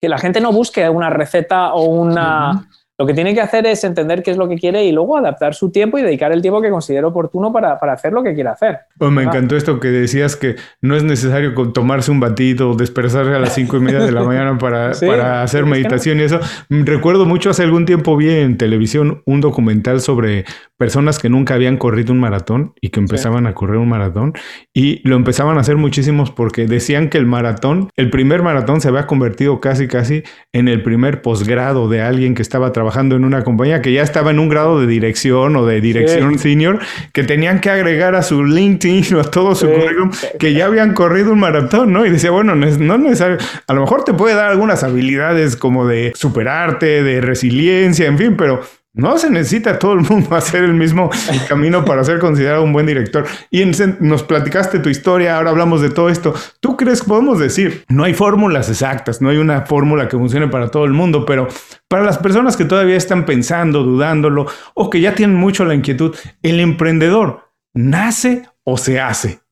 que 0.00 0.08
la 0.08 0.18
gente 0.18 0.40
no 0.40 0.52
busque 0.52 0.88
una 0.88 1.10
receta 1.10 1.72
o 1.74 1.84
una, 1.84 2.68
lo 2.98 3.06
que 3.06 3.14
tiene 3.14 3.32
que 3.32 3.40
hacer 3.40 3.64
es 3.64 3.84
entender 3.84 4.24
qué 4.24 4.32
es 4.32 4.36
lo 4.36 4.48
que 4.48 4.56
quiere 4.56 4.84
y 4.84 4.90
luego 4.90 5.16
adaptar 5.16 5.54
su 5.54 5.70
tiempo 5.70 5.98
y 5.98 6.02
dedicar 6.02 6.32
el 6.32 6.42
tiempo 6.42 6.60
que 6.60 6.68
considere 6.68 7.06
oportuno 7.06 7.52
para, 7.52 7.74
hacer 7.74 8.12
lo 8.12 8.24
que 8.24 8.34
quiera 8.34 8.52
hacer. 8.52 8.80
Pues 8.98 9.12
me 9.12 9.22
encantó 9.22 9.56
esto 9.56 9.78
que 9.78 9.86
decías 9.86 10.34
que 10.34 10.56
no 10.80 10.96
es 10.96 11.04
necesario 11.04 11.54
tomarse 11.72 12.10
un 12.10 12.18
batido 12.18 12.70
o 12.70 12.74
despertarse 12.74 13.32
a 13.32 13.38
las 13.38 13.54
cinco 13.54 13.76
y 13.76 13.80
media 13.80 14.00
de 14.00 14.10
la 14.10 14.22
mañana 14.24 14.58
para, 14.58 14.90
para 15.06 15.44
hacer 15.44 15.64
meditación 15.64 16.18
y 16.18 16.24
eso. 16.24 16.40
Recuerdo 16.68 17.24
mucho 17.24 17.50
hace 17.50 17.62
algún 17.62 17.86
tiempo 17.86 18.16
vi 18.16 18.30
en 18.30 18.58
televisión 18.58 19.22
un 19.26 19.40
documental 19.40 20.00
sobre 20.00 20.44
personas 20.76 21.20
que 21.20 21.28
nunca 21.28 21.54
habían 21.54 21.76
corrido 21.76 22.12
un 22.12 22.18
maratón 22.18 22.74
y 22.80 22.88
que 22.88 22.98
empezaban 22.98 23.46
a 23.46 23.54
correr 23.54 23.78
un 23.78 23.88
maratón 23.88 24.32
y 24.74 25.06
lo 25.08 25.14
empezaban 25.14 25.56
a 25.56 25.60
hacer 25.60 25.76
muchísimos 25.76 26.32
porque 26.32 26.66
decían 26.66 27.10
que 27.10 27.18
el 27.18 27.26
maratón, 27.26 27.90
el 27.96 28.10
primer 28.10 28.42
maratón 28.42 28.80
se 28.80 28.88
había 28.88 29.06
convertido 29.06 29.60
casi 29.60 29.86
casi 29.86 30.24
en 30.52 30.66
el 30.66 30.82
primer 30.82 31.22
posgrado 31.22 31.88
de 31.88 32.02
alguien 32.02 32.34
que 32.34 32.42
estaba 32.42 32.72
trabajando 32.72 32.87
trabajando 32.88 33.16
en 33.16 33.24
una 33.26 33.44
compañía 33.44 33.82
que 33.82 33.92
ya 33.92 34.02
estaba 34.02 34.30
en 34.30 34.38
un 34.38 34.48
grado 34.48 34.80
de 34.80 34.86
dirección 34.86 35.56
o 35.56 35.66
de 35.66 35.82
dirección 35.82 36.38
senior, 36.38 36.78
que 37.12 37.22
tenían 37.22 37.60
que 37.60 37.68
agregar 37.68 38.14
a 38.14 38.22
su 38.22 38.42
LinkedIn 38.42 39.14
o 39.16 39.20
a 39.20 39.24
todo 39.24 39.54
su 39.54 39.66
currículum 39.68 40.10
que 40.38 40.54
ya 40.54 40.64
habían 40.64 40.94
corrido 40.94 41.32
un 41.32 41.40
maratón, 41.40 41.92
¿no? 41.92 42.06
Y 42.06 42.10
decía, 42.10 42.30
bueno, 42.30 42.54
no 42.54 42.66
es 42.66 42.78
necesario, 42.78 43.36
a 43.66 43.74
lo 43.74 43.82
mejor 43.82 44.04
te 44.04 44.14
puede 44.14 44.34
dar 44.34 44.48
algunas 44.50 44.82
habilidades 44.84 45.56
como 45.56 45.86
de 45.86 46.12
superarte, 46.14 47.02
de 47.02 47.20
resiliencia, 47.20 48.06
en 48.06 48.16
fin, 48.16 48.36
pero 48.38 48.62
No 48.98 49.16
se 49.16 49.30
necesita 49.30 49.78
todo 49.78 49.92
el 49.92 50.00
mundo 50.00 50.34
hacer 50.34 50.64
el 50.64 50.74
mismo 50.74 51.08
camino 51.48 51.84
para 51.84 52.02
ser 52.02 52.18
considerado 52.18 52.64
un 52.64 52.72
buen 52.72 52.84
director. 52.84 53.26
Y 53.48 53.64
nos 54.00 54.24
platicaste 54.24 54.80
tu 54.80 54.88
historia, 54.88 55.36
ahora 55.36 55.50
hablamos 55.50 55.80
de 55.80 55.90
todo 55.90 56.08
esto. 56.08 56.34
¿Tú 56.58 56.76
crees 56.76 57.02
que 57.02 57.08
podemos 57.08 57.38
decir, 57.38 57.84
no 57.88 58.02
hay 58.02 58.12
fórmulas 58.12 58.68
exactas, 58.68 59.22
no 59.22 59.28
hay 59.28 59.36
una 59.36 59.62
fórmula 59.66 60.08
que 60.08 60.18
funcione 60.18 60.48
para 60.48 60.68
todo 60.68 60.84
el 60.84 60.92
mundo, 60.92 61.24
pero 61.24 61.46
para 61.86 62.02
las 62.02 62.18
personas 62.18 62.56
que 62.56 62.64
todavía 62.64 62.96
están 62.96 63.24
pensando, 63.24 63.84
dudándolo 63.84 64.46
o 64.74 64.90
que 64.90 65.00
ya 65.00 65.14
tienen 65.14 65.36
mucho 65.36 65.64
la 65.64 65.76
inquietud, 65.76 66.16
el 66.42 66.58
emprendedor 66.58 67.52
nace 67.74 68.48
o 68.64 68.76
se 68.76 69.00
hace? 69.00 69.47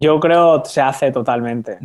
Yo 0.00 0.20
creo 0.20 0.62
que 0.62 0.68
se 0.68 0.80
hace 0.80 1.10
totalmente. 1.10 1.78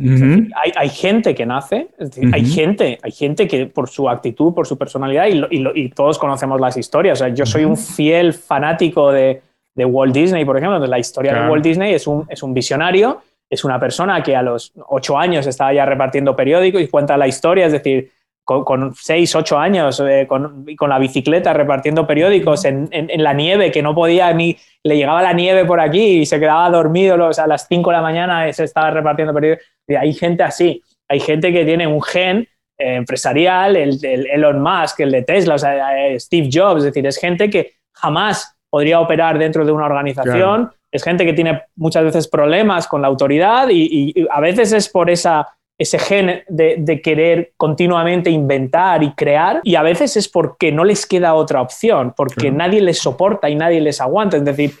hay, 0.76 0.88
gente 0.88 1.34
que 1.34 1.44
nace, 1.44 1.88
hay, 2.32 2.44
gente, 2.44 2.98
hay 3.02 3.10
gente 3.10 3.48
que 3.48 3.66
por 3.66 3.88
su 3.88 4.08
actitud, 4.08 4.54
por 4.54 4.68
su 4.68 4.78
personalidad, 4.78 5.26
y, 5.50 5.88
todos 5.90 6.18
conocemos 6.18 6.60
las 6.60 6.76
historias. 6.76 7.22
yo 7.34 7.44
soy 7.44 7.64
un 7.64 7.76
fiel 7.76 8.32
fanático 8.32 9.10
de, 9.10 9.42
Walt 9.76 10.14
Disney, 10.14 10.44
por 10.44 10.56
ejemplo. 10.56 10.78
La 10.86 10.98
historia 10.98 11.34
de 11.34 11.50
Walt 11.50 11.64
Disney 11.64 11.92
es 11.92 12.06
un, 12.06 12.24
es 12.28 12.42
un 12.44 12.54
visionario, 12.54 13.20
es 13.50 13.64
una 13.64 13.80
persona 13.80 14.22
que 14.22 14.36
a 14.36 14.42
los 14.42 14.72
ocho 14.88 15.18
años 15.18 15.46
estaba 15.48 15.72
ya 15.72 15.84
repartiendo 15.84 16.36
periódicos 16.36 16.82
y 16.82 16.88
cuenta 16.88 17.16
la 17.16 17.26
historia, 17.26 17.66
es 17.66 17.72
decir, 17.72 18.12
con, 18.44 18.94
seis, 18.94 19.34
ocho 19.34 19.58
años, 19.58 20.00
eh, 20.00 20.26
con, 20.28 20.66
con, 20.76 20.90
la 20.90 20.98
bicicleta 20.98 21.52
repartiendo 21.54 22.06
periódicos 22.06 22.64
en, 22.66 22.88
en, 22.92 23.22
la 23.22 23.32
nieve, 23.32 23.72
que 23.72 23.82
no 23.82 23.94
podía 23.94 24.32
ni, 24.34 24.56
le 24.82 24.96
llegaba 24.96 25.22
la 25.22 25.32
nieve 25.32 25.64
por 25.64 25.80
aquí 25.80 26.20
y 26.20 26.26
se 26.26 26.38
quedaba 26.38 26.68
dormido 26.68 27.14
a 27.14 27.46
las 27.46 27.66
cinco 27.66 27.90
de 27.90 27.96
la 27.96 28.02
mañana 28.02 28.48
y 28.48 28.52
se 28.52 28.64
estaba 28.64 28.90
repartiendo 28.90 29.32
periódicos. 29.32 29.66
Y 29.88 29.94
hay 29.94 30.12
gente 30.12 30.42
así, 30.42 30.82
hay 31.08 31.20
gente 31.20 31.52
que 31.52 31.64
tiene 31.64 31.86
un 31.86 32.02
gen 32.02 32.46
eh, 32.76 32.96
empresarial, 32.96 33.76
el, 33.76 33.98
el, 34.04 34.26
Elon 34.26 34.60
Musk, 34.60 35.00
el 35.00 35.12
de 35.12 35.22
Tesla, 35.22 35.54
o 35.54 35.58
sea, 35.58 36.06
eh, 36.06 36.20
Steve 36.20 36.50
Jobs, 36.52 36.78
es 36.78 36.84
decir, 36.84 37.06
es 37.06 37.16
gente 37.16 37.48
que 37.48 37.72
jamás 37.94 38.56
podría 38.68 39.00
operar 39.00 39.38
dentro 39.38 39.64
de 39.64 39.72
una 39.72 39.86
organización, 39.86 40.70
es 40.90 41.02
gente 41.02 41.24
que 41.24 41.32
tiene 41.32 41.62
muchas 41.76 42.04
veces 42.04 42.28
problemas 42.28 42.86
con 42.86 43.00
la 43.00 43.08
autoridad 43.08 43.68
y 43.70 44.14
a 44.30 44.40
veces 44.40 44.72
es 44.72 44.88
por 44.88 45.10
esa 45.10 45.48
ese 45.76 45.98
gen 45.98 46.44
de, 46.48 47.00
querer 47.02 47.52
continuamente 47.56 48.30
inventar 48.30 49.02
y 49.02 49.12
crear 49.12 49.60
y 49.64 49.74
a 49.74 49.82
veces 49.82 50.16
es 50.16 50.28
porque 50.28 50.70
no 50.70 50.84
les 50.84 51.04
queda 51.04 51.34
otra 51.34 51.60
opción, 51.60 52.14
porque 52.16 52.50
nadie 52.50 52.80
les 52.80 52.98
soporta 52.98 53.50
y 53.50 53.56
nadie 53.56 53.80
les 53.80 54.00
aguanta. 54.00 54.36
Es 54.36 54.44
decir, 54.44 54.72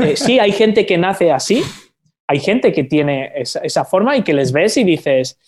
eh, 0.00 0.14
sí, 0.16 0.38
hay 0.38 0.52
gente 0.52 0.84
que 0.84 0.98
nace 0.98 1.32
así, 1.32 1.62
hay 2.26 2.38
gente 2.38 2.72
que 2.72 2.84
tiene 2.84 3.32
esa, 3.34 3.84
forma 3.84 4.16
y 4.16 4.22
que 4.22 4.34
les 4.34 4.52
ves 4.52 4.76
y 4.76 4.84
dices, 4.84 5.38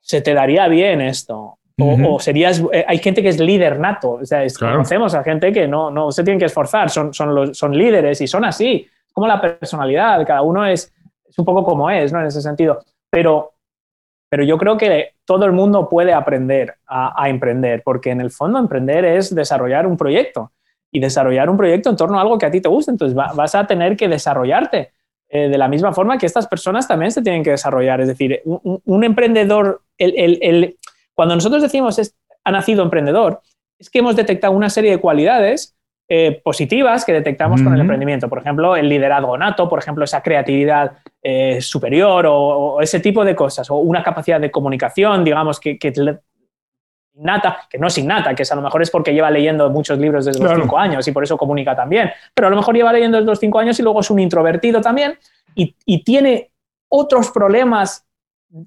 se 0.00 0.20
te 0.20 0.34
daría 0.34 0.68
bien 0.68 1.00
esto. 1.00 1.56
O, 1.82 2.20
serías, 2.20 2.62
eh, 2.74 2.84
hay 2.86 2.98
gente 2.98 3.22
que 3.22 3.30
es 3.30 3.40
líder 3.40 3.80
nato, 3.80 4.18
o 4.20 4.26
sea, 4.26 4.44
conocemos 4.58 5.14
a 5.14 5.24
gente 5.24 5.50
que 5.50 5.66
no, 5.66 5.90
no 5.90 6.12
se 6.12 6.22
tienen 6.22 6.38
que 6.38 6.44
esforzar, 6.44 6.90
son, 6.90 7.14
son, 7.14 7.34
los, 7.34 7.56
son 7.56 7.74
líderes 7.74 8.20
y 8.20 8.26
son 8.26 8.44
así, 8.44 8.86
como 9.14 9.26
la 9.26 9.40
personalidad, 9.40 10.26
cada 10.26 10.42
uno 10.42 10.66
es, 10.66 10.92
es 11.26 11.38
un 11.38 11.44
poco 11.46 11.64
como 11.64 11.90
es, 11.90 12.12
¿no? 12.12 12.20
En 12.20 12.26
ese 12.26 12.42
sentido. 12.42 12.80
Pero 13.08 13.54
pero 14.30 14.44
yo 14.44 14.56
creo 14.58 14.78
que 14.78 15.14
todo 15.24 15.44
el 15.44 15.52
mundo 15.52 15.88
puede 15.88 16.14
aprender 16.14 16.76
a, 16.86 17.28
emprender, 17.28 17.82
porque 17.84 18.10
en 18.10 18.20
el 18.20 18.30
fondo 18.30 18.60
emprender 18.60 19.04
es 19.04 19.34
desarrollar 19.34 19.88
un 19.88 19.96
proyecto 19.96 20.52
y 20.92 21.00
desarrollar 21.00 21.50
un 21.50 21.56
proyecto 21.56 21.90
en 21.90 21.96
torno 21.96 22.16
a 22.16 22.22
algo 22.22 22.38
que 22.38 22.46
a 22.46 22.50
ti 22.50 22.60
te 22.60 22.68
gusta. 22.68 22.92
Entonces 22.92 23.14
vas 23.14 23.54
a 23.56 23.66
tener 23.66 23.96
que 23.96 24.08
desarrollarte 24.08 24.92
eh, 25.28 25.48
de 25.48 25.58
la 25.58 25.66
misma 25.66 25.92
forma 25.92 26.16
que 26.16 26.26
estas 26.26 26.46
personas 26.46 26.86
también 26.86 27.10
se 27.10 27.22
tienen 27.22 27.42
que 27.42 27.50
desarrollar. 27.50 28.00
Es 28.00 28.06
decir, 28.06 28.40
un, 28.44 29.04
emprendedor, 29.04 29.82
cuando 31.14 31.34
nosotros 31.34 31.60
decimos 31.60 31.98
es, 31.98 32.16
ha 32.44 32.52
nacido 32.52 32.84
emprendedor, 32.84 33.40
es 33.80 33.90
que 33.90 33.98
hemos 33.98 34.14
detectado 34.14 34.52
una 34.52 34.70
serie 34.70 34.92
de 34.92 34.98
cualidades 34.98 35.76
eh, 36.12 36.40
positivas 36.42 37.04
que 37.04 37.12
detectamos 37.12 37.62
con 37.62 37.72
el 37.72 37.80
emprendimiento. 37.82 38.28
Por 38.28 38.40
ejemplo, 38.40 38.74
el 38.74 38.88
liderazgo 38.88 39.38
nato, 39.38 39.68
por 39.68 39.78
ejemplo, 39.78 40.02
esa 40.02 40.20
creatividad 40.20 40.98
eh, 41.22 41.60
superior 41.60 42.26
o, 42.28 42.80
ese 42.80 42.98
tipo 42.98 43.24
de 43.24 43.36
cosas, 43.36 43.70
o 43.70 43.76
una 43.76 44.02
capacidad 44.02 44.40
de 44.40 44.50
comunicación, 44.50 45.22
digamos, 45.22 45.60
que, 45.60 45.78
que 45.78 45.92
innata, 47.14 47.60
que 47.70 47.78
no 47.78 47.86
es 47.86 47.96
innata, 47.96 48.34
que 48.34 48.42
a 48.42 48.56
lo 48.56 48.62
mejor 48.62 48.82
es 48.82 48.90
porque 48.90 49.14
lleva 49.14 49.30
leyendo 49.30 49.70
muchos 49.70 50.00
libros 50.00 50.24
desde 50.24 50.42
los 50.42 50.52
cinco 50.52 50.76
años 50.76 51.06
y 51.06 51.12
por 51.12 51.22
eso 51.22 51.36
comunica 51.36 51.76
también, 51.76 52.10
pero 52.34 52.48
a 52.48 52.50
lo 52.50 52.56
mejor 52.56 52.74
lleva 52.74 52.92
leyendo 52.92 53.18
desde 53.18 53.30
los 53.30 53.38
cinco 53.38 53.60
años 53.60 53.78
y 53.78 53.84
luego 53.84 54.00
es 54.00 54.10
un 54.10 54.18
introvertido 54.18 54.80
también 54.80 55.16
y, 55.54 55.76
y 55.86 56.02
tiene 56.02 56.50
otros 56.88 57.30
problemas 57.30 58.04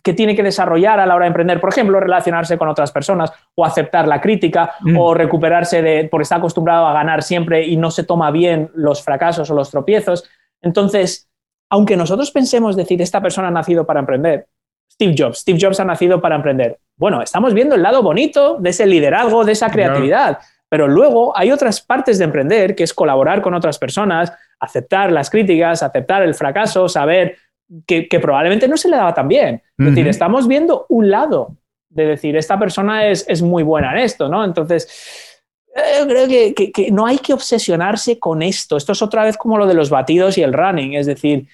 que 0.02 0.14
tiene 0.14 0.36
que 0.36 0.44
desarrollar 0.44 1.00
a 1.00 1.06
la 1.06 1.16
hora 1.16 1.26
de 1.26 1.30
emprender, 1.30 1.60
por 1.60 1.70
ejemplo, 1.70 2.00
relacionarse 2.00 2.58
con 2.58 2.70
otras 2.70 2.92
personas 2.92 3.32
o 3.56 3.66
aceptar 3.66 4.08
la 4.08 4.22
crítica 4.22 4.74
mm. 4.82 4.98
o 4.98 5.14
recuperarse 5.14 5.82
de, 5.82 6.08
porque 6.10 6.24
está 6.24 6.38
acostumbrado 6.38 6.88
a 6.88 6.94
ganar 6.94 7.24
siempre 7.24 7.66
y 7.66 7.76
no 7.76 7.92
se 7.92 8.04
toma 8.04 8.32
bien 8.32 8.72
los 8.74 9.04
fracasos 9.04 9.50
o 9.50 9.56
los 9.56 9.70
tropiezos. 9.70 10.24
Entonces, 10.62 11.30
aunque 11.70 11.98
nosotros 11.98 12.32
pensemos 12.32 12.76
decir, 12.76 13.02
esta 13.02 13.22
persona 13.22 13.50
ha 13.50 13.52
nacido 13.52 13.86
para 13.86 14.00
emprender, 14.00 14.48
Steve 14.92 15.16
Jobs, 15.18 15.40
Steve 15.40 15.60
Jobs 15.60 15.80
ha 15.80 15.86
nacido 15.86 16.22
para 16.22 16.36
emprender. 16.36 16.80
Bueno, 16.96 17.22
estamos 17.22 17.54
viendo 17.54 17.76
el 17.76 17.82
lado 17.82 18.04
bonito 18.04 18.58
de 18.60 18.70
ese 18.70 18.86
liderazgo, 18.86 19.44
de 19.44 19.54
esa 19.54 19.70
creatividad, 19.70 20.38
pero 20.70 20.88
luego 20.88 21.38
hay 21.38 21.52
otras 21.52 21.82
partes 21.82 22.20
de 22.20 22.26
emprender, 22.26 22.76
que 22.76 22.84
es 22.84 22.94
colaborar 22.94 23.42
con 23.42 23.54
otras 23.54 23.78
personas, 23.80 24.32
aceptar 24.60 25.12
las 25.12 25.30
críticas, 25.30 25.84
aceptar 25.84 26.24
el 26.24 26.36
fracaso, 26.36 26.88
saber 26.88 27.38
que, 27.86 28.20
probablemente 28.22 28.68
no 28.68 28.78
se 28.78 28.90
le 28.90 28.98
daba 28.98 29.14
tan 29.14 29.28
bien. 29.28 29.62
Es 29.78 29.86
decir, 29.88 30.08
estamos 30.08 30.48
viendo 30.48 30.86
un 30.90 31.10
lado 31.10 31.58
de 31.90 32.08
decir, 32.08 32.36
esta 32.36 32.58
persona 32.58 33.08
es, 33.08 33.26
es 33.28 33.42
muy 33.42 33.64
buena 33.64 33.92
en 33.92 34.00
esto, 34.00 34.28
¿no? 34.28 34.44
Entonces, 34.44 35.32
eh, 35.76 36.00
yo 36.00 36.08
creo 36.08 36.28
que, 36.28 36.72
que, 36.72 36.92
no 36.92 37.06
hay 37.06 37.18
que 37.18 37.34
obsesionarse 37.34 38.20
con 38.20 38.42
esto. 38.42 38.78
Esto 38.78 38.92
es 38.92 39.02
otra 39.02 39.24
vez 39.24 39.38
como 39.38 39.58
lo 39.58 39.68
de 39.68 39.74
los 39.74 39.90
batidos 39.90 40.38
y 40.38 40.44
el 40.44 40.54
running, 40.54 40.94
es 40.94 41.06
decir, 41.06 41.48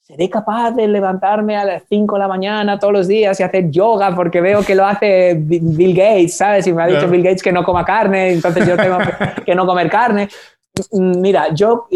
¿seré 0.00 0.28
capaz 0.28 0.72
de 0.72 0.86
levantarme 0.86 1.56
a 1.56 1.64
las 1.64 1.82
5 1.88 2.14
de 2.14 2.18
la 2.18 2.28
mañana 2.28 2.78
todos 2.78 2.92
los 2.92 3.08
días 3.08 3.38
y 3.40 3.42
hacer 3.42 3.70
yoga 3.70 4.14
porque 4.14 4.40
veo 4.40 4.62
que 4.62 4.74
lo 4.74 4.84
hace 4.84 5.34
Bill 5.38 5.94
Gates, 5.94 6.36
¿sabes? 6.36 6.66
Y 6.66 6.72
me 6.72 6.82
ha 6.82 6.86
dicho 6.86 7.08
Bill 7.08 7.22
Gates 7.22 7.42
que 7.42 7.52
no 7.52 7.64
coma 7.64 7.84
carne, 7.84 8.32
entonces 8.32 8.66
yo 8.66 8.76
tengo 8.76 8.98
que 9.44 9.54
no 9.54 9.66
comer 9.66 9.88
carne. 9.88 10.28
Mira, 10.90 11.54
yo, 11.54 11.86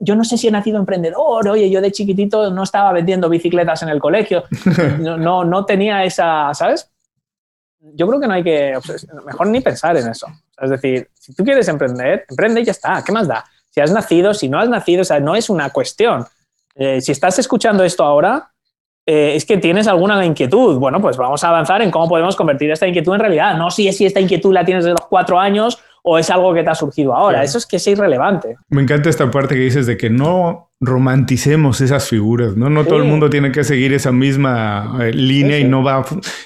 yo 0.00 0.16
no 0.16 0.24
sé 0.24 0.36
si 0.36 0.48
he 0.48 0.50
nacido 0.50 0.78
emprendedor, 0.78 1.48
oye, 1.48 1.70
yo 1.70 1.80
de 1.80 1.92
chiquitito 1.92 2.50
no 2.50 2.64
estaba 2.64 2.92
vendiendo 2.92 3.28
bicicletas 3.28 3.82
en 3.84 3.90
el 3.90 4.00
colegio, 4.00 4.42
no, 4.98 5.44
no, 5.44 5.64
tenía 5.64 6.02
esa, 6.02 6.52
¿sabes? 6.52 6.90
Yo 7.78 8.08
creo 8.08 8.20
que 8.20 8.26
no 8.26 8.32
hay 8.34 8.42
que, 8.42 8.76
mejor 9.24 9.46
ni 9.46 9.60
pensar 9.60 9.96
en 9.96 10.08
eso. 10.08 10.26
Es 10.60 10.70
decir, 10.70 11.08
si 11.14 11.32
tú 11.32 11.44
quieres 11.44 11.68
emprender, 11.68 12.24
emprende 12.28 12.60
y 12.60 12.64
ya 12.64 12.72
está, 12.72 13.04
¿qué 13.04 13.12
más 13.12 13.28
da? 13.28 13.44
Si 13.70 13.80
has 13.80 13.92
nacido, 13.92 14.34
si 14.34 14.48
no 14.48 14.58
has 14.58 14.68
nacido, 14.68 15.02
o 15.02 15.04
sea, 15.04 15.20
no 15.20 15.36
es 15.36 15.48
una 15.48 15.70
cuestión. 15.70 16.26
Eh, 16.74 17.00
si 17.00 17.12
estás 17.12 17.38
escuchando 17.38 17.84
esto 17.84 18.02
ahora, 18.02 18.50
eh, 19.06 19.36
es 19.36 19.44
que 19.46 19.58
tienes 19.58 19.86
alguna 19.86 20.24
inquietud. 20.26 20.78
Bueno, 20.78 21.00
pues 21.00 21.16
vamos 21.16 21.42
a 21.44 21.48
avanzar 21.50 21.82
en 21.82 21.92
cómo 21.92 22.08
podemos 22.08 22.34
convertir 22.34 22.70
esta 22.72 22.88
inquietud 22.88 23.14
en 23.14 23.20
realidad. 23.20 23.56
No 23.56 23.70
si, 23.70 23.92
si 23.92 24.06
esta 24.06 24.20
inquietud 24.20 24.52
la 24.52 24.64
tienes 24.64 24.84
de 24.84 24.90
los 24.90 25.00
cuatro 25.08 25.38
años 25.38 25.78
o 26.02 26.18
es 26.18 26.30
algo 26.30 26.54
que 26.54 26.62
te 26.62 26.70
ha 26.70 26.74
surgido 26.74 27.14
ahora. 27.14 27.42
Eso 27.42 27.58
es 27.58 27.66
que 27.66 27.76
es 27.76 27.86
irrelevante. 27.86 28.56
Me 28.68 28.82
encanta 28.82 29.10
esta 29.10 29.30
parte 29.30 29.54
que 29.54 29.62
dices 29.62 29.86
de 29.86 29.96
que 29.96 30.10
no 30.10 30.68
romanticemos 30.80 31.80
esas 31.80 32.08
figuras, 32.08 32.56
¿no? 32.56 32.70
No 32.70 32.84
todo 32.84 32.98
el 32.98 33.04
mundo 33.04 33.28
tiene 33.28 33.50
que 33.50 33.64
seguir 33.64 33.92
esa 33.92 34.12
misma 34.12 34.98
eh, 35.00 35.12
línea 35.12 35.58
y 35.58 35.64
no 35.64 35.82
va... 35.82 36.04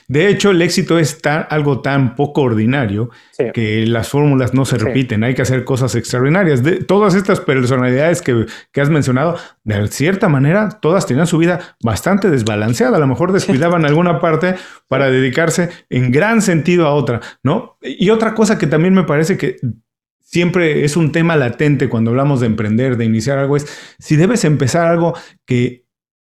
De 0.08 0.28
hecho, 0.28 0.50
el 0.50 0.62
éxito 0.62 0.98
es 0.98 1.20
algo 1.50 1.82
tan 1.82 2.14
poco 2.14 2.42
ordinario 2.42 3.10
que 3.52 3.84
las 3.86 4.08
fórmulas 4.08 4.54
no 4.54 4.64
se 4.64 4.78
repiten, 4.78 5.24
hay 5.24 5.34
que 5.34 5.42
hacer 5.42 5.64
cosas 5.64 5.94
extraordinarias. 5.96 6.62
De, 6.62 6.76
todas 6.76 7.14
estas 7.14 7.40
personalidades 7.40 8.22
que, 8.22 8.46
que, 8.72 8.80
has 8.80 8.88
mencionado, 8.88 9.36
de 9.64 9.88
cierta 9.88 10.28
manera, 10.28 10.78
todas 10.80 11.06
tenían 11.06 11.26
su 11.26 11.38
vida 11.38 11.76
bastante 11.82 12.30
desbalanceada, 12.30 12.96
a 12.96 13.00
lo 13.00 13.06
mejor 13.08 13.32
descuidaban 13.32 13.84
alguna 13.86 14.20
parte 14.20 14.54
para 14.88 15.10
dedicarse 15.10 15.70
en 15.90 16.12
gran 16.12 16.40
sentido 16.40 16.86
a 16.86 16.94
otra, 16.94 17.20
¿no? 17.42 17.76
Y 17.82 18.10
otra 18.10 18.34
cosa 18.34 18.58
que 18.58 18.66
también 18.66 18.94
me 18.94 19.02
parece 19.02 19.36
que 19.36 19.41
siempre 20.20 20.84
es 20.84 20.96
un 20.96 21.12
tema 21.12 21.36
latente 21.36 21.88
cuando 21.88 22.10
hablamos 22.10 22.40
de 22.40 22.46
emprender, 22.46 22.96
de 22.96 23.04
iniciar 23.04 23.38
algo, 23.38 23.56
es 23.56 23.66
si 23.98 24.16
debes 24.16 24.44
empezar 24.44 24.86
algo 24.86 25.14
que 25.44 25.82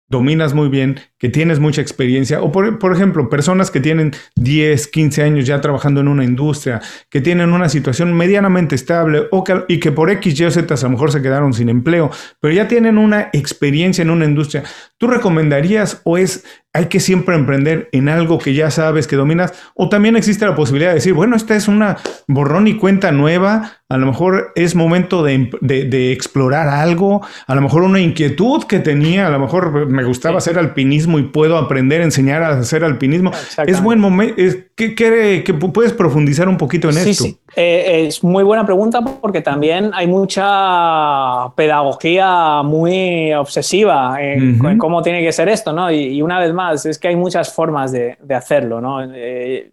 dominas 0.09 0.55
muy 0.55 0.69
bien, 0.69 1.01
que 1.19 1.29
tienes 1.29 1.59
mucha 1.59 1.81
experiencia, 1.81 2.41
o 2.41 2.53
por, 2.53 2.79
por, 2.79 2.93
ejemplo, 2.93 3.29
personas 3.29 3.71
que 3.71 3.81
tienen 3.81 4.13
10, 4.37 4.87
15 4.87 5.23
años 5.23 5.47
ya 5.47 5.61
trabajando 5.61 6.01
en 6.01 6.09
una 6.09 6.25
industria, 6.25 6.81
que 7.11 7.21
tienen 7.21 7.53
una 7.53 7.69
situación 7.69 8.13
medianamente 8.13 8.75
estable 8.77 9.25
o 9.33 9.43
y 9.69 9.81
que 9.81 9.93
por 9.93 10.11
X, 10.11 10.39
Y 10.39 10.45
o 10.45 10.51
Z 10.51 10.73
a 10.73 10.83
lo 10.83 10.91
mejor 10.91 11.11
se 11.11 11.23
quedaron 11.23 11.53
sin 11.55 11.69
empleo, 11.69 12.11
pero 12.41 12.55
ya 12.55 12.69
tienen 12.69 12.99
una 12.99 13.31
experiencia 13.33 14.03
en 14.03 14.11
una 14.11 14.27
industria, 14.27 14.63
¿tú 14.97 15.09
recomendarías 15.09 16.03
o 16.05 16.19
es 16.19 16.45
hay 16.77 16.87
que 16.87 17.01
siempre 17.01 17.35
emprender 17.35 17.89
en 17.93 18.11
algo 18.11 18.39
que 18.39 18.53
ya 18.53 18.71
sabes 18.71 19.07
que 19.07 19.17
dominas, 19.17 19.55
o 19.75 19.89
también 19.89 20.15
existe 20.15 20.45
la 20.45 20.55
posibilidad 20.55 20.91
de 20.91 20.97
decir, 20.97 21.15
bueno, 21.15 21.35
esta 21.35 21.57
es 21.57 21.69
una 21.69 21.97
borrón 22.29 22.69
y 22.69 22.77
cuenta 22.77 23.13
nueva, 23.13 23.79
a 23.89 23.97
lo 23.97 24.05
mejor 24.05 24.53
es 24.57 24.75
momento 24.75 25.23
de, 25.23 26.13
explorar 26.13 26.69
algo, 26.69 27.25
a 27.47 27.55
lo 27.55 27.63
mejor 27.63 27.83
una 27.83 28.01
inquietud 28.01 28.65
que 28.65 28.79
tenía, 28.79 29.27
a 29.27 29.31
lo 29.31 29.39
mejor 29.39 29.89
me 29.89 30.05
gustaba 30.05 30.37
hacer 30.37 30.59
alpinismo 30.59 31.19
y 31.19 31.23
puedo 31.23 31.57
aprender 31.57 32.03
a 32.03 32.05
enseñar 32.05 32.43
a 32.43 32.59
hacer 32.59 32.85
alpinismo. 32.85 33.31
Es 33.67 33.83
buen 33.83 33.99
momento, 33.99 34.35
¿qué, 34.75 34.95
qué, 34.95 35.55
puedes 35.55 35.95
profundizar 35.95 36.47
un 36.47 36.59
poquito 36.59 36.91
en 36.91 36.99
esto? 36.99 37.25
Sí. 37.25 37.39
Eh, 37.59 38.07
es 38.07 38.23
muy 38.23 38.45
buena 38.45 38.67
pregunta 38.67 39.01
porque 39.01 39.41
también 39.41 39.91
hay 39.95 40.07
mucha 40.07 41.55
pedagogía 41.55 42.63
muy 42.63 43.33
obsesiva 43.33 44.19
en, 44.21 44.77
cómo 44.77 45.01
tiene 45.01 45.23
que 45.23 45.33
ser 45.33 45.49
esto, 45.49 45.73
¿no? 45.73 45.91
Y, 45.91 46.21
una 46.21 46.39
vez 46.39 46.53
más, 46.53 46.85
es 46.85 46.99
que 46.99 47.09
hay 47.09 47.17
muchas 47.17 47.55
formas 47.55 47.93
de, 47.93 48.19
hacerlo, 48.29 48.83
¿no? 48.83 49.03
Eh, 49.03 49.73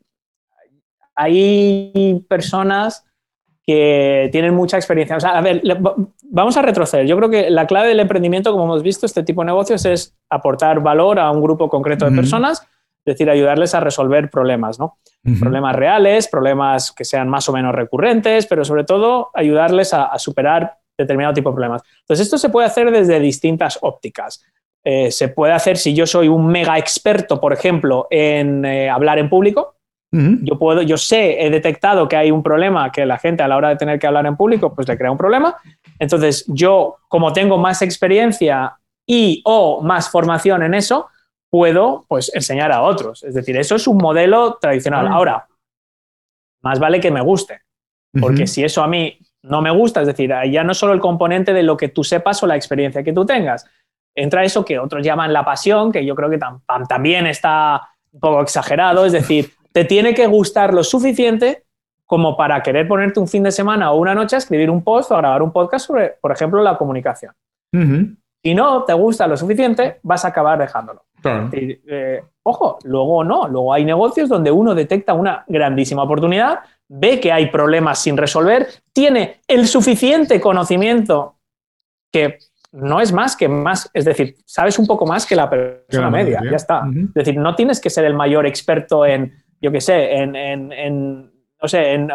hay 1.14 2.26
personas 2.30 3.06
que 3.66 4.30
tienen 4.32 4.54
mucha 4.54 4.78
experiencia. 4.78 5.18
O 5.18 5.20
sea, 5.20 5.38
a 5.38 5.42
ver, 5.42 5.62
vamos 6.24 6.56
a 6.56 6.62
retroceder. 6.62 7.06
Yo 7.06 7.18
creo 7.18 7.30
que 7.30 7.50
la 7.50 7.68
clave 7.68 7.90
del 7.90 8.00
emprendimiento, 8.00 8.54
como 8.54 8.64
hemos 8.64 8.82
visto, 8.84 9.06
este 9.06 9.24
tipo 9.24 9.42
de 9.42 9.48
negocios 9.48 9.84
es 9.84 10.16
aportar 10.30 10.82
valor 10.82 11.20
a 11.20 11.30
un 11.32 11.42
grupo 11.42 11.68
concreto 11.68 12.10
de 12.10 12.16
personas, 12.16 12.62
es 12.62 13.14
decir, 13.14 13.30
ayudarles 13.30 13.76
a 13.76 13.82
resolver 13.82 14.30
problemas, 14.30 14.80
¿no? 14.80 14.98
Problemas 15.40 15.76
reales, 15.76 16.28
problemas 16.28 16.92
que 16.92 17.06
sean 17.06 17.30
más 17.30 17.48
o 17.48 17.54
menos 17.54 17.74
recurrentes, 17.74 18.46
pero 18.46 18.66
sobre 18.66 18.84
todo 18.84 19.30
ayudarles 19.34 19.94
a, 19.94 20.18
superar 20.20 20.80
determinado 20.98 21.34
tipo 21.34 21.50
de 21.50 21.54
problemas. 21.54 21.82
Entonces, 22.02 22.26
esto 22.26 22.38
se 22.38 22.50
puede 22.50 22.68
hacer 22.68 22.92
desde 22.92 23.20
distintas 23.22 23.80
ópticas. 23.82 24.44
Eh, 24.84 25.12
se 25.12 25.30
puede 25.30 25.54
hacer 25.54 25.78
si 25.78 25.94
yo 25.94 26.06
soy 26.06 26.28
un 26.28 26.48
mega 26.48 26.78
experto, 26.78 27.40
por 27.40 27.54
ejemplo, 27.54 28.06
en 28.10 28.66
eh, 28.66 28.90
hablar 28.90 29.18
en 29.18 29.30
público, 29.30 29.76
yo 30.14 30.60
puedo, 30.60 30.84
yo 30.84 30.96
sé, 30.96 31.44
he 31.44 31.50
detectado 31.50 32.08
que 32.08 32.16
hay 32.16 32.30
un 32.30 32.44
problema 32.44 32.92
que 32.92 33.04
la 33.04 33.18
gente 33.18 33.42
a 33.42 33.48
la 33.48 33.58
hora 33.58 33.70
de 33.70 33.78
tener 33.78 33.98
que 33.98 34.06
hablar 34.06 34.28
en 34.28 34.38
público, 34.38 34.72
pues 34.76 34.88
le 34.88 34.96
crea 34.96 35.10
un 35.10 35.18
problema. 35.18 35.56
Entonces, 35.98 36.46
yo, 36.48 36.98
como 37.08 37.34
tengo 37.34 37.58
más 37.58 37.82
experiencia 37.82 38.78
y 39.08 39.42
o 39.44 39.82
más 39.82 40.10
formación 40.10 40.62
en 40.62 40.76
eso, 40.76 41.08
puedo 41.54 42.04
pues 42.08 42.34
enseñar 42.34 42.72
a 42.72 42.82
otros. 42.82 43.24
Es 43.24 43.36
decir, 43.36 43.56
eso 43.58 43.76
es 43.76 43.86
un 43.86 43.98
modelo 43.98 44.58
tradicional. 44.60 45.08
Ahora, 45.08 45.48
más 46.64 46.80
vale 46.80 47.00
que 47.00 47.12
me 47.12 47.22
guste, 47.22 47.62
porque 48.20 48.48
si 48.48 48.64
eso 48.64 48.82
a 48.82 48.88
mí 48.88 49.20
no 49.44 49.62
me 49.62 49.70
gusta, 49.70 50.02
es 50.02 50.08
decir, 50.08 50.34
ya 50.50 50.64
no 50.64 50.74
solo 50.74 50.94
el 50.94 51.00
componente 51.00 51.54
de 51.54 51.62
lo 51.62 51.78
que 51.78 51.90
tú 51.90 52.04
sepas 52.04 52.42
o 52.42 52.48
la 52.48 52.56
experiencia 52.56 53.04
que 53.04 53.14
tú 53.14 53.24
tengas, 53.24 53.70
entra 54.16 54.44
eso 54.44 54.66
que 54.66 54.80
otros 54.80 55.06
llaman 55.06 55.32
la 55.32 55.46
pasión, 55.46 55.92
que 55.92 56.04
yo 56.04 56.16
creo 56.16 56.32
que 56.32 56.40
también 56.90 57.28
está 57.28 57.88
un 58.12 58.20
poco 58.20 58.42
exagerado, 58.42 59.06
es 59.06 59.12
decir, 59.12 59.52
te 59.72 59.86
tiene 59.86 60.16
que 60.16 60.26
gustar 60.26 60.74
lo 60.74 60.84
suficiente 60.84 61.66
como 62.08 62.36
para 62.36 62.64
querer 62.64 62.88
ponerte 62.88 63.20
un 63.20 63.28
fin 63.28 63.44
de 63.44 63.52
semana 63.52 63.92
o 63.92 64.00
una 64.00 64.16
noche 64.16 64.38
a 64.38 64.40
escribir 64.40 64.72
un 64.72 64.84
post 64.84 65.12
o 65.12 65.16
a 65.16 65.20
grabar 65.20 65.44
un 65.44 65.52
podcast 65.52 65.86
sobre, 65.86 66.16
por 66.20 66.32
ejemplo, 66.32 66.64
la 66.64 66.80
comunicación. 66.80 67.32
Si 68.44 68.56
no 68.56 68.86
te 68.86 68.94
gusta 68.94 69.28
lo 69.28 69.38
suficiente, 69.38 70.00
vas 70.02 70.26
a 70.26 70.30
acabar 70.30 70.58
dejándolo. 70.58 71.06
Eh, 71.52 72.24
ojo, 72.44 72.80
luego 72.84 73.24
no, 73.24 73.48
luego 73.48 73.74
hay 73.74 73.86
negocios 73.86 74.30
donde 74.30 74.52
uno 74.52 74.76
detecta 74.76 75.14
una 75.14 75.44
grandísima 75.48 76.04
oportunidad, 76.04 76.60
ve 76.88 77.20
que 77.20 77.32
hay 77.32 77.48
problemas 77.48 78.00
sin 78.00 78.18
resolver, 78.18 78.68
tiene 78.92 79.42
el 79.48 79.68
suficiente 79.68 80.40
conocimiento 80.42 81.36
que 82.12 82.38
no 82.72 83.00
es 83.00 83.12
más 83.12 83.36
que 83.36 83.48
más, 83.48 83.90
es 83.94 84.06
decir, 84.06 84.36
sabes 84.46 84.80
un 84.80 84.88
poco 84.88 85.06
más 85.06 85.26
que 85.26 85.36
la 85.36 85.50
persona 85.50 86.10
media, 86.10 86.42
ya 86.44 86.56
está. 86.56 86.84
Es 86.90 87.14
decir, 87.14 87.38
no 87.38 87.56
tienes 87.56 87.80
que 87.80 87.90
ser 87.90 88.06
el 88.06 88.16
mayor 88.16 88.46
experto 88.46 89.06
en 89.06 89.32
yo 89.64 89.72
qué 89.72 89.80
sé, 89.80 90.14
en, 90.16 90.36
en, 90.36 91.32
no 91.62 91.68
sé, 91.70 91.94
en 91.94 92.10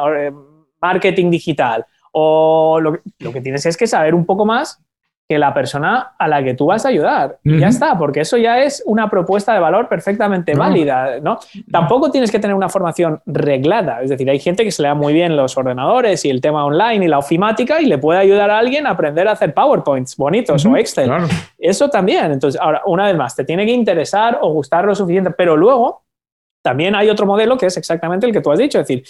marketing 0.83 1.31
digital. 1.31 1.85
O 2.13 2.79
lo, 2.81 2.99
lo, 3.21 3.33
que 3.33 3.41
tienes 3.41 3.65
es 3.65 3.77
que 3.77 3.87
saber 3.87 4.15
un 4.15 4.27
poco 4.27 4.45
más 4.45 4.85
que 5.29 5.39
la 5.39 5.53
persona 5.53 6.15
a 6.19 6.27
la 6.27 6.43
que 6.43 6.55
tú 6.55 6.67
vas 6.67 6.87
a 6.87 6.89
ayudar. 6.89 7.39
Y 7.45 7.59
ya 7.59 7.69
está, 7.69 7.99
porque 7.99 8.21
eso 8.21 8.39
ya 8.39 8.63
es 8.63 8.83
una 8.87 9.11
propuesta 9.11 9.53
de 9.53 9.61
valor 9.61 9.87
perfectamente 9.87 10.55
válida, 10.55 11.21
¿no? 11.21 11.39
Tampoco 11.71 12.11
tienes 12.11 12.31
que 12.31 12.39
tener 12.39 12.57
una 12.57 12.71
formación 12.71 13.21
reglada. 13.27 14.01
Es 14.03 14.09
decir, 14.09 14.29
hay 14.31 14.39
gente 14.39 14.65
que 14.65 14.71
se 14.71 14.81
le 14.81 14.89
da 14.89 14.95
muy 14.95 15.13
bien 15.13 15.37
los 15.37 15.55
ordenadores 15.59 16.25
y 16.25 16.31
el 16.31 16.41
tema 16.41 16.65
online 16.65 17.05
y 17.05 17.09
la 17.09 17.19
ofimática 17.19 17.83
y 17.83 17.87
le 17.87 17.99
puede 17.99 18.21
ayudar 18.21 18.51
a 18.51 18.59
alguien 18.59 18.87
a 18.87 18.91
aprender 18.91 19.29
a 19.29 19.33
hacer 19.33 19.53
PowerPoints 19.53 20.17
bonitos 20.17 20.65
o 20.65 20.75
Excel. 20.79 21.11
Eso 21.59 21.91
también. 21.91 22.33
Entonces, 22.33 22.59
ahora, 22.59 22.81
una 22.87 23.05
vez 23.05 23.17
más, 23.17 23.37
te 23.37 23.45
tiene 23.45 23.67
que 23.67 23.73
interesar 23.73 24.39
o 24.41 24.51
gustar 24.55 24.87
lo 24.87 24.95
suficiente, 24.95 25.31
pero 25.33 25.59
luego 25.59 26.05
también 26.63 26.95
hay 26.95 27.11
otro 27.11 27.27
modelo 27.27 27.59
que 27.59 27.67
es 27.67 27.77
exactamente 27.77 28.27
el 28.27 28.33
que 28.33 28.41
tú 28.41 28.51
has 28.51 28.59
dicho, 28.59 28.81
es 28.81 28.89
decir, 28.89 29.05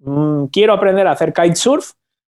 mm, 0.00 0.46
quiero 0.46 0.72
aprender 0.72 1.06
a 1.06 1.12
hacer 1.12 1.32
kitesurf 1.32 1.92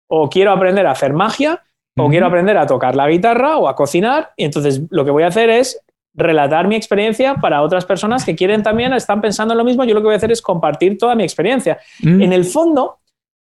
o 0.07 0.29
quiero 0.29 0.51
aprender 0.51 0.85
a 0.85 0.91
hacer 0.91 1.11
magia 1.11 1.63
o 1.97 2.09
quiero 2.09 2.27
aprender 2.27 2.57
a 2.57 2.67
tocar 2.67 2.95
la 2.95 3.07
guitarra 3.07 3.57
o 3.57 3.67
a 3.67 3.75
cocinar 3.75 4.33
y 4.35 4.43
entonces 4.45 4.81
lo 4.89 5.05
que 5.05 5.11
voy 5.11 5.23
a 5.23 5.27
hacer 5.27 5.49
es 5.49 5.81
relatar 6.13 6.67
mi 6.67 6.75
experiencia 6.75 7.35
para 7.35 7.61
otras 7.61 7.85
personas 7.85 8.25
que 8.25 8.35
quieren 8.35 8.63
también, 8.63 8.93
están 8.93 9.21
pensando 9.21 9.53
en 9.53 9.57
lo 9.57 9.63
mismo, 9.63 9.83
yo 9.83 9.93
lo 9.93 10.01
que 10.01 10.05
voy 10.05 10.13
a 10.13 10.17
hacer 10.17 10.31
es 10.31 10.41
compartir 10.41 10.97
toda 10.97 11.15
mi 11.15 11.23
experiencia. 11.23 11.77
En 12.01 12.31
el 12.31 12.45
fondo, 12.45 12.99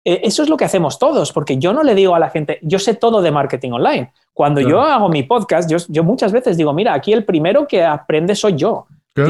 eh, 0.04 0.22
eso 0.24 0.44
es 0.44 0.50
lo 0.50 0.58
que 0.58 0.66
hacemos 0.66 1.00
todos, 1.00 1.32
porque 1.32 1.58
yo 1.58 1.74
no 1.74 1.84
le 1.84 1.96
digo 1.96 2.16
a 2.16 2.20
la 2.20 2.30
gente, 2.30 2.60
yo 2.62 2.80
sé 2.80 2.96
todo 2.96 3.22
de 3.22 3.32
marketing 3.32 3.72
online. 3.72 4.12
Cuando 4.34 4.62
yo 4.62 4.82
hago 4.82 5.10
mi 5.10 5.24
podcast, 5.24 5.70
yo, 5.70 5.78
yo, 5.88 6.04
muchas 6.04 6.32
veces 6.32 6.58
digo, 6.58 6.74
mira, 6.74 6.94
aquí 6.94 7.14
el 7.14 7.24
primero 7.24 7.68
que 7.68 7.84
aprende 7.84 8.36
soy 8.36 8.56
yo. 8.56 8.88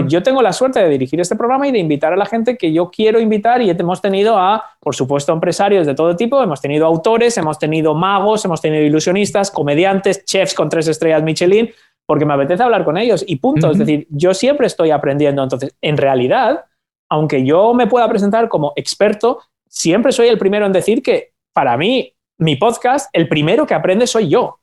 Yo 0.08 0.24
tengo 0.24 0.42
la 0.42 0.52
suerte 0.52 0.80
de 0.80 0.90
dirigir 0.90 1.22
este 1.22 1.36
programa 1.36 1.68
y 1.68 1.72
de 1.72 1.78
invitar 1.78 2.12
a 2.12 2.16
la 2.16 2.26
gente 2.26 2.58
que 2.58 2.74
yo 2.74 2.90
quiero 2.90 3.20
invitar 3.20 3.62
y 3.62 3.70
hemos 3.70 4.02
tenido 4.02 4.36
a, 4.36 4.64
por 4.80 4.96
supuesto, 4.96 5.32
empresarios 5.32 5.86
de 5.86 5.94
todo 5.94 6.16
tipo, 6.16 6.42
hemos 6.42 6.60
tenido 6.60 6.88
autores, 6.88 7.38
hemos 7.38 7.60
tenido 7.60 7.94
magos, 7.94 8.44
hemos 8.46 8.62
tenido 8.62 8.84
ilusionistas, 8.84 9.52
comediantes, 9.52 10.26
chefs 10.26 10.56
con 10.56 10.70
tres 10.70 10.88
estrellas 10.88 11.22
Michelin, 11.22 11.70
porque 12.08 12.26
me 12.26 12.34
apetece 12.34 12.64
hablar 12.64 12.84
con 12.84 12.98
ellos 12.98 13.24
y 13.28 13.36
punto. 13.36 13.70
Es 13.70 13.78
decir, 13.78 14.08
yo 14.10 14.34
siempre 14.34 14.66
estoy 14.66 14.90
aprendiendo. 14.90 15.44
Entonces, 15.44 15.76
en 15.82 15.98
realidad, 15.98 16.66
aunque 17.08 17.46
yo 17.46 17.76
me 17.76 17.86
pueda 17.86 18.10
presentar 18.10 18.50
como 18.50 18.74
experto, 18.76 19.40
siempre 19.68 20.12
soy 20.12 20.30
el 20.30 20.40
primero 20.40 20.66
en 20.66 20.72
decir 20.72 21.04
que 21.04 21.34
para 21.54 21.78
mí, 21.78 22.12
mi 22.40 22.56
podcast, 22.56 23.10
el 23.14 23.28
primero 23.28 23.68
que 23.68 23.76
aprende 23.76 24.08
soy 24.08 24.30
yo. 24.30 24.60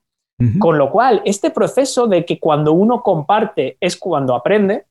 Con 0.58 0.76
lo 0.76 0.90
cual, 0.90 1.22
este 1.24 1.50
proceso 1.52 2.08
de 2.08 2.24
que 2.24 2.40
cuando 2.40 2.72
uno 2.72 3.00
comparte 3.04 3.76
es 3.78 3.96
cuando 3.96 4.34
aprende, 4.34 4.86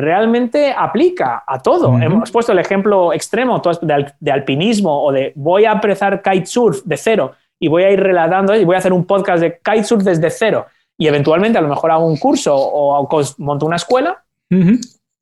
realmente 0.00 0.74
aplica 0.76 1.44
a 1.46 1.60
todo. 1.60 1.98
Hemos 1.98 2.30
puesto 2.30 2.52
el 2.52 2.58
ejemplo 2.58 3.12
extremo 3.12 3.60
de, 3.82 4.32
alpinismo 4.32 5.04
o 5.04 5.12
de 5.12 5.32
voy 5.36 5.64
a 5.64 5.72
empezar 5.72 6.22
kitesurf 6.22 6.82
de 6.84 6.96
cero 6.96 7.32
y 7.58 7.68
voy 7.68 7.82
a 7.82 7.90
ir 7.90 8.00
relatando 8.00 8.54
y 8.54 8.64
voy 8.64 8.74
a 8.74 8.78
hacer 8.78 8.92
un 8.92 9.04
podcast 9.04 9.42
de 9.42 9.58
kitesurf 9.58 10.02
desde 10.02 10.30
cero 10.30 10.66
y 11.00 11.08
eventualmente 11.08 11.58
a 11.58 11.62
lo 11.62 11.68
mejor 11.68 11.90
hago 11.90 12.06
un 12.06 12.18
curso 12.18 12.54
o 12.54 13.08
monto 13.38 13.64
una 13.64 13.76
escuela, 13.76 14.22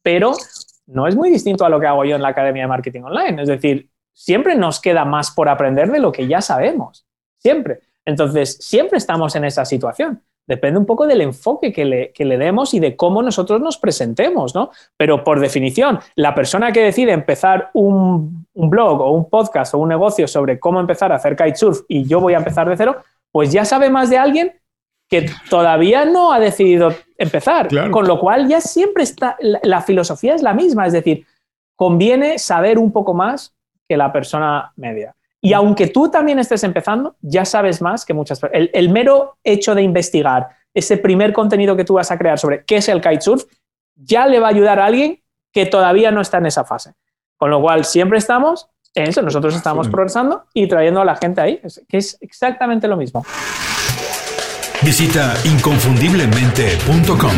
pero 0.02 0.32
no 0.88 1.06
es 1.06 1.14
muy 1.14 1.30
distinto 1.30 1.64
a 1.64 1.68
lo 1.68 1.78
que 1.78 1.86
hago 1.86 2.04
yo 2.04 2.16
en 2.16 2.22
la 2.22 2.28
Academia 2.28 2.64
de 2.64 2.68
Marketing 2.68 3.02
Online. 3.02 3.42
Es 3.42 3.48
decir, 3.48 3.88
siempre 4.12 4.56
nos 4.56 4.80
queda 4.80 5.04
más 5.04 5.30
por 5.30 5.48
aprender 5.48 5.92
de 5.92 6.00
lo 6.00 6.10
que 6.10 6.26
ya 6.26 6.40
sabemos. 6.40 7.06
Siempre. 7.38 7.80
Entonces, 8.04 8.56
siempre 8.60 8.98
estamos 8.98 9.36
en 9.36 9.44
esa 9.44 9.64
situación. 9.64 10.20
Depende 10.48 10.78
un 10.78 10.86
poco 10.86 11.06
del 11.06 11.20
enfoque 11.20 11.74
que 11.74 11.84
le, 11.84 12.38
demos 12.38 12.72
y 12.72 12.80
de 12.80 12.96
cómo 12.96 13.22
nosotros 13.22 13.60
nos 13.60 13.76
presentemos, 13.76 14.54
¿no? 14.54 14.70
Pero 14.96 15.22
por 15.22 15.40
definición, 15.40 16.00
la 16.14 16.34
persona 16.34 16.72
que 16.72 16.82
decide 16.82 17.12
empezar 17.12 17.70
un, 17.74 18.46
blog 18.54 19.02
o 19.02 19.10
un 19.10 19.28
podcast 19.28 19.74
o 19.74 19.78
un 19.78 19.90
negocio 19.90 20.26
sobre 20.26 20.58
cómo 20.58 20.80
empezar 20.80 21.12
a 21.12 21.16
hacer 21.16 21.36
kitesurf 21.36 21.82
y 21.86 22.04
yo 22.04 22.20
voy 22.20 22.32
a 22.32 22.38
empezar 22.38 22.66
de 22.66 22.78
cero, 22.78 22.96
pues 23.30 23.52
ya 23.52 23.66
sabe 23.66 23.90
más 23.90 24.08
de 24.08 24.16
alguien 24.16 24.54
que 25.10 25.30
todavía 25.50 26.06
no 26.06 26.32
ha 26.32 26.40
decidido 26.40 26.94
empezar. 27.18 27.68
Con 27.90 28.08
lo 28.08 28.18
cual 28.18 28.48
ya 28.48 28.62
siempre 28.62 29.02
está, 29.02 29.36
la, 29.40 29.82
filosofía 29.82 30.34
es 30.34 30.42
la 30.42 30.54
misma, 30.54 30.86
es 30.86 30.94
decir, 30.94 31.26
conviene 31.76 32.38
saber 32.38 32.78
un 32.78 32.90
poco 32.90 33.12
más 33.12 33.54
que 33.86 33.98
la 33.98 34.10
persona 34.14 34.72
media. 34.76 35.14
Y 35.40 35.52
aunque 35.52 35.86
tú 35.86 36.10
también 36.10 36.38
estés 36.38 36.64
empezando, 36.64 37.16
ya 37.20 37.44
sabes 37.44 37.80
más 37.80 38.04
que 38.04 38.12
muchas 38.12 38.40
personas. 38.40 38.68
El, 38.72 38.88
mero 38.90 39.38
hecho 39.44 39.74
de 39.74 39.82
investigar 39.82 40.48
ese 40.74 40.96
primer 40.96 41.32
contenido 41.32 41.76
que 41.76 41.84
tú 41.84 41.94
vas 41.94 42.10
a 42.10 42.18
crear 42.18 42.38
sobre 42.38 42.64
qué 42.64 42.76
es 42.78 42.88
el 42.88 43.00
kitesurf, 43.00 43.44
ya 43.94 44.26
le 44.26 44.40
va 44.40 44.48
a 44.48 44.50
ayudar 44.50 44.80
a 44.80 44.86
alguien 44.86 45.22
que 45.52 45.66
todavía 45.66 46.10
no 46.10 46.20
está 46.20 46.38
en 46.38 46.46
esa 46.46 46.64
fase. 46.64 46.94
Con 47.36 47.50
lo 47.50 47.60
cual, 47.60 47.84
siempre 47.84 48.18
estamos 48.18 48.68
en 48.94 49.08
eso, 49.08 49.22
nosotros 49.22 49.54
estamos 49.54 49.88
progresando 49.88 50.46
y 50.54 50.66
trayendo 50.66 51.00
a 51.00 51.04
la 51.04 51.14
gente 51.16 51.40
ahí, 51.40 51.60
que 51.88 51.98
es 51.98 52.18
exactamente 52.20 52.88
lo 52.88 52.96
mismo. 52.96 53.24
Visita 54.82 55.34
inconfundiblemente.com. 55.44 57.32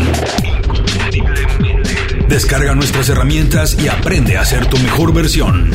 Descarga 2.28 2.74
nuestras 2.74 3.08
herramientas 3.08 3.76
y 3.78 3.88
aprende 3.88 4.38
a 4.38 4.44
ser 4.44 4.66
tu 4.66 4.78
mejor 4.78 5.12
versión. 5.12 5.70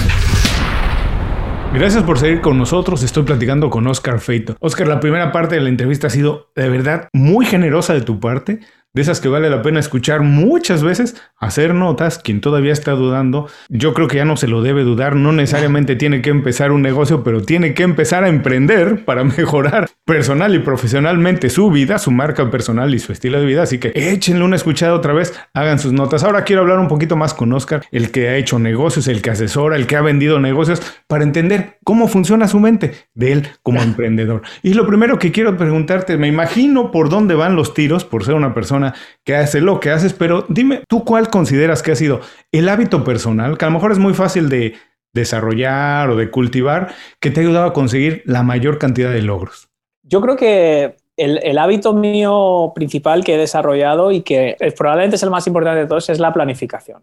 Gracias 1.76 2.04
por 2.04 2.18
seguir 2.18 2.40
con 2.40 2.58
nosotros. 2.58 3.04
Estoy 3.04 3.24
platicando 3.24 3.70
con 3.70 3.86
Oscar 3.88 4.22
Feito. 4.22 4.56
Oscar, 4.62 4.88
la 4.88 5.02
primera 5.02 5.34
parte 5.34 5.56
de 5.56 5.62
la 5.62 5.68
entrevista 5.68 6.08
ha 6.08 6.10
sido 6.10 6.50
de 6.56 6.70
verdad 6.70 7.10
muy 7.12 7.46
generosa 7.46 7.94
de 7.94 8.00
tu 8.00 8.22
parte, 8.22 8.62
de 8.96 9.02
esas 9.02 9.20
que 9.20 9.28
vale 9.28 9.50
la 9.50 9.62
pena 9.62 9.82
escuchar 9.82 10.22
muchas 10.22 10.82
veces, 10.82 11.22
hacer 11.38 11.76
notas, 11.76 12.18
quien 12.18 12.40
todavía 12.40 12.72
está 12.72 12.94
dudando, 12.94 13.50
yo 13.68 13.94
creo 13.94 14.08
que 14.08 14.18
ya 14.18 14.26
no 14.26 14.38
se 14.38 14.48
lo 14.48 14.62
debe 14.62 14.84
dudar, 14.84 15.18
no 15.18 15.34
necesariamente 15.34 15.96
tiene 15.98 16.22
que 16.22 16.30
empezar 16.30 16.72
un 16.72 16.82
negocio, 16.82 17.22
pero 17.22 17.42
tiene 17.42 17.74
que 17.74 17.84
empezar 17.84 18.24
a 18.24 18.30
emprender 18.30 19.04
para 19.04 19.24
mejorar 19.24 19.90
personal 20.06 20.56
y 20.56 20.60
profesionalmente 20.60 21.50
su 21.50 21.70
vida, 21.72 21.98
su 21.98 22.12
marca 22.12 22.50
personal 22.50 22.94
y 22.96 23.00
su 23.00 23.12
estilo 23.12 23.40
de 23.40 23.46
vida, 23.46 23.64
así 23.64 23.80
que 23.80 23.92
échenle 23.96 24.46
una 24.46 24.56
escuchada 24.56 24.94
otra 24.94 25.12
vez, 25.12 25.34
hagan 25.54 25.78
sus 25.78 25.92
notas. 25.92 26.24
Ahora 26.24 26.46
quiero 26.46 26.62
hablar 26.62 26.80
un 26.80 26.88
poquito 26.88 27.18
más 27.18 27.34
con 27.34 27.52
Oscar, 27.52 27.84
el 27.92 28.12
que 28.12 28.30
ha 28.30 28.38
hecho 28.38 28.60
negocios, 28.60 29.10
el 29.10 29.22
que 29.22 29.32
asesora, 29.32 29.76
el 29.76 29.88
que 29.88 29.98
ha 29.98 30.02
vendido 30.02 30.40
negocios, 30.40 30.82
para 31.08 31.24
entender 31.24 31.80
cómo 31.84 32.08
funciona 32.08 32.48
su 32.48 32.62
mente 32.62 32.94
de 33.14 33.34
él 33.34 33.48
como 33.62 33.82
emprendedor. 33.84 34.44
Y 34.64 34.74
lo 34.74 34.88
primero 34.88 35.20
que 35.20 35.34
quiero 35.34 35.58
preguntarte, 35.58 36.16
me 36.16 36.28
imagino 36.28 36.92
por 36.92 37.10
dónde 37.10 37.36
van 37.36 37.58
los 37.58 37.74
tiros, 37.74 38.06
por 38.06 38.24
ser 38.24 38.36
una 38.36 38.54
persona 38.54 38.85
que 39.24 39.36
hace 39.36 39.62
lo 39.62 39.80
que 39.80 39.92
haces, 39.92 40.14
pero 40.14 40.46
dime, 40.50 40.84
¿tú 40.88 41.04
cuál 41.04 41.30
consideras 41.30 41.82
que 41.82 41.92
ha 41.92 41.96
sido 41.96 42.22
el 42.52 42.70
hábito 42.70 43.04
personal? 43.04 43.58
Que 43.58 43.66
a 43.66 43.70
lo 43.70 43.74
mejor 43.74 43.92
es 43.92 44.00
muy 44.00 44.14
fácil 44.14 44.50
de 44.50 44.76
desarrollar 45.14 46.10
o 46.10 46.16
de 46.16 46.30
cultivar, 46.30 46.94
que 47.20 47.32
te 47.32 47.40
ha 47.40 47.44
ayudado 47.44 47.68
a 47.68 47.74
conseguir 47.74 48.22
la 48.26 48.44
mayor 48.44 48.78
cantidad 48.78 49.12
de 49.12 49.22
logros. 49.22 49.70
Yo 50.04 50.22
creo 50.22 50.36
que 50.36 50.98
el, 51.18 51.58
hábito 51.58 51.94
mío 51.94 52.74
principal 52.76 53.24
que 53.24 53.36
he 53.36 53.38
desarrollado 53.38 54.12
y 54.12 54.22
que 54.22 54.58
probablemente 54.78 55.16
es 55.16 55.24
el 55.24 55.30
más 55.30 55.48
importante 55.48 55.80
de 55.80 55.88
todos 55.88 56.10
es 56.10 56.20
la 56.20 56.34
planificación. 56.34 57.02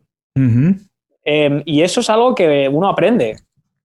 Em, 1.24 1.62
y 1.64 1.82
eso 1.82 2.00
es 2.00 2.10
algo 2.10 2.34
que 2.34 2.68
uno 2.68 2.88
aprende, 2.88 3.36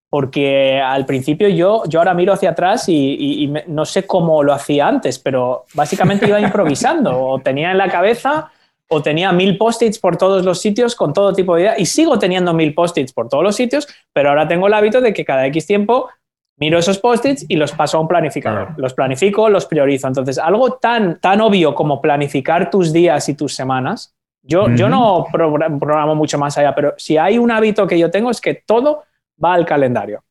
porque 0.10 0.80
al 0.80 1.06
principio 1.06 1.50
yo, 1.50 1.84
yo 1.88 2.00
ahora 2.00 2.14
miro 2.14 2.34
hacia 2.34 2.52
atrás 2.52 2.88
y, 2.88 3.52
no 3.68 3.86
sé 3.86 4.06
cómo 4.06 4.42
lo 4.44 4.54
hacía 4.54 4.88
antes, 4.88 5.20
pero 5.20 5.66
básicamente 5.74 6.28
iba 6.28 6.40
improvisando 6.42 7.18
o 7.20 7.40
tenía 7.40 7.72
en 7.72 7.78
la 7.78 7.90
cabeza 7.90 8.52
o 8.90 9.02
tenía 9.02 9.34
mil 9.34 9.58
post-its 9.58 10.00
por 10.00 10.16
todos 10.16 10.46
los 10.46 10.62
sitios 10.62 10.96
con 10.96 11.12
todo 11.12 11.34
tipo 11.34 11.56
de 11.56 11.64
ideas 11.64 11.80
y 11.80 11.86
sigo 11.86 12.18
teniendo 12.18 12.54
mil 12.54 12.74
post-its 12.74 13.12
por 13.12 13.28
todos 13.28 13.44
los 13.44 13.56
sitios, 13.56 13.88
pero 14.14 14.30
ahora 14.30 14.48
tengo 14.48 14.68
el 14.68 14.74
hábito 14.74 15.02
de 15.02 15.14
que 15.14 15.26
cada 15.26 15.46
X 15.48 15.68
tiempo 15.68 16.10
miro 16.58 16.80
esos 16.80 16.98
post-its 16.98 17.46
y 17.50 17.58
los 17.58 17.74
paso 17.74 17.98
a 17.98 18.02
un 18.02 18.08
planificador. 18.08 18.70
Los 18.78 18.94
planifico, 18.94 19.50
los 19.50 19.66
priorizo. 19.66 20.08
Entonces, 20.08 20.40
algo 20.40 20.74
tan, 20.74 21.20
tan 21.20 21.42
obvio 21.42 21.76
como 21.76 22.02
planificar 22.02 22.70
tus 22.70 22.94
días 22.94 23.28
y 23.30 23.36
tus 23.36 23.54
semanas, 23.54 24.16
yo, 24.42 24.70
yo 24.70 24.88
no 24.88 25.26
programo 25.32 26.16
mucho 26.16 26.38
más 26.40 26.58
allá, 26.58 26.74
pero 26.74 26.94
si 26.98 27.18
hay 27.18 27.38
un 27.38 27.52
hábito 27.52 27.86
que 27.86 28.00
yo 28.00 28.10
tengo 28.10 28.32
es 28.32 28.40
que 28.40 28.54
todo 28.54 29.04
va 29.44 29.54
al 29.54 29.66
calendario. 29.66 30.24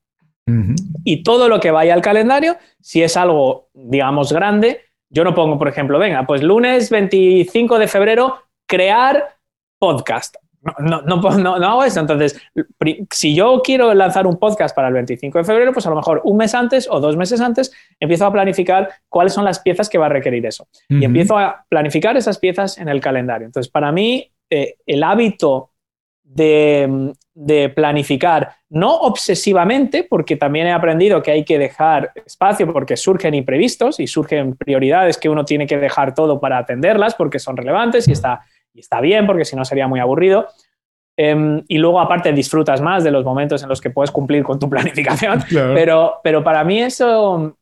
Y 1.02 1.24
todo 1.24 1.48
lo 1.48 1.58
que 1.58 1.72
vaya 1.72 1.92
al 1.92 2.02
calendario, 2.02 2.56
si 2.80 3.02
es 3.02 3.16
algo, 3.16 3.68
digamos, 3.74 4.32
grande, 4.32 4.80
yo 5.08 5.24
no 5.24 5.34
pongo, 5.34 5.58
por 5.58 5.68
ejemplo, 5.68 5.98
venga, 5.98 6.24
pues 6.24 6.42
lunes 6.42 6.90
25 6.90 7.78
de 7.78 7.88
febrero, 7.88 8.36
crear 8.66 9.36
podcast. 9.78 10.36
No, 10.80 11.02
no, 11.02 11.16
no, 11.16 11.58
no, 11.58 11.66
hago 11.66 11.84
eso. 11.84 12.00
Entonces, 12.00 12.40
si 13.12 13.34
yo 13.34 13.60
quiero 13.62 13.94
lanzar 13.94 14.26
un 14.26 14.36
podcast 14.36 14.74
para 14.74 14.88
el 14.88 14.94
25 14.94 15.38
de 15.38 15.44
febrero, 15.44 15.72
pues 15.72 15.86
a 15.86 15.90
lo 15.90 15.96
mejor 15.96 16.22
un 16.24 16.36
mes 16.36 16.54
antes 16.54 16.88
o 16.90 16.98
dos 16.98 17.16
meses 17.16 17.40
antes 17.40 17.72
empiezo 18.00 18.26
a 18.26 18.32
planificar 18.32 18.88
cuáles 19.08 19.32
son 19.32 19.44
las 19.44 19.60
piezas 19.60 19.88
que 19.88 19.98
va 19.98 20.06
a 20.06 20.10
requerir 20.10 20.44
eso. 20.44 20.66
Y 20.88 21.04
empiezo 21.04 21.38
a 21.38 21.64
planificar 21.68 22.16
esas 22.16 22.38
piezas 22.38 22.78
en 22.78 22.88
el 22.88 23.00
calendario. 23.00 23.46
Entonces, 23.46 23.70
para 23.70 23.92
mí, 23.92 24.32
eh, 24.50 24.76
el 24.86 25.02
hábito 25.02 25.70
de, 26.36 27.12
de, 27.34 27.68
planificar, 27.70 28.56
no 28.68 28.94
obsesivamente, 28.94 30.04
porque 30.08 30.36
también 30.36 30.66
he 30.66 30.72
aprendido 30.72 31.22
que 31.22 31.30
hay 31.30 31.44
que 31.44 31.58
dejar 31.58 32.12
espacio 32.24 32.72
porque 32.72 32.96
surgen 32.96 33.34
imprevistos 33.34 34.00
y 34.00 34.06
surgen 34.06 34.56
prioridades 34.56 35.18
que 35.18 35.28
uno 35.28 35.44
tiene 35.44 35.66
que 35.66 35.78
dejar 35.78 36.14
todo 36.14 36.40
para 36.40 36.58
atenderlas 36.58 37.14
porque 37.14 37.38
son 37.38 37.56
relevantes 37.56 38.08
y 38.08 38.12
está 38.12 38.42
y 38.76 38.80
está 38.80 39.00
bien 39.00 39.26
porque 39.26 39.44
si 39.44 39.56
no 39.56 39.64
sería 39.64 39.88
muy 39.88 40.00
aburrido. 40.00 40.48
Em, 41.18 41.64
y 41.66 41.78
luego 41.78 41.98
aparte 41.98 42.30
disfrutas 42.32 42.82
más 42.82 43.02
de 43.02 43.10
los 43.10 43.24
momentos 43.24 43.62
en 43.62 43.70
los 43.70 43.80
que 43.80 43.88
puedes 43.88 44.10
cumplir 44.10 44.42
con 44.42 44.58
tu 44.58 44.68
planificación, 44.70 45.42
pero, 45.50 46.20
pero 46.22 46.44
para 46.44 46.62
mí 46.62 46.82
eso, 46.82 47.56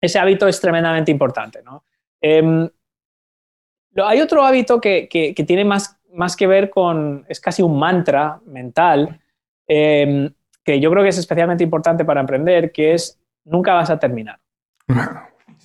ese 0.00 0.18
hábito 0.18 0.46
es 0.46 0.60
tremendamente 0.60 1.10
importante. 1.10 1.62
¿no? 1.64 1.84
Em, 2.20 2.68
hay 3.96 4.20
otro 4.20 4.44
hábito 4.44 4.80
que, 4.80 5.08
que, 5.08 5.34
tiene 5.44 5.64
más, 5.64 5.98
más 6.16 6.36
que 6.36 6.46
ver 6.46 6.70
con, 6.70 7.24
es 7.28 7.40
casi 7.40 7.62
un 7.62 7.78
mantra 7.78 8.40
mental, 8.46 9.20
em, 9.68 10.32
que 10.64 10.80
yo 10.80 10.90
creo 10.90 11.02
que 11.02 11.10
es 11.10 11.18
especialmente 11.18 11.62
importante 11.62 12.04
para 12.04 12.20
emprender, 12.20 12.72
que 12.72 12.94
es 12.94 13.18
nunca 13.44 13.74
vas 13.74 13.90
a 13.90 13.98
terminar. 13.98 14.38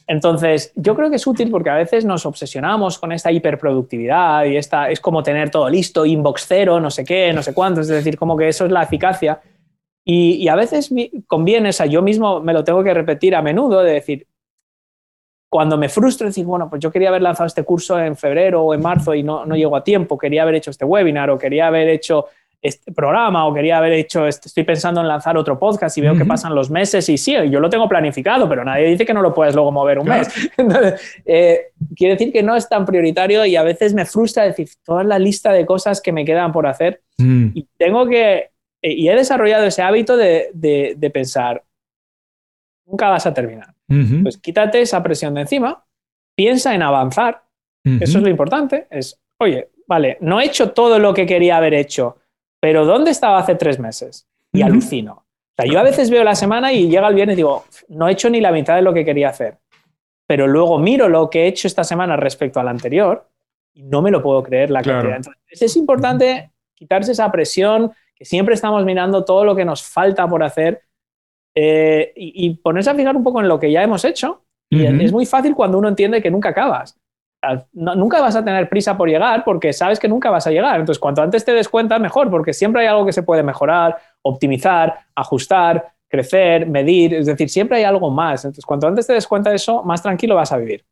Entonces, 0.07 0.73
yo 0.75 0.95
creo 0.95 1.09
que 1.09 1.15
es 1.15 1.25
útil 1.25 1.49
porque 1.49 1.69
a 1.69 1.75
veces 1.75 2.05
nos 2.05 2.25
obsesionamos 2.25 2.99
con 2.99 3.11
esta 3.11 3.31
hiperproductividad 3.31 4.43
y 4.45 4.57
esta, 4.57 4.89
es 4.89 4.99
como 4.99 5.23
tener 5.23 5.49
todo 5.49 5.69
listo, 5.69 6.05
inbox 6.05 6.45
cero, 6.47 6.79
no 6.79 6.89
sé 6.89 7.05
qué, 7.05 7.31
no 7.33 7.41
sé 7.41 7.53
cuánto, 7.53 7.81
es 7.81 7.87
decir, 7.87 8.17
como 8.17 8.35
que 8.35 8.49
eso 8.49 8.65
es 8.65 8.71
la 8.71 8.83
eficacia. 8.83 9.41
Y, 10.03 10.47
a 10.47 10.55
veces 10.55 10.89
conviene, 11.27 11.69
o 11.69 11.73
sea, 11.73 11.85
yo 11.85 12.01
mismo 12.01 12.41
me 12.41 12.53
lo 12.53 12.63
tengo 12.63 12.83
que 12.83 12.93
repetir 12.93 13.35
a 13.35 13.41
menudo, 13.41 13.83
de 13.83 13.93
decir, 13.93 14.27
cuando 15.51 15.77
me 15.77 15.89
frustro, 15.89 16.27
decir, 16.27 16.45
bueno, 16.45 16.69
pues 16.69 16.81
yo 16.81 16.89
quería 16.89 17.09
haber 17.09 17.21
lanzado 17.21 17.45
este 17.45 17.63
curso 17.63 17.99
en 17.99 18.15
febrero 18.15 18.63
o 18.63 18.73
en 18.73 18.81
marzo 18.81 19.13
y 19.13 19.21
no, 19.21 19.45
no 19.45 19.53
llego 19.57 19.75
a 19.75 19.83
tiempo, 19.83 20.17
quería 20.17 20.43
haber 20.43 20.55
hecho 20.55 20.71
este 20.71 20.85
webinar 20.85 21.29
o 21.29 21.37
quería 21.37 21.67
haber 21.67 21.89
hecho 21.89 22.27
este 22.61 22.93
programa 22.93 23.45
o 23.45 23.53
quería 23.53 23.77
haber 23.77 23.91
hecho, 23.91 24.25
estoy 24.27 24.63
pensando 24.63 25.01
en 25.01 25.09
lanzar 25.09 25.35
otro 25.35 25.59
podcast 25.59 25.97
y 25.97 26.01
veo 26.01 26.15
que 26.15 26.23
pasan 26.23 26.55
los 26.55 26.69
meses 26.69 27.09
y 27.09 27.17
sí, 27.17 27.35
yo 27.49 27.59
lo 27.59 27.69
tengo 27.69 27.89
planificado, 27.89 28.47
pero 28.47 28.63
nadie 28.63 28.85
dice 28.85 29.05
que 29.05 29.13
no 29.13 29.21
lo 29.21 29.33
puedes 29.33 29.53
luego 29.53 29.73
mover 29.73 29.99
un 29.99 30.07
mes. 30.07 30.29
Eh, 31.25 31.71
quiere 31.95 32.13
decir 32.13 32.31
que 32.31 32.43
no 32.43 32.55
es 32.55 32.69
tan 32.69 32.85
prioritario 32.85 33.45
y 33.45 33.57
a 33.57 33.63
veces 33.63 33.93
me 33.93 34.05
frustra 34.05 34.43
decir 34.43 34.69
toda 34.85 35.03
la 35.03 35.19
lista 35.19 35.51
de 35.51 35.65
cosas 35.65 36.01
que 36.01 36.13
me 36.13 36.23
quedan 36.23 36.51
por 36.51 36.65
hacer 36.65 37.01
mm. 37.17 37.47
y 37.53 37.67
tengo 37.77 38.07
que, 38.07 38.51
eh, 38.81 38.93
y 38.93 39.09
he 39.09 39.15
desarrollado 39.15 39.65
ese 39.65 39.81
hábito 39.81 40.17
de, 40.17 41.11
pensar, 41.13 41.63
nunca 42.91 43.09
vas 43.09 43.25
a 43.25 43.33
terminar. 43.33 43.73
Pues 44.21 44.37
quítate 44.37 44.81
esa 44.81 45.01
presión 45.01 45.33
de 45.33 45.41
encima, 45.41 45.83
piensa 46.35 46.75
en 46.75 46.81
avanzar, 46.81 47.43
eso 47.83 48.19
es 48.19 48.23
lo 48.23 48.29
importante, 48.29 48.87
es, 48.89 49.19
oye, 49.37 49.69
vale, 49.87 50.17
no 50.21 50.39
he 50.39 50.45
hecho 50.45 50.71
todo 50.71 50.99
lo 50.99 51.13
que 51.13 51.25
quería 51.25 51.57
haber 51.57 51.73
hecho 51.73 52.17
pero 52.61 52.85
¿dónde 52.85 53.11
estaba 53.11 53.39
hace 53.39 53.55
tres 53.55 53.79
meses? 53.79 54.27
Y 54.53 54.61
alucino. 54.61 55.13
O 55.13 55.53
sea, 55.57 55.65
yo 55.65 55.79
a 55.79 55.83
veces 55.83 56.09
veo 56.09 56.23
la 56.23 56.35
semana 56.35 56.71
y 56.71 56.87
llega 56.87 57.07
el 57.07 57.15
viernes 57.15 57.33
y 57.33 57.37
digo, 57.37 57.65
no 57.89 58.07
he 58.07 58.11
hecho 58.11 58.29
ni 58.29 58.39
la 58.39 58.51
mitad 58.51 58.75
de 58.75 58.83
lo 58.83 58.93
que 58.93 59.03
quería 59.03 59.29
hacer. 59.29 59.57
Pero 60.27 60.47
luego 60.47 60.77
miro 60.77 61.09
lo 61.09 61.29
que 61.29 61.43
he 61.43 61.47
hecho 61.47 61.67
esta 61.67 61.83
semana 61.83 62.15
respecto 62.15 62.59
al 62.59 62.67
anterior 62.67 63.27
y 63.73 63.83
no 63.83 64.01
me 64.01 64.11
lo 64.11 64.21
puedo 64.21 64.43
creer 64.43 64.69
la 64.69 64.83
cantidad. 64.83 65.17
Entonces, 65.17 65.61
es 65.61 65.75
importante 65.75 66.51
quitarse 66.75 67.13
esa 67.13 67.31
presión, 67.31 67.91
que 68.15 68.25
siempre 68.25 68.53
estamos 68.53 68.85
mirando 68.85 69.25
todo 69.25 69.43
lo 69.43 69.55
que 69.55 69.65
nos 69.65 69.81
falta 69.81 70.27
por 70.27 70.43
hacer 70.43 70.83
eh, 71.55 72.13
y, 72.15 72.55
ponerse 72.55 72.89
a 72.89 72.95
fijar 72.95 73.15
un 73.15 73.23
poco 73.23 73.41
en 73.41 73.47
lo 73.47 73.59
que 73.59 73.71
ya 73.71 73.83
hemos 73.83 74.05
hecho. 74.05 74.43
Y 74.69 74.85
es 74.85 75.11
muy 75.11 75.25
fácil 75.25 75.53
cuando 75.53 75.77
uno 75.77 75.89
entiende 75.89 76.21
que 76.21 76.31
nunca 76.31 76.49
acabas 76.49 76.97
nunca 77.73 78.21
vas 78.21 78.35
a 78.35 78.45
tener 78.45 78.69
prisa 78.69 78.95
por 78.95 79.09
llegar 79.09 79.43
porque 79.43 79.73
sabes 79.73 79.99
que 79.99 80.07
nunca 80.07 80.29
vas 80.29 80.45
a 80.47 80.51
llegar. 80.51 80.79
Entonces, 80.79 80.99
cuanto 80.99 81.21
antes 81.21 81.43
te 81.43 81.53
des 81.53 81.67
cuenta, 81.67 81.97
mejor, 81.99 82.29
porque 82.29 82.53
siempre 82.53 82.81
hay 82.81 82.87
algo 82.87 83.05
que 83.05 83.13
se 83.13 83.23
puede 83.23 83.43
mejorar, 83.43 83.97
optimizar, 84.21 84.99
ajustar, 85.15 85.93
crecer, 86.07 86.67
medir. 86.67 87.15
Es 87.15 87.25
decir, 87.25 87.49
siempre 87.49 87.77
hay 87.77 87.83
algo 87.83 88.11
más. 88.11 88.45
Entonces, 88.45 88.65
cuanto 88.65 88.87
antes 88.87 89.07
te 89.07 89.13
des 89.13 89.27
cuenta 89.27 89.49
de 89.49 89.55
eso, 89.55 89.83
más 89.83 90.03
tranquilo 90.03 90.35
vas 90.35 90.51
a 90.51 90.57
vivir. 90.57 90.85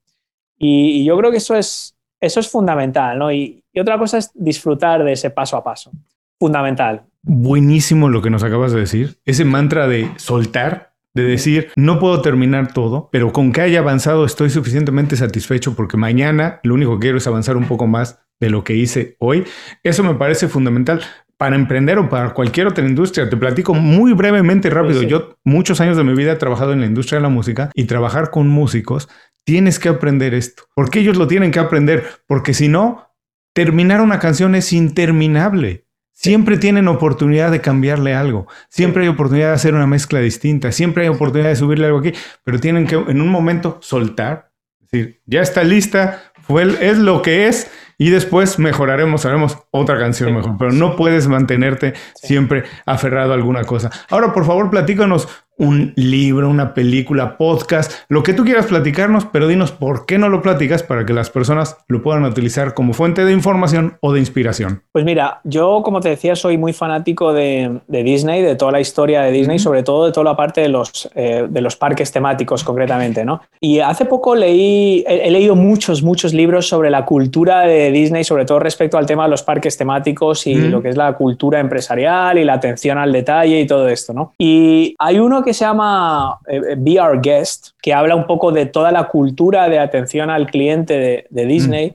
Y, 0.58 1.06
yo 1.06 1.18
creo 1.18 1.32
que 1.32 1.38
eso 1.38 1.56
es, 1.56 1.96
eso 2.20 2.40
es 2.40 2.50
fundamental. 2.50 3.18
¿no? 3.18 3.32
Y, 3.32 3.64
y 3.72 3.80
otra 3.80 3.98
cosa 3.98 4.18
es 4.18 4.32
disfrutar 4.34 5.04
de 5.04 5.14
ese 5.14 5.30
paso 5.30 5.56
a 5.56 5.64
paso. 5.64 5.92
Fundamental. 6.40 7.04
Buenísimo 7.24 8.10
lo 8.10 8.22
que 8.22 8.30
nos 8.30 8.44
acabas 8.44 8.72
de 8.72 8.80
decir. 8.80 9.20
Ese 9.26 9.46
mantra 9.46 9.88
de 9.88 10.10
soltar 10.18 10.90
de 11.16 11.24
decir, 11.24 11.72
no 11.76 12.00
puedo 12.00 12.22
terminar 12.22 12.72
todo, 12.72 13.10
pero 13.12 13.34
con 13.34 13.52
que 13.52 13.62
haya 13.62 13.80
avanzado 13.80 14.26
estoy 14.26 14.50
suficientemente 14.50 15.16
satisfecho 15.16 15.76
porque 15.76 15.98
mañana 15.98 16.60
lo 16.64 16.76
único 16.76 16.98
que 16.98 17.06
quiero 17.06 17.18
es 17.18 17.28
avanzar 17.28 17.58
un 17.58 17.66
poco 17.66 17.88
más 17.88 18.20
de 18.40 18.50
lo 18.50 18.64
que 18.64 18.76
hice 18.76 19.16
hoy. 19.20 19.44
Eso 19.84 20.04
me 20.04 20.16
parece 20.16 20.48
fundamental 20.48 21.02
para 21.38 21.56
emprender 21.56 21.98
o 21.98 22.10
para 22.10 22.34
cualquier 22.34 22.68
otra 22.68 22.86
industria. 22.86 23.30
Te 23.30 23.38
platico 23.38 23.74
muy 23.74 24.14
brevemente 24.14 24.70
rápido. 24.70 25.02
Yo 25.04 25.38
muchos 25.44 25.82
años 25.82 25.98
de 25.98 26.04
mi 26.04 26.14
vida 26.14 26.34
he 26.34 26.38
trabajado 26.38 26.74
en 26.74 26.82
la 26.82 26.86
industria 26.86 27.18
de 27.18 27.24
la 27.24 27.30
música 27.30 27.72
y 27.74 27.86
trabajar 27.86 28.30
con 28.30 28.48
músicos, 28.48 29.10
tienes 29.46 29.80
que 29.80 29.90
aprender 29.90 30.34
esto. 30.34 30.64
porque 30.76 31.00
ellos 31.00 31.18
lo 31.18 31.28
tienen 31.28 31.52
que 31.52 31.60
aprender? 31.60 32.06
Porque 32.28 32.54
si 32.54 32.68
no, 32.68 33.10
terminar 33.56 34.02
una 34.02 34.20
canción 34.20 34.54
es 34.54 34.74
interminable. 34.74 35.86
Siempre 36.22 36.58
tienen 36.58 36.90
oportunidad 36.90 37.50
de 37.50 37.62
cambiarle 37.62 38.14
algo, 38.14 38.46
siempre 38.68 39.04
hay 39.04 39.08
oportunidad 39.08 39.48
de 39.48 39.54
hacer 39.54 39.74
una 39.74 39.88
mezcla 39.88 40.20
distinta, 40.20 40.74
siempre 40.74 41.04
hay 41.04 41.10
oportunidad 41.10 41.48
de 41.48 41.56
subirle 41.56 41.86
algo 41.86 42.00
aquí, 42.00 42.12
pero 42.44 42.60
tienen 42.60 42.86
que 42.86 42.96
en 42.96 43.22
un 43.22 43.30
momento 43.30 43.78
soltar, 43.82 44.52
decir, 44.82 45.22
ya 45.26 45.40
está 45.40 45.64
lista, 45.64 46.34
fue, 46.42 46.64
es 46.82 46.98
lo 46.98 47.22
que 47.22 47.48
es 47.48 47.72
y 47.98 48.10
después 48.10 48.60
mejoraremos, 48.60 49.26
haremos 49.26 49.60
otra 49.72 49.98
canción 49.98 50.36
mejor, 50.36 50.58
pero 50.60 50.74
no 50.74 50.98
puedes 50.98 51.30
mantenerte 51.30 51.94
siempre 52.16 52.66
aferrado 52.86 53.32
a 53.32 53.36
alguna 53.36 53.64
cosa. 53.64 53.90
Ahora, 54.10 54.34
por 54.34 54.46
favor, 54.46 54.70
platícanos 54.70 55.30
un 55.60 55.94
libro, 55.96 56.50
una 56.50 56.74
película, 56.74 57.38
podcast, 57.38 57.92
lo 58.08 58.24
que 58.24 58.34
tú 58.34 58.44
quieras 58.46 58.66
platicarnos, 58.66 59.26
pero 59.26 59.48
dinos 59.48 59.72
por 59.72 60.06
qué 60.06 60.18
no 60.18 60.30
lo 60.30 60.42
platicas 60.42 60.84
para 60.84 61.06
que 61.06 61.14
las 61.14 61.30
personas 61.30 61.78
lo 61.88 62.02
puedan 62.02 62.24
utilizar 62.24 62.74
como 62.74 62.94
fuente 62.94 63.26
de 63.26 63.34
información 63.34 63.98
o 64.00 64.14
de 64.14 64.20
inspiración. 64.20 64.82
Pues 64.92 65.06
mira, 65.06 65.42
yo 65.44 65.82
como 65.84 66.00
te 66.00 66.10
decía 66.10 66.36
soy 66.36 66.58
muy 66.58 66.74
fanático 66.74 67.34
de, 67.34 67.82
Disney, 67.88 68.42
de 68.42 68.56
toda 68.56 68.72
la 68.72 68.80
historia 68.80 69.22
de 69.22 69.32
Disney, 69.32 69.60
sobre 69.60 69.84
todo 69.84 70.06
de 70.06 70.12
toda 70.14 70.24
la 70.24 70.36
parte 70.36 70.62
de 70.62 70.70
los, 70.70 71.10
eh, 71.14 71.46
de 71.50 71.62
los 71.62 71.76
parques 71.76 72.12
temáticos 72.12 72.64
concretamente, 72.64 73.26
¿no? 73.26 73.42
Y 73.60 73.80
hace 73.80 74.06
poco 74.06 74.36
leí, 74.36 75.04
he, 75.08 75.30
leído 75.30 75.56
muchos, 75.56 76.02
muchos 76.02 76.34
libros 76.34 76.68
sobre 76.68 76.90
la 76.90 77.04
cultura 77.06 77.62
de 77.62 77.92
Disney, 77.92 78.24
sobre 78.24 78.46
todo 78.46 78.60
respecto 78.60 78.98
al 78.98 79.06
tema 79.06 79.24
de 79.24 79.32
los 79.32 79.44
parques 79.44 79.78
temáticos 79.78 80.48
y 80.48 80.56
lo 80.56 80.82
que 80.82 80.90
es 80.90 80.98
la 80.98 81.14
cultura 81.14 81.60
empresarial 81.60 82.38
y 82.38 82.46
la 82.46 82.54
atención 82.54 82.98
al 82.98 83.12
detalle 83.12 83.60
y 83.60 83.68
todo 83.68 83.90
esto, 83.90 84.14
¿no? 84.14 84.34
Y 84.38 84.96
hay 84.98 85.20
uno 85.20 85.44
que 85.44 85.49
que 85.50 85.54
se 85.56 85.66
llama 85.66 86.40
eh, 86.48 86.62
eh, 86.70 86.76
Be 86.78 87.02
Our 87.02 87.20
Guest, 87.20 87.70
que 87.82 87.92
habla 87.92 88.16
un 88.16 88.28
poco 88.28 88.52
de 88.52 88.68
toda 88.68 88.92
la 88.92 89.08
cultura 89.08 89.68
de 89.68 89.80
atención 89.80 90.30
al 90.30 90.46
cliente 90.46 91.28
de, 91.28 91.46
Disney. 91.46 91.90
Mm. 91.90 91.94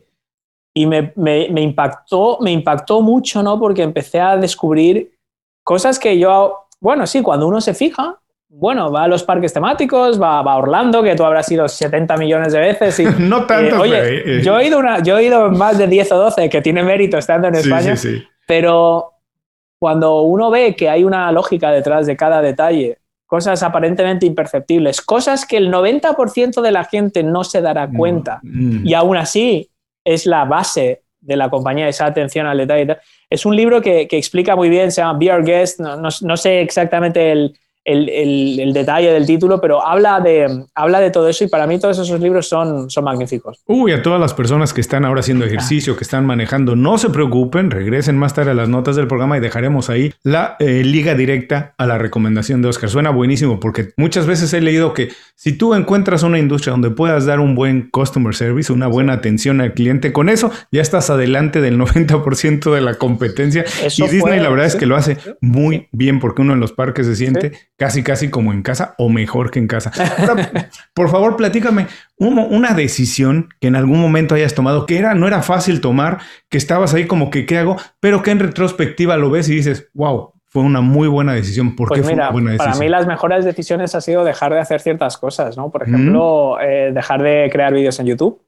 Y 0.77 0.87
me, 0.87 1.63
impactó, 1.63 2.39
me 2.41 2.51
impactó 2.51 3.01
mucho, 3.01 3.45
¿no? 3.45 3.61
Porque 3.61 3.83
empecé 3.83 4.21
a 4.21 4.37
descubrir 4.37 5.13
cosas 5.63 6.01
que 6.01 6.19
yo, 6.19 6.67
bueno, 6.81 7.07
sí, 7.07 7.23
cuando 7.23 7.47
uno 7.47 7.61
se 7.61 7.75
fija, 7.75 8.19
bueno, 8.49 8.91
va 8.91 9.05
a 9.05 9.09
los 9.09 9.23
parques 9.23 9.53
temáticos, 9.53 10.21
va, 10.21 10.41
a 10.41 10.57
Orlando, 10.57 11.01
que 11.05 11.15
tú 11.15 11.25
habrás 11.25 11.49
ido 11.53 11.69
70 11.69 12.17
millones 12.17 12.53
de 12.53 12.59
veces. 12.59 12.99
Y, 12.99 13.05
no 13.21 13.47
tanto. 13.47 13.77
Eh, 13.77 13.79
oye, 13.79 14.43
yo, 14.43 14.59
he 14.59 14.67
ido 14.67 14.81
una, 14.81 15.01
yo 15.01 15.17
he 15.17 15.27
ido 15.27 15.49
más 15.53 15.79
de 15.79 15.87
10 15.87 16.11
o 16.11 16.19
12, 16.19 16.49
que 16.49 16.61
tiene 16.61 16.83
mérito 16.83 17.19
estando 17.19 17.47
en 17.47 17.55
España. 17.55 17.95
Sí, 17.95 18.17
sí, 18.17 18.25
pero 18.49 19.13
cuando 19.79 20.23
uno 20.23 20.51
ve 20.51 20.75
que 20.75 20.91
hay 20.91 21.05
una 21.05 21.31
lógica 21.31 21.71
detrás 21.71 22.07
de 22.07 22.17
cada 22.17 22.43
detalle 22.43 22.99
cosas 23.35 23.64
aparentemente 23.64 24.26
imperceptibles, 24.26 25.01
cosas 25.01 25.45
que 25.45 25.57
el 25.57 25.68
90% 25.68 26.62
de 26.62 26.70
la 26.70 26.85
gente 26.85 27.24
no 27.24 27.43
se 27.43 27.61
dará 27.61 27.91
cuenta 27.91 28.39
mm. 28.45 28.87
y 28.87 28.95
aún 28.95 29.16
así 29.16 29.72
es 30.05 30.24
la 30.24 30.45
base 30.45 31.03
de 31.20 31.37
la 31.37 31.51
compañía, 31.51 31.89
esa 31.89 32.07
atención 32.07 32.47
al 32.47 32.59
detalle. 32.59 32.97
Es 33.28 33.45
un 33.45 33.57
libro 33.57 33.82
que, 33.82 34.07
explica 34.09 34.55
muy 34.55 34.68
bien, 34.68 34.93
se 34.93 35.01
llama 35.01 35.18
Be 35.18 35.32
Our 35.32 35.45
Guest, 35.45 35.80
no 35.80 36.37
sé 36.37 36.61
exactamente 36.61 37.32
el, 37.32 37.59
el, 37.85 38.72
detalle 38.72 39.12
del 39.12 39.26
título, 39.26 39.61
pero 39.61 39.87
habla 39.87 40.20
de, 40.20 40.64
habla 40.74 41.01
de 41.01 41.11
todo 41.11 41.28
eso 41.28 41.45
y 41.45 41.49
para 41.49 41.66
mí 41.66 41.78
todos 41.78 41.99
esos 41.99 42.20
libros 42.20 42.49
son, 42.49 42.91
son 42.91 43.05
magníficos. 43.05 43.62
Uy, 43.66 43.93
a 43.93 44.03
todas 44.03 44.20
las 44.20 44.35
personas 44.35 44.72
que 44.72 44.80
están 44.80 45.05
ahora 45.05 45.20
haciendo 45.20 45.45
ejercicio, 45.45 45.97
que 45.97 46.05
están 46.05 46.24
manejando, 46.26 46.76
no 46.76 46.99
se 46.99 47.11
preocupen, 47.11 47.70
regresen 47.70 48.16
más 48.16 48.35
tarde 48.35 48.53
a 48.53 48.55
las 48.55 48.68
notas 48.68 48.97
del 48.97 49.07
programa 49.07 49.37
y 49.37 49.41
dejaremos 49.41 49.91
ahí 49.91 50.12
la 50.22 50.57
eh, 50.59 50.82
liga 50.85 51.14
directa 51.14 51.74
a 51.78 51.87
la 51.87 51.99
recomendación 51.99 52.62
de 52.62 52.68
Oscar. 52.68 52.89
Suena 52.89 53.11
buenísimo 53.11 53.61
porque 53.61 53.91
muchas 53.97 54.26
veces 54.26 54.53
he 54.55 54.61
leído 54.61 54.95
que 54.95 55.11
si 55.35 55.53
tú 55.53 55.74
encuentras 55.74 56.22
una 56.22 56.39
industria 56.39 56.72
donde 56.72 56.91
puedas 56.91 57.26
dar 57.26 57.41
un 57.41 57.55
buen 57.55 57.91
customer 57.91 58.35
service, 58.35 58.72
una 58.72 58.87
buena 58.87 59.14
atención 59.14 59.61
al 59.61 59.74
cliente, 59.74 60.12
con 60.12 60.28
eso 60.28 60.51
ya 60.72 60.80
estás 60.80 61.11
adelante 61.11 61.61
del 61.61 61.78
90% 61.78 62.72
de 62.72 62.80
la 62.80 62.95
competencia. 62.95 63.64
y 63.82 64.09
Disney 64.09 64.41
la 64.41 64.49
verdad 64.49 64.66
es 64.66 64.76
que 64.76 64.87
lo 64.87 64.97
hace 64.97 65.18
muy 65.41 65.89
bien 65.93 66.20
porque 66.20 66.43
uno 66.43 66.55
en 66.55 66.61
los 66.61 66.72
parques 66.72 67.07
se 67.07 67.16
siente 67.16 67.53
casi 67.77 68.03
casi 68.03 68.31
como 68.31 68.53
en 68.53 68.62
casa 68.62 68.95
o 68.99 69.09
mejor 69.09 69.51
que 69.51 69.59
en 69.59 69.66
casa. 69.66 69.91
por 70.95 71.09
favor, 71.11 71.37
platícame 71.37 71.87
una 72.18 72.75
decisión 72.75 73.49
que 73.61 73.68
en 73.68 73.77
algún 73.77 74.01
momento 74.01 74.35
hayas 74.35 74.55
tomado, 74.55 74.87
que 74.87 74.99
era, 74.99 75.14
no 75.14 75.27
era 75.27 75.43
fácil 75.43 75.81
tomar, 75.81 76.18
que 76.49 76.59
estabas 76.59 76.95
ahí 76.95 77.07
como 77.07 77.31
que, 77.31 77.47
¿qué 77.47 77.59
hago? 77.59 77.77
Pero 78.01 78.22
que 78.22 78.31
en 78.31 78.39
retrospectiva 78.39 79.16
lo 79.16 79.31
ves 79.31 79.49
y 79.49 79.57
dices, 79.57 79.89
wow, 79.95 80.33
fue 80.47 80.62
una 80.62 80.81
muy 80.81 81.09
buena 81.09 81.35
decisión. 81.35 81.75
¿Por 81.75 81.89
pues 81.89 82.01
qué 82.01 82.05
fue 82.05 82.14
una 82.14 82.31
buena 82.31 82.53
decisión? 82.53 82.72
Para 82.72 82.85
mí 82.85 82.89
las 82.89 83.07
mejores 83.07 83.45
decisiones 83.45 83.95
ha 83.97 84.01
sido 84.01 84.22
dejar 84.22 84.53
de 84.53 84.61
hacer 84.61 84.81
ciertas 84.81 85.18
cosas, 85.18 85.57
¿no? 85.57 85.70
Por 85.70 85.83
ejemplo, 85.83 86.61
eh, 86.61 86.93
dejar 86.95 87.22
de 87.22 87.49
crear 87.51 87.72
vídeos 87.72 87.99
en 87.99 88.07
YouTube 88.07 88.44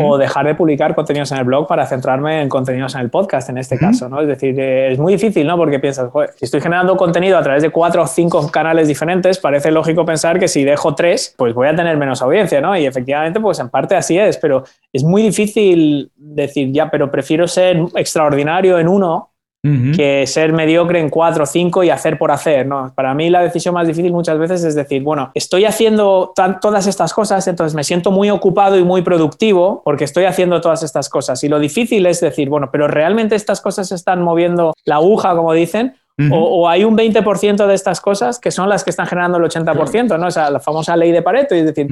o 0.00 0.18
dejar 0.18 0.46
de 0.46 0.54
publicar 0.54 0.94
contenidos 0.94 1.32
en 1.32 1.38
el 1.38 1.44
blog 1.44 1.66
para 1.66 1.86
centrarme 1.86 2.42
en 2.42 2.48
contenidos 2.48 2.94
en 2.94 3.02
el 3.02 3.10
podcast, 3.10 3.48
en 3.48 3.58
este 3.58 3.78
caso, 3.78 4.08
¿no? 4.08 4.20
Es 4.20 4.28
decir, 4.28 4.58
eh, 4.58 4.92
es 4.92 4.98
muy 4.98 5.14
difícil, 5.14 5.46
¿no? 5.46 5.56
Porque 5.56 5.78
piensas, 5.78 6.10
joder, 6.10 6.30
si 6.36 6.44
estoy 6.44 6.60
generando 6.60 6.96
contenido 6.96 7.38
a 7.38 7.42
través 7.42 7.62
de 7.62 7.70
cuatro 7.70 8.02
o 8.02 8.06
cinco 8.06 8.50
canales 8.50 8.88
diferentes, 8.88 9.38
parece 9.38 9.70
lógico 9.70 10.04
pensar 10.04 10.38
que 10.38 10.48
si 10.48 10.64
dejo 10.64 10.94
tres, 10.94 11.34
pues 11.36 11.54
voy 11.54 11.68
a 11.68 11.76
tener 11.76 11.96
menos 11.96 12.22
audiencia, 12.22 12.60
¿no? 12.60 12.76
Y 12.76 12.86
efectivamente, 12.86 13.40
pues 13.40 13.58
en 13.58 13.68
parte 13.68 13.96
así 13.96 14.18
es, 14.18 14.36
pero 14.36 14.64
es 14.92 15.04
muy 15.04 15.22
difícil 15.22 16.10
decir, 16.16 16.72
ya, 16.72 16.90
pero 16.90 17.10
prefiero 17.10 17.46
ser 17.46 17.80
extraordinario 17.94 18.78
en 18.78 18.88
uno 18.88 19.30
que 19.62 20.24
ser 20.26 20.52
mediocre 20.52 21.00
en 21.00 21.10
cuatro 21.10 21.42
o 21.42 21.46
cinco 21.46 21.82
y 21.82 21.90
hacer 21.90 22.18
por 22.18 22.30
hacer. 22.30 22.66
¿no? 22.66 22.92
Para 22.94 23.14
mí 23.14 23.28
la 23.28 23.42
decisión 23.42 23.74
más 23.74 23.86
difícil 23.86 24.12
muchas 24.12 24.38
veces 24.38 24.64
es 24.64 24.74
decir, 24.74 25.02
bueno, 25.02 25.30
estoy 25.34 25.64
haciendo 25.64 26.32
todas 26.60 26.86
estas 26.86 27.12
cosas, 27.12 27.46
entonces 27.48 27.74
me 27.74 27.84
siento 27.84 28.10
muy 28.10 28.30
ocupado 28.30 28.78
y 28.78 28.84
muy 28.84 29.02
productivo 29.02 29.82
porque 29.84 30.04
estoy 30.04 30.24
haciendo 30.24 30.60
todas 30.60 30.82
estas 30.82 31.08
cosas. 31.08 31.42
Y 31.44 31.48
lo 31.48 31.58
difícil 31.58 32.06
es 32.06 32.20
decir, 32.20 32.48
bueno, 32.48 32.70
pero 32.70 32.88
realmente 32.88 33.34
estas 33.34 33.60
cosas 33.60 33.90
están 33.92 34.22
moviendo 34.22 34.72
la 34.84 34.96
aguja, 34.96 35.34
como 35.34 35.52
dicen, 35.52 35.94
o, 36.32 36.68
hay 36.68 36.82
un 36.82 36.96
20% 36.96 37.66
de 37.66 37.74
estas 37.74 38.00
cosas 38.00 38.40
que 38.40 38.50
son 38.50 38.68
las 38.68 38.82
que 38.82 38.90
están 38.90 39.06
generando 39.06 39.38
el 39.38 39.44
80%, 39.44 40.18
¿no? 40.18 40.26
O 40.26 40.50
la 40.50 40.58
famosa 40.58 40.96
ley 40.96 41.12
de 41.12 41.22
Pareto, 41.22 41.54
es 41.54 41.64
decir, 41.64 41.86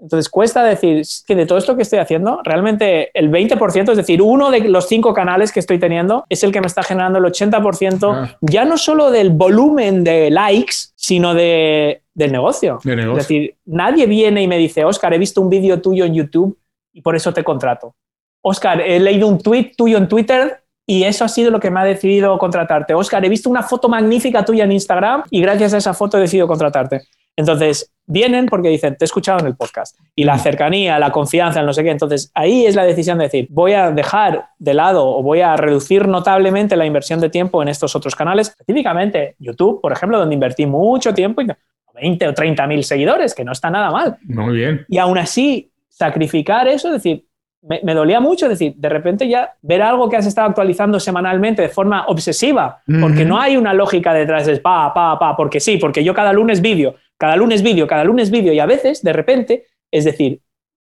entonces 0.00 0.28
cuesta 0.28 0.62
decir 0.62 1.02
que 1.26 1.34
de 1.34 1.44
todo 1.44 1.58
esto 1.58 1.74
que 1.74 1.82
estoy 1.82 1.98
haciendo, 1.98 2.40
realmente 2.44 3.10
el 3.18 3.30
20%, 3.30 3.90
es 3.90 3.96
decir, 3.96 4.22
uno 4.22 4.50
de 4.50 4.60
los 4.60 4.86
cinco 4.86 5.12
canales 5.12 5.50
que 5.50 5.58
estoy 5.58 5.78
teniendo 5.78 6.24
es 6.28 6.44
el 6.44 6.52
que 6.52 6.60
me 6.60 6.68
está 6.68 6.82
generando 6.82 7.18
el 7.18 7.24
80%, 7.24 8.12
ah. 8.14 8.38
ya 8.40 8.64
no 8.64 8.78
solo 8.78 9.10
del 9.10 9.30
volumen 9.30 10.04
de 10.04 10.30
likes, 10.30 10.74
sino 10.94 11.34
de, 11.34 12.02
del 12.14 12.30
negocio. 12.30 12.78
Es 12.84 13.14
decir, 13.16 13.56
nadie 13.64 14.06
viene 14.06 14.42
y 14.42 14.46
me 14.46 14.56
dice, 14.56 14.84
Oscar, 14.84 15.12
he 15.14 15.18
visto 15.18 15.40
un 15.40 15.50
vídeo 15.50 15.80
tuyo 15.80 16.04
en 16.04 16.14
YouTube 16.14 16.56
y 16.92 17.02
por 17.02 17.16
eso 17.16 17.32
te 17.32 17.42
contrato. 17.42 17.94
Oscar, 18.40 18.80
he 18.80 19.00
leído 19.00 19.26
un 19.26 19.38
tweet 19.38 19.72
tuyo 19.76 19.98
en 19.98 20.08
Twitter 20.08 20.62
y 20.86 21.02
eso 21.02 21.24
ha 21.24 21.28
sido 21.28 21.50
lo 21.50 21.58
que 21.58 21.70
me 21.70 21.80
ha 21.80 21.84
decidido 21.84 22.38
contratarte. 22.38 22.94
Oscar, 22.94 23.24
he 23.24 23.28
visto 23.28 23.50
una 23.50 23.62
foto 23.62 23.88
magnífica 23.88 24.44
tuya 24.44 24.64
en 24.64 24.72
Instagram 24.72 25.24
y 25.30 25.40
gracias 25.40 25.74
a 25.74 25.78
esa 25.78 25.92
foto 25.92 26.18
he 26.18 26.20
decidido 26.20 26.46
contratarte. 26.46 27.02
Entonces, 27.38 27.92
vienen 28.04 28.46
porque 28.46 28.68
dicen, 28.68 28.96
te 28.96 29.04
he 29.04 29.06
escuchado 29.06 29.38
en 29.38 29.46
el 29.46 29.54
podcast. 29.54 29.96
Y 30.16 30.24
la 30.24 30.38
cercanía, 30.38 30.98
la 30.98 31.12
confianza, 31.12 31.60
el 31.60 31.66
no 31.66 31.72
sé 31.72 31.84
qué. 31.84 31.90
Entonces, 31.90 32.32
ahí 32.34 32.66
es 32.66 32.74
la 32.74 32.84
decisión 32.84 33.16
de 33.18 33.24
decir, 33.24 33.46
voy 33.48 33.74
a 33.74 33.92
dejar 33.92 34.46
de 34.58 34.74
lado 34.74 35.06
o 35.06 35.22
voy 35.22 35.40
a 35.40 35.56
reducir 35.56 36.08
notablemente 36.08 36.76
la 36.76 36.84
inversión 36.84 37.20
de 37.20 37.30
tiempo 37.30 37.62
en 37.62 37.68
estos 37.68 37.94
otros 37.94 38.16
canales, 38.16 38.48
específicamente 38.48 39.36
YouTube, 39.38 39.80
por 39.80 39.92
ejemplo, 39.92 40.18
donde 40.18 40.34
invertí 40.34 40.66
mucho 40.66 41.14
tiempo, 41.14 41.40
y 41.40 41.46
20 41.94 42.26
o 42.26 42.34
30 42.34 42.66
mil 42.66 42.82
seguidores, 42.82 43.36
que 43.36 43.44
no 43.44 43.52
está 43.52 43.70
nada 43.70 43.92
mal. 43.92 44.16
Muy 44.24 44.56
bien. 44.56 44.84
Y 44.88 44.98
aún 44.98 45.16
así, 45.16 45.70
sacrificar 45.88 46.66
eso, 46.66 46.88
es 46.88 46.94
decir, 46.94 47.24
me, 47.62 47.94
dolía 47.94 48.18
mucho 48.18 48.48
decir, 48.48 48.74
de 48.76 48.88
repente 48.88 49.28
ya 49.28 49.52
ver 49.62 49.82
algo 49.82 50.08
que 50.08 50.16
has 50.16 50.26
estado 50.26 50.48
actualizando 50.48 50.98
semanalmente 50.98 51.62
de 51.62 51.68
forma 51.68 52.06
obsesiva, 52.06 52.82
porque 53.00 53.24
no 53.24 53.38
hay 53.40 53.56
una 53.56 53.74
lógica 53.74 54.12
detrás 54.12 54.46
de 54.46 54.56
pa, 54.58 54.92
pa, 54.94 55.18
pa, 55.18 55.36
porque 55.36 55.60
sí, 55.60 55.76
porque 55.76 56.02
yo 56.02 56.14
cada 56.14 56.32
lunes 56.32 56.60
vídeo, 56.60 56.94
cada 57.18 57.36
lunes 57.36 57.62
vídeo, 57.62 57.86
cada 57.86 58.04
lunes 58.04 58.30
vídeo, 58.30 58.52
y 58.52 58.60
a 58.60 58.66
veces, 58.66 59.02
de 59.02 59.12
repente, 59.12 59.66
es 59.92 60.04
decir, 60.04 60.40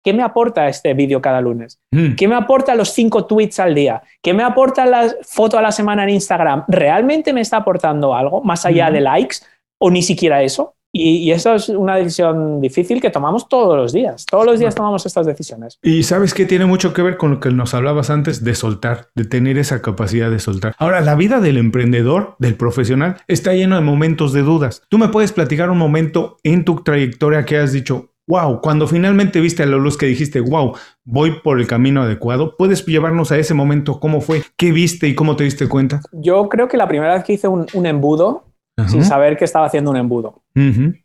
¿qué 0.05 0.13
me 0.13 0.23
aporta 0.23 0.69
este 0.69 0.95
vídeo 0.95 1.21
cada 1.21 1.41
lunes? 1.41 1.81
Mm. 1.91 2.15
¿Qué 2.15 2.29
me 2.29 2.37
aporta 2.37 2.75
los 2.75 2.91
cinco 2.91 3.27
tweets 3.27 3.59
al 3.59 3.75
día? 3.75 4.03
¿Qué 4.23 4.35
me 4.35 4.45
aporta 4.45 4.87
la 4.87 5.13
foto 5.23 5.59
a 5.59 5.63
la 5.63 5.73
semana 5.73 6.05
en 6.05 6.11
Instagram? 6.11 6.65
¿Realmente 6.69 7.33
me 7.33 7.41
está 7.41 7.57
aportando 7.57 8.15
algo 8.15 8.43
más 8.43 8.65
allá 8.67 8.91
de 8.91 9.01
likes 9.01 9.39
o 9.79 9.91
ni 9.91 10.03
siquiera 10.03 10.43
eso? 10.43 10.76
Y, 10.99 11.31
eso 11.31 11.55
es 11.55 11.69
una 11.69 11.97
decisión 11.97 12.61
difícil 12.61 13.01
que 13.01 13.11
tomamos 13.11 13.49
todos 13.49 13.77
los 13.77 13.93
días. 13.93 14.25
Todos 14.27 14.47
los 14.47 14.59
días 14.59 14.75
tomamos 14.75 15.05
estas 15.07 15.27
decisiones. 15.27 15.79
Y 15.83 16.03
sabes 16.03 16.35
que 16.35 16.47
tiene 16.47 16.67
mucho 16.67 16.93
que 16.93 17.03
ver 17.03 17.17
con 17.17 17.33
lo 17.33 17.41
que 17.41 17.51
nos 17.51 17.75
hablabas 17.75 18.11
antes 18.11 18.45
de 18.45 18.55
soltar, 18.55 19.09
de 19.15 19.25
tener 19.25 19.59
esa 19.59 19.83
capacidad 19.83 20.31
de 20.31 20.39
soltar. 20.39 20.75
Ahora, 20.79 21.01
la 21.01 21.15
vida 21.15 21.41
del 21.41 21.59
emprendedor, 21.59 22.37
del 22.39 22.55
profesional, 22.55 23.17
está 23.29 23.53
lleno 23.55 23.77
de 23.77 23.83
momentos 23.83 24.33
de 24.33 24.43
dudas. 24.43 24.83
¿Tú 24.89 24.99
me 24.99 25.09
puedes 25.09 25.33
platicar 25.33 25.71
un 25.71 25.79
momento 25.79 26.39
en 26.43 26.65
tu 26.65 26.83
trayectoria 26.83 27.45
que 27.45 27.59
has 27.59 27.73
dicho, 27.73 28.11
wow, 28.27 28.61
cuando 28.61 28.87
finalmente 28.87 29.41
viste 29.41 29.63
a 29.63 29.67
la 29.67 29.77
luz 29.77 29.97
que 29.97 30.07
dijiste, 30.07 30.41
wow, 30.41 30.75
voy 31.05 31.41
por 31.43 31.61
el 31.61 31.67
camino 31.67 32.03
adecuado, 32.03 32.57
¿puedes 32.57 32.85
llevarnos 32.85 33.33
a 33.33 33.39
ese 33.39 33.55
momento? 33.55 34.01
¿Cómo 34.01 34.21
fue? 34.21 34.43
¿Qué 34.57 34.73
viste 34.73 35.07
y 35.09 35.15
cómo 35.15 35.37
te 35.37 35.45
diste 35.45 35.69
cuenta? 35.69 36.01
Yo 36.13 36.49
creo 36.49 36.69
que 36.69 36.77
la 36.77 36.89
primera 36.89 37.15
vez 37.15 37.25
que 37.25 37.35
hice 37.35 37.49
un, 37.49 37.67
un 37.75 37.87
embudo 37.87 38.46
sin 38.89 39.05
saber 39.05 39.37
que 39.37 39.45
estaba 39.45 39.67
haciendo 39.67 39.91
un 39.91 39.97
embudo. 39.97 40.43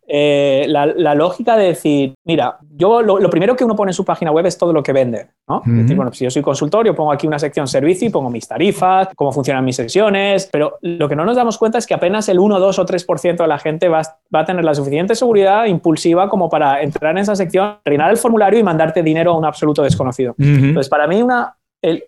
Eh, 0.07 0.65
la, 0.67 1.15
lógica 1.15 1.55
de 1.55 1.67
decir, 1.67 2.13
mira, 2.25 2.57
yo 2.75 3.01
lo, 3.01 3.29
primero 3.29 3.55
que 3.55 3.63
uno 3.63 3.75
pone 3.75 3.91
en 3.91 3.93
su 3.93 4.03
página 4.03 4.31
web 4.31 4.45
es 4.45 4.57
todo 4.57 4.73
lo 4.73 4.83
que 4.83 4.91
vende. 4.91 5.27
¿no? 5.47 5.61
decir, 5.65 5.95
bueno, 5.95 6.11
si 6.13 6.25
yo 6.25 6.31
soy 6.31 6.41
consultor, 6.41 6.85
yo 6.85 6.95
pongo 6.95 7.11
aquí 7.11 7.27
una 7.27 7.39
sección 7.39 7.67
servicio 7.67 8.07
y 8.07 8.11
pongo 8.11 8.29
mis 8.29 8.47
tarifas, 8.47 9.09
cómo 9.15 9.31
funcionan 9.31 9.63
mis 9.63 9.75
sesiones, 9.75 10.49
pero 10.51 10.77
lo 10.81 11.07
que 11.07 11.15
no 11.15 11.25
nos 11.25 11.35
damos 11.35 11.57
cuenta 11.57 11.77
es 11.77 11.85
que 11.85 11.93
apenas 11.93 12.27
el 12.29 12.39
1, 12.39 12.59
2 12.59 12.79
o 12.79 12.85
3% 12.85 13.37
de 13.37 13.47
la 13.47 13.57
gente 13.57 13.87
va, 13.87 14.01
va, 14.33 14.39
a 14.41 14.45
tener 14.45 14.65
la 14.65 14.73
suficiente 14.73 15.15
seguridad 15.15 15.65
impulsiva 15.65 16.29
como 16.29 16.49
para 16.49 16.81
entrar 16.81 17.11
en 17.11 17.19
esa 17.19 17.35
sección, 17.35 17.77
rellenar 17.85 18.11
el 18.11 18.17
formulario 18.17 18.59
y 18.59 18.63
mandarte 18.63 19.03
dinero 19.03 19.31
a 19.31 19.37
un 19.37 19.45
absoluto 19.45 19.81
desconocido. 19.81 20.35
Entonces, 20.37 20.89
para 20.89 21.07
mí 21.07 21.21
una, 21.21 21.55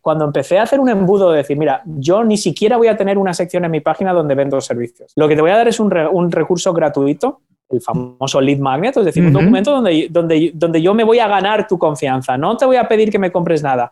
cuando 0.01 0.25
empecé 0.25 0.59
a 0.59 0.63
hacer 0.63 0.79
un 0.79 0.89
embudo 0.89 1.31
de 1.31 1.37
decir, 1.37 1.57
mira, 1.57 1.81
yo 1.85 2.23
ni 2.23 2.37
siquiera 2.37 2.77
voy 2.77 2.87
a 2.87 2.97
tener 2.97 3.17
una 3.17 3.33
sección 3.33 3.65
en 3.65 3.71
mi 3.71 3.79
página 3.79 4.13
donde 4.13 4.35
vendo 4.35 4.61
servicios. 4.61 5.11
Lo 5.15 5.27
que 5.27 5.35
te 5.35 5.41
voy 5.41 5.51
a 5.51 5.57
dar 5.57 5.67
es 5.67 5.79
un, 5.79 5.91
recurso 6.31 6.73
gratuito 6.73 7.41
el 7.69 7.81
famoso 7.81 8.39
lead 8.39 8.59
magnet, 8.59 8.95
es 8.97 9.05
decir, 9.05 9.25
un 9.25 9.33
documento 9.33 9.71
donde, 9.71 10.07
donde, 10.11 10.51
donde 10.53 10.79
yo 10.79 10.93
me 10.93 11.03
voy 11.03 11.17
a 11.17 11.27
ganar 11.27 11.67
tu 11.67 11.79
confianza, 11.79 12.37
no 12.37 12.55
te 12.55 12.65
voy 12.65 12.75
a 12.75 12.87
pedir 12.87 13.09
que 13.09 13.17
me 13.17 13.31
compres 13.31 13.63
nada. 13.63 13.91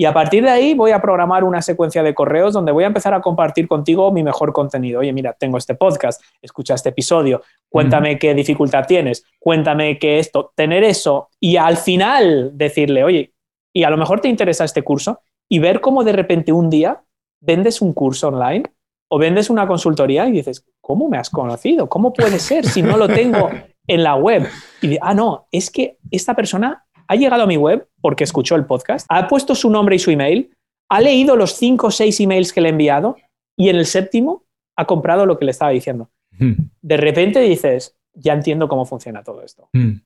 Y 0.00 0.04
a 0.04 0.14
partir 0.14 0.44
de 0.44 0.50
ahí 0.50 0.74
voy 0.74 0.92
a 0.92 1.02
programar 1.02 1.42
una 1.42 1.60
secuencia 1.60 2.04
de 2.04 2.14
correos 2.14 2.54
donde 2.54 2.70
voy 2.70 2.84
a 2.84 2.86
empezar 2.86 3.12
a 3.14 3.20
compartir 3.20 3.66
contigo 3.66 4.12
mi 4.12 4.22
mejor 4.22 4.52
contenido. 4.52 5.00
Oye, 5.00 5.12
mira, 5.12 5.32
tengo 5.32 5.58
este 5.58 5.74
podcast, 5.74 6.22
escucha 6.40 6.74
este 6.74 6.90
episodio, 6.90 7.42
cuéntame 7.68 8.16
qué 8.16 8.32
dificultad 8.32 8.86
tienes, 8.86 9.24
cuéntame 9.40 9.98
qué 9.98 10.20
esto, 10.20 10.52
tener 10.54 10.84
eso 10.84 11.30
y 11.40 11.56
al 11.56 11.76
final 11.76 12.52
decirle, 12.54 13.02
oye, 13.02 13.32
y 13.74 13.84
a 13.84 13.90
lo 13.90 13.96
mejor 13.96 14.20
te 14.20 14.28
interesa 14.28 14.64
este 14.64 14.82
curso 14.82 15.20
y 15.48 15.58
ver 15.58 15.80
cómo 15.80 16.04
de 16.04 16.12
repente 16.12 16.52
un 16.52 16.70
día 16.70 17.02
vendes 17.40 17.80
un 17.80 17.92
curso 17.92 18.28
online 18.28 18.64
o 19.10 19.18
vendes 19.18 19.50
una 19.50 19.66
consultoría 19.66 20.26
y 20.28 20.32
dices, 20.32 20.66
¿cómo 20.80 21.08
me 21.08 21.18
has 21.18 21.30
conocido? 21.30 21.88
¿Cómo 21.88 22.12
puede 22.12 22.38
ser 22.38 22.66
si 22.66 22.82
no 22.82 22.96
lo 22.96 23.08
tengo 23.08 23.50
en 23.86 24.02
la 24.02 24.16
web? 24.16 24.46
Y 24.82 24.98
ah, 25.00 25.14
no, 25.14 25.46
es 25.50 25.70
que 25.70 25.98
esta 26.10 26.34
persona 26.34 26.84
ha 27.06 27.16
llegado 27.16 27.44
a 27.44 27.46
mi 27.46 27.56
web 27.56 27.88
porque 28.00 28.24
escuchó 28.24 28.54
el 28.54 28.66
podcast, 28.66 29.06
ha 29.08 29.26
puesto 29.28 29.54
su 29.54 29.70
nombre 29.70 29.96
y 29.96 29.98
su 29.98 30.10
email, 30.10 30.54
ha 30.90 31.00
leído 31.00 31.36
los 31.36 31.52
cinco 31.52 31.88
o 31.88 31.90
seis 31.90 32.20
emails 32.20 32.52
que 32.52 32.60
le 32.60 32.68
he 32.68 32.72
enviado 32.72 33.16
y 33.56 33.70
en 33.70 33.76
el 33.76 33.86
séptimo 33.86 34.44
ha 34.76 34.84
comprado 34.84 35.26
lo 35.26 35.38
que 35.38 35.44
le 35.44 35.50
estaba 35.50 35.70
diciendo. 35.70 36.10
Hmm. 36.38 36.70
De 36.82 36.96
repente 36.96 37.40
dices, 37.40 37.96
ya 38.12 38.34
entiendo 38.34 38.68
cómo 38.68 38.84
funciona 38.84 39.22
todo 39.22 39.42
esto. 39.42 39.68
Hmm. 39.72 40.00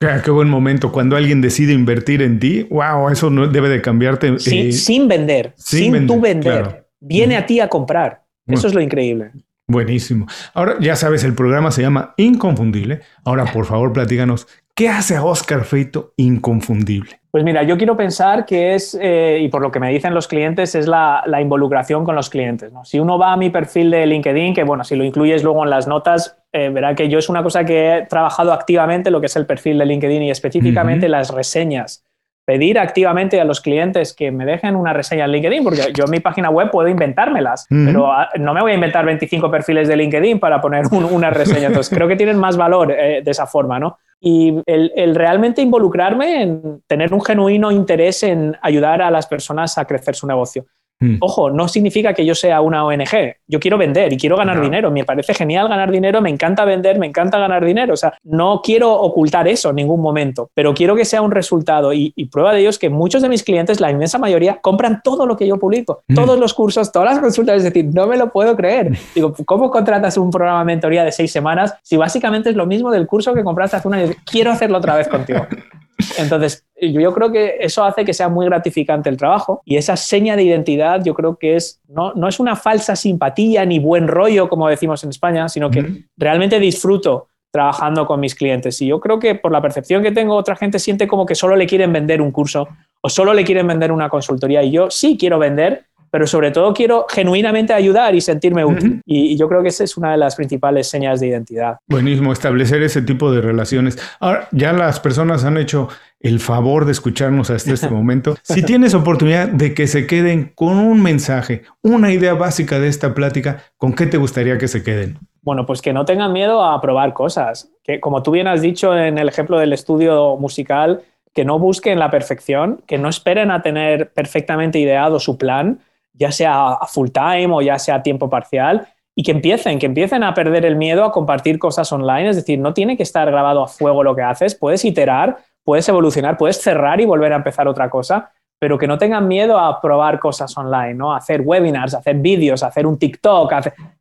Ah, 0.00 0.20
qué 0.22 0.30
buen 0.30 0.48
momento. 0.48 0.92
Cuando 0.92 1.16
alguien 1.16 1.40
decide 1.40 1.72
invertir 1.72 2.20
en 2.20 2.38
ti, 2.38 2.64
wow, 2.64 3.08
eso 3.08 3.30
no 3.30 3.46
debe 3.48 3.68
de 3.68 3.80
cambiarte. 3.80 4.36
Eh, 4.46 4.72
sin 4.72 5.08
vender, 5.08 5.54
sin, 5.56 6.06
tú 6.06 6.20
vender. 6.20 6.86
Viene 7.00 7.36
a 7.36 7.46
ti 7.46 7.60
a 7.60 7.68
comprar. 7.68 8.24
Eso 8.46 8.66
es 8.66 8.74
lo 8.74 8.80
increíble. 8.80 9.32
Buenísimo. 9.68 10.26
Ahora 10.54 10.76
ya 10.80 10.94
sabes, 10.94 11.24
el 11.24 11.34
programa 11.34 11.70
se 11.72 11.82
llama 11.82 12.14
Inconfundible. 12.16 13.00
Ahora, 13.24 13.46
por 13.46 13.64
favor, 13.64 13.92
platíganos, 13.92 14.46
¿qué 14.74 14.88
hace 14.88 15.16
a 15.16 15.24
Oscar 15.24 15.64
Feito 15.64 16.12
inconfundible? 16.16 17.20
Pues 17.36 17.44
mira, 17.44 17.64
yo 17.64 17.76
quiero 17.76 17.98
pensar 17.98 18.46
que 18.46 18.74
es, 18.74 18.98
eh, 18.98 19.40
y 19.42 19.48
por 19.48 19.60
lo 19.60 19.70
que 19.70 19.78
me 19.78 19.90
dicen 19.90 20.14
los 20.14 20.26
clientes, 20.26 20.74
es 20.74 20.88
la, 20.88 21.22
involucración 21.38 22.02
con 22.02 22.14
los 22.14 22.30
clientes. 22.30 22.72
Si 22.84 22.98
uno 22.98 23.18
va 23.18 23.34
a 23.34 23.36
mi 23.36 23.50
perfil 23.50 23.90
de 23.90 24.06
LinkedIn, 24.06 24.54
que 24.54 24.64
bueno, 24.64 24.84
si 24.84 24.96
lo 24.96 25.04
incluyes 25.04 25.44
luego 25.44 25.62
en 25.62 25.68
las 25.68 25.86
notas, 25.86 26.38
eh, 26.50 26.70
verá 26.70 26.94
que 26.94 27.10
yo 27.10 27.18
es 27.18 27.28
una 27.28 27.42
cosa 27.42 27.66
que 27.66 27.98
he 27.98 28.06
trabajado 28.06 28.54
activamente, 28.54 29.10
lo 29.10 29.20
que 29.20 29.26
es 29.26 29.36
el 29.36 29.44
perfil 29.44 29.76
de 29.76 29.84
LinkedIn 29.84 30.22
y 30.22 30.30
específicamente 30.30 31.10
las 31.10 31.28
reseñas 31.28 32.06
pedir 32.46 32.78
activamente 32.78 33.38
a 33.38 33.44
los 33.44 33.60
clientes 33.60 34.14
que 34.14 34.30
me 34.30 34.46
dejen 34.46 34.74
una 34.74 34.94
reseña 34.94 35.24
en 35.26 35.32
LinkedIn, 35.32 35.64
porque 35.64 35.92
yo 35.92 36.04
en 36.04 36.10
mi 36.12 36.20
página 36.20 36.48
web 36.48 36.70
puedo 36.70 36.88
inventármelas, 36.88 37.66
pero 37.68 38.10
ah, 38.10 38.30
no 38.38 38.54
me 38.54 38.62
voy 38.62 38.70
a 38.70 38.74
inventar 38.76 39.04
25 39.04 39.50
perfiles 39.50 39.88
de 39.88 39.96
LinkedIn 39.96 40.38
para 40.38 40.60
poner 40.60 40.86
una 41.10 41.28
reseña. 41.28 41.66
Entonces, 41.66 41.94
creo 41.94 42.06
que 42.08 42.16
tienen 42.16 42.38
más 42.38 42.56
valor 42.56 42.92
eh, 42.92 43.20
de 43.22 43.30
esa 43.30 43.46
forma, 43.46 43.80
¿no? 43.80 43.98
Y 44.20 44.62
el, 44.66 44.92
el, 44.96 45.14
realmente 45.14 45.60
involucrarme 45.60 46.42
en 46.42 46.82
tener 46.86 47.12
un 47.12 47.22
genuino 47.22 47.70
interés 47.70 48.22
en 48.22 48.56
ayudar 48.62 49.02
a 49.02 49.10
las 49.10 49.26
personas 49.26 49.76
a 49.78 49.84
crecer 49.84 50.14
su 50.14 50.26
negocio. 50.26 50.66
Hmm. 50.98 51.16
Ojo, 51.20 51.50
no 51.50 51.68
significa 51.68 52.14
que 52.14 52.24
yo 52.24 52.34
sea 52.34 52.60
una 52.60 52.84
ONG. 52.84 53.36
Yo 53.46 53.60
quiero 53.60 53.76
vender 53.76 54.12
y 54.12 54.16
quiero 54.16 54.36
ganar 54.36 54.60
dinero. 54.60 54.90
Me 54.90 55.04
parece 55.04 55.34
genial 55.34 55.68
ganar 55.68 55.90
dinero, 55.90 56.22
me 56.22 56.30
encanta 56.30 56.64
vender, 56.64 56.98
me 56.98 57.06
encanta 57.06 57.38
ganar 57.38 57.64
dinero. 57.64 57.94
O 57.94 57.96
sea, 57.96 58.14
no 58.24 58.60
quiero 58.62 58.92
ocultar 58.92 59.46
eso 59.46 59.70
en 59.70 59.76
ningún 59.76 60.00
momento, 60.00 60.50
pero 60.54 60.72
quiero 60.74 60.96
que 60.96 61.04
sea 61.04 61.22
un 61.22 61.30
resultado. 61.30 61.92
Y, 61.92 62.12
prueba 62.32 62.52
de 62.52 62.60
ello 62.60 62.70
es 62.70 62.78
que 62.78 62.90
muchos 62.90 63.22
de 63.22 63.28
mis 63.28 63.42
clientes, 63.42 63.80
la 63.80 63.90
inmensa 63.90 64.18
mayoría, 64.18 64.58
compran 64.60 65.00
todo 65.02 65.26
lo 65.26 65.36
que 65.36 65.46
yo 65.46 65.58
publico, 65.58 66.02
hmm. 66.08 66.14
todos 66.14 66.38
los 66.38 66.54
cursos, 66.54 66.90
todas 66.90 67.10
las 67.10 67.20
consultas. 67.20 67.56
Es 67.58 67.64
decir, 67.64 67.86
no 67.92 68.06
me 68.06 68.16
lo 68.16 68.30
puedo 68.30 68.56
creer. 68.56 68.98
Digo, 69.14 69.34
¿cómo 69.44 69.70
contratas 69.70 70.16
un 70.16 70.30
programa 70.30 70.60
de 70.60 70.64
mentoría 70.64 71.04
de 71.04 71.12
seis 71.12 71.30
semanas 71.30 71.74
si 71.82 71.96
básicamente 71.96 72.50
es 72.50 72.56
lo 72.56 72.66
mismo 72.66 72.90
del 72.90 73.06
curso 73.06 73.34
que 73.34 73.44
compraste 73.44 73.76
hace 73.76 73.88
un 73.88 73.94
año? 73.94 74.12
Quiero 74.24 74.50
hacerlo 74.50 74.78
otra 74.78 74.96
vez 74.96 75.08
contigo. 75.08 75.46
Entonces, 76.18 76.64
yo 76.80 77.12
creo 77.14 77.32
que 77.32 77.56
eso 77.60 77.84
hace 77.84 78.04
que 78.04 78.12
sea 78.12 78.28
muy 78.28 78.46
gratificante 78.46 79.08
el 79.08 79.16
trabajo 79.16 79.62
y 79.64 79.76
esa 79.76 79.96
seña 79.96 80.36
de 80.36 80.42
identidad 80.42 81.02
yo 81.02 81.14
creo 81.14 81.36
que 81.36 81.56
es, 81.56 81.80
no, 81.88 82.12
no 82.14 82.28
es 82.28 82.38
una 82.38 82.54
falsa 82.54 82.96
simpatía 82.96 83.64
ni 83.64 83.78
buen 83.78 84.08
rollo, 84.08 84.48
como 84.48 84.68
decimos 84.68 85.02
en 85.04 85.10
España, 85.10 85.48
sino 85.48 85.70
que 85.70 86.04
realmente 86.16 86.60
disfruto 86.60 87.28
trabajando 87.50 88.06
con 88.06 88.20
mis 88.20 88.34
clientes. 88.34 88.82
Y 88.82 88.88
yo 88.88 89.00
creo 89.00 89.18
que 89.18 89.34
por 89.34 89.50
la 89.50 89.62
percepción 89.62 90.02
que 90.02 90.12
tengo, 90.12 90.34
otra 90.34 90.56
gente 90.56 90.78
siente 90.78 91.08
como 91.08 91.24
que 91.24 91.34
solo 91.34 91.56
le 91.56 91.66
quieren 91.66 91.92
vender 91.92 92.20
un 92.20 92.30
curso 92.30 92.68
o 93.00 93.08
solo 93.08 93.32
le 93.32 93.44
quieren 93.44 93.66
vender 93.66 93.92
una 93.92 94.10
consultoría. 94.10 94.62
Y 94.62 94.72
yo 94.72 94.90
sí 94.90 95.16
quiero 95.18 95.38
vender, 95.38 95.86
pero 96.10 96.26
sobre 96.26 96.50
todo 96.50 96.72
quiero 96.74 97.06
genuinamente 97.08 97.72
ayudar 97.72 98.14
y 98.14 98.20
sentirme 98.20 98.64
útil. 98.64 99.00
y, 99.04 99.36
yo 99.36 99.48
creo 99.48 99.62
que 99.62 99.68
esa 99.68 99.84
es 99.84 99.96
una 99.96 100.12
de 100.12 100.16
las 100.16 100.36
principales 100.36 100.88
señas 100.88 101.20
de 101.20 101.28
identidad. 101.28 101.78
Buenísimo, 101.86 102.32
establecer 102.32 102.82
ese 102.82 103.02
tipo 103.02 103.30
de 103.32 103.40
relaciones. 103.40 103.98
Ahora, 104.20 104.48
ya 104.52 104.72
las 104.72 105.00
personas 105.00 105.44
han 105.44 105.56
hecho 105.56 105.88
el 106.20 106.40
favor 106.40 106.84
de 106.84 106.92
escucharnos 106.92 107.50
hasta 107.50 107.72
este 107.72 107.88
momento. 107.90 108.36
Si 108.42 108.62
tienes 108.62 108.94
oportunidad 108.94 109.48
de 109.48 109.74
que 109.74 109.86
se 109.86 110.06
queden 110.06 110.52
con 110.54 110.78
un 110.78 111.02
mensaje, 111.02 111.62
una 111.82 112.12
idea 112.12 112.34
básica 112.34 112.78
de 112.78 112.88
esta 112.88 113.14
plática, 113.14 113.64
¿con 113.76 113.94
qué 113.94 114.06
te 114.06 114.16
gustaría 114.16 114.58
que 114.58 114.68
se 114.68 114.82
queden? 114.82 115.18
Bueno, 115.42 115.64
pues 115.66 115.80
que 115.80 115.92
no 115.92 116.04
tengan 116.04 116.32
miedo 116.32 116.64
a 116.64 116.80
probar 116.80 117.12
cosas. 117.12 117.70
Que 117.84 118.00
como 118.00 118.22
tú 118.22 118.32
bien 118.32 118.48
has 118.48 118.62
dicho 118.62 118.96
en 118.96 119.18
el 119.18 119.28
ejemplo 119.28 119.58
del 119.58 119.72
estudio 119.72 120.36
musical, 120.36 121.02
que 121.32 121.44
no 121.44 121.58
busquen 121.58 121.98
la 121.98 122.10
perfección, 122.10 122.82
que 122.86 122.98
no 122.98 123.08
esperen 123.08 123.50
a 123.50 123.62
tener 123.62 124.10
perfectamente 124.10 124.78
ideado 124.78 125.20
su 125.20 125.38
plan, 125.38 125.80
ya 126.16 126.32
sea 126.32 126.72
a 126.72 126.86
full 126.86 127.08
time 127.10 127.48
o 127.52 127.62
ya 127.62 127.78
sea 127.78 127.96
a 127.96 128.02
tiempo 128.02 128.28
parcial, 128.28 128.88
y 129.14 129.22
que 129.22 129.30
empiecen, 129.30 129.78
que 129.78 129.86
empiecen 129.86 130.22
a 130.22 130.34
perder 130.34 130.66
el 130.66 130.76
miedo 130.76 131.02
a 131.02 131.10
compartir 131.10 131.58
cosas 131.58 131.90
online. 131.90 132.28
Es 132.28 132.36
decir, 132.36 132.58
no 132.58 132.74
tiene 132.74 132.98
que 132.98 133.02
estar 133.02 133.30
grabado 133.30 133.62
a 133.62 133.68
fuego 133.68 134.04
lo 134.04 134.14
que 134.14 134.22
haces, 134.22 134.54
puedes 134.54 134.84
iterar, 134.84 135.38
puedes 135.64 135.88
evolucionar, 135.88 136.36
puedes 136.36 136.60
cerrar 136.60 137.00
y 137.00 137.06
volver 137.06 137.32
a 137.32 137.36
empezar 137.36 137.66
otra 137.66 137.88
cosa, 137.88 138.30
pero 138.58 138.78
que 138.78 138.86
no 138.86 138.96
tengan 138.96 139.28
miedo 139.28 139.58
a 139.58 139.80
probar 139.80 140.18
cosas 140.18 140.56
online, 140.56 140.94
¿no? 140.94 141.14
hacer 141.14 141.42
webinars, 141.42 141.94
hacer 141.94 142.16
vídeos, 142.16 142.62
hacer 142.62 142.86
un 142.86 142.98
TikTok, 142.98 143.52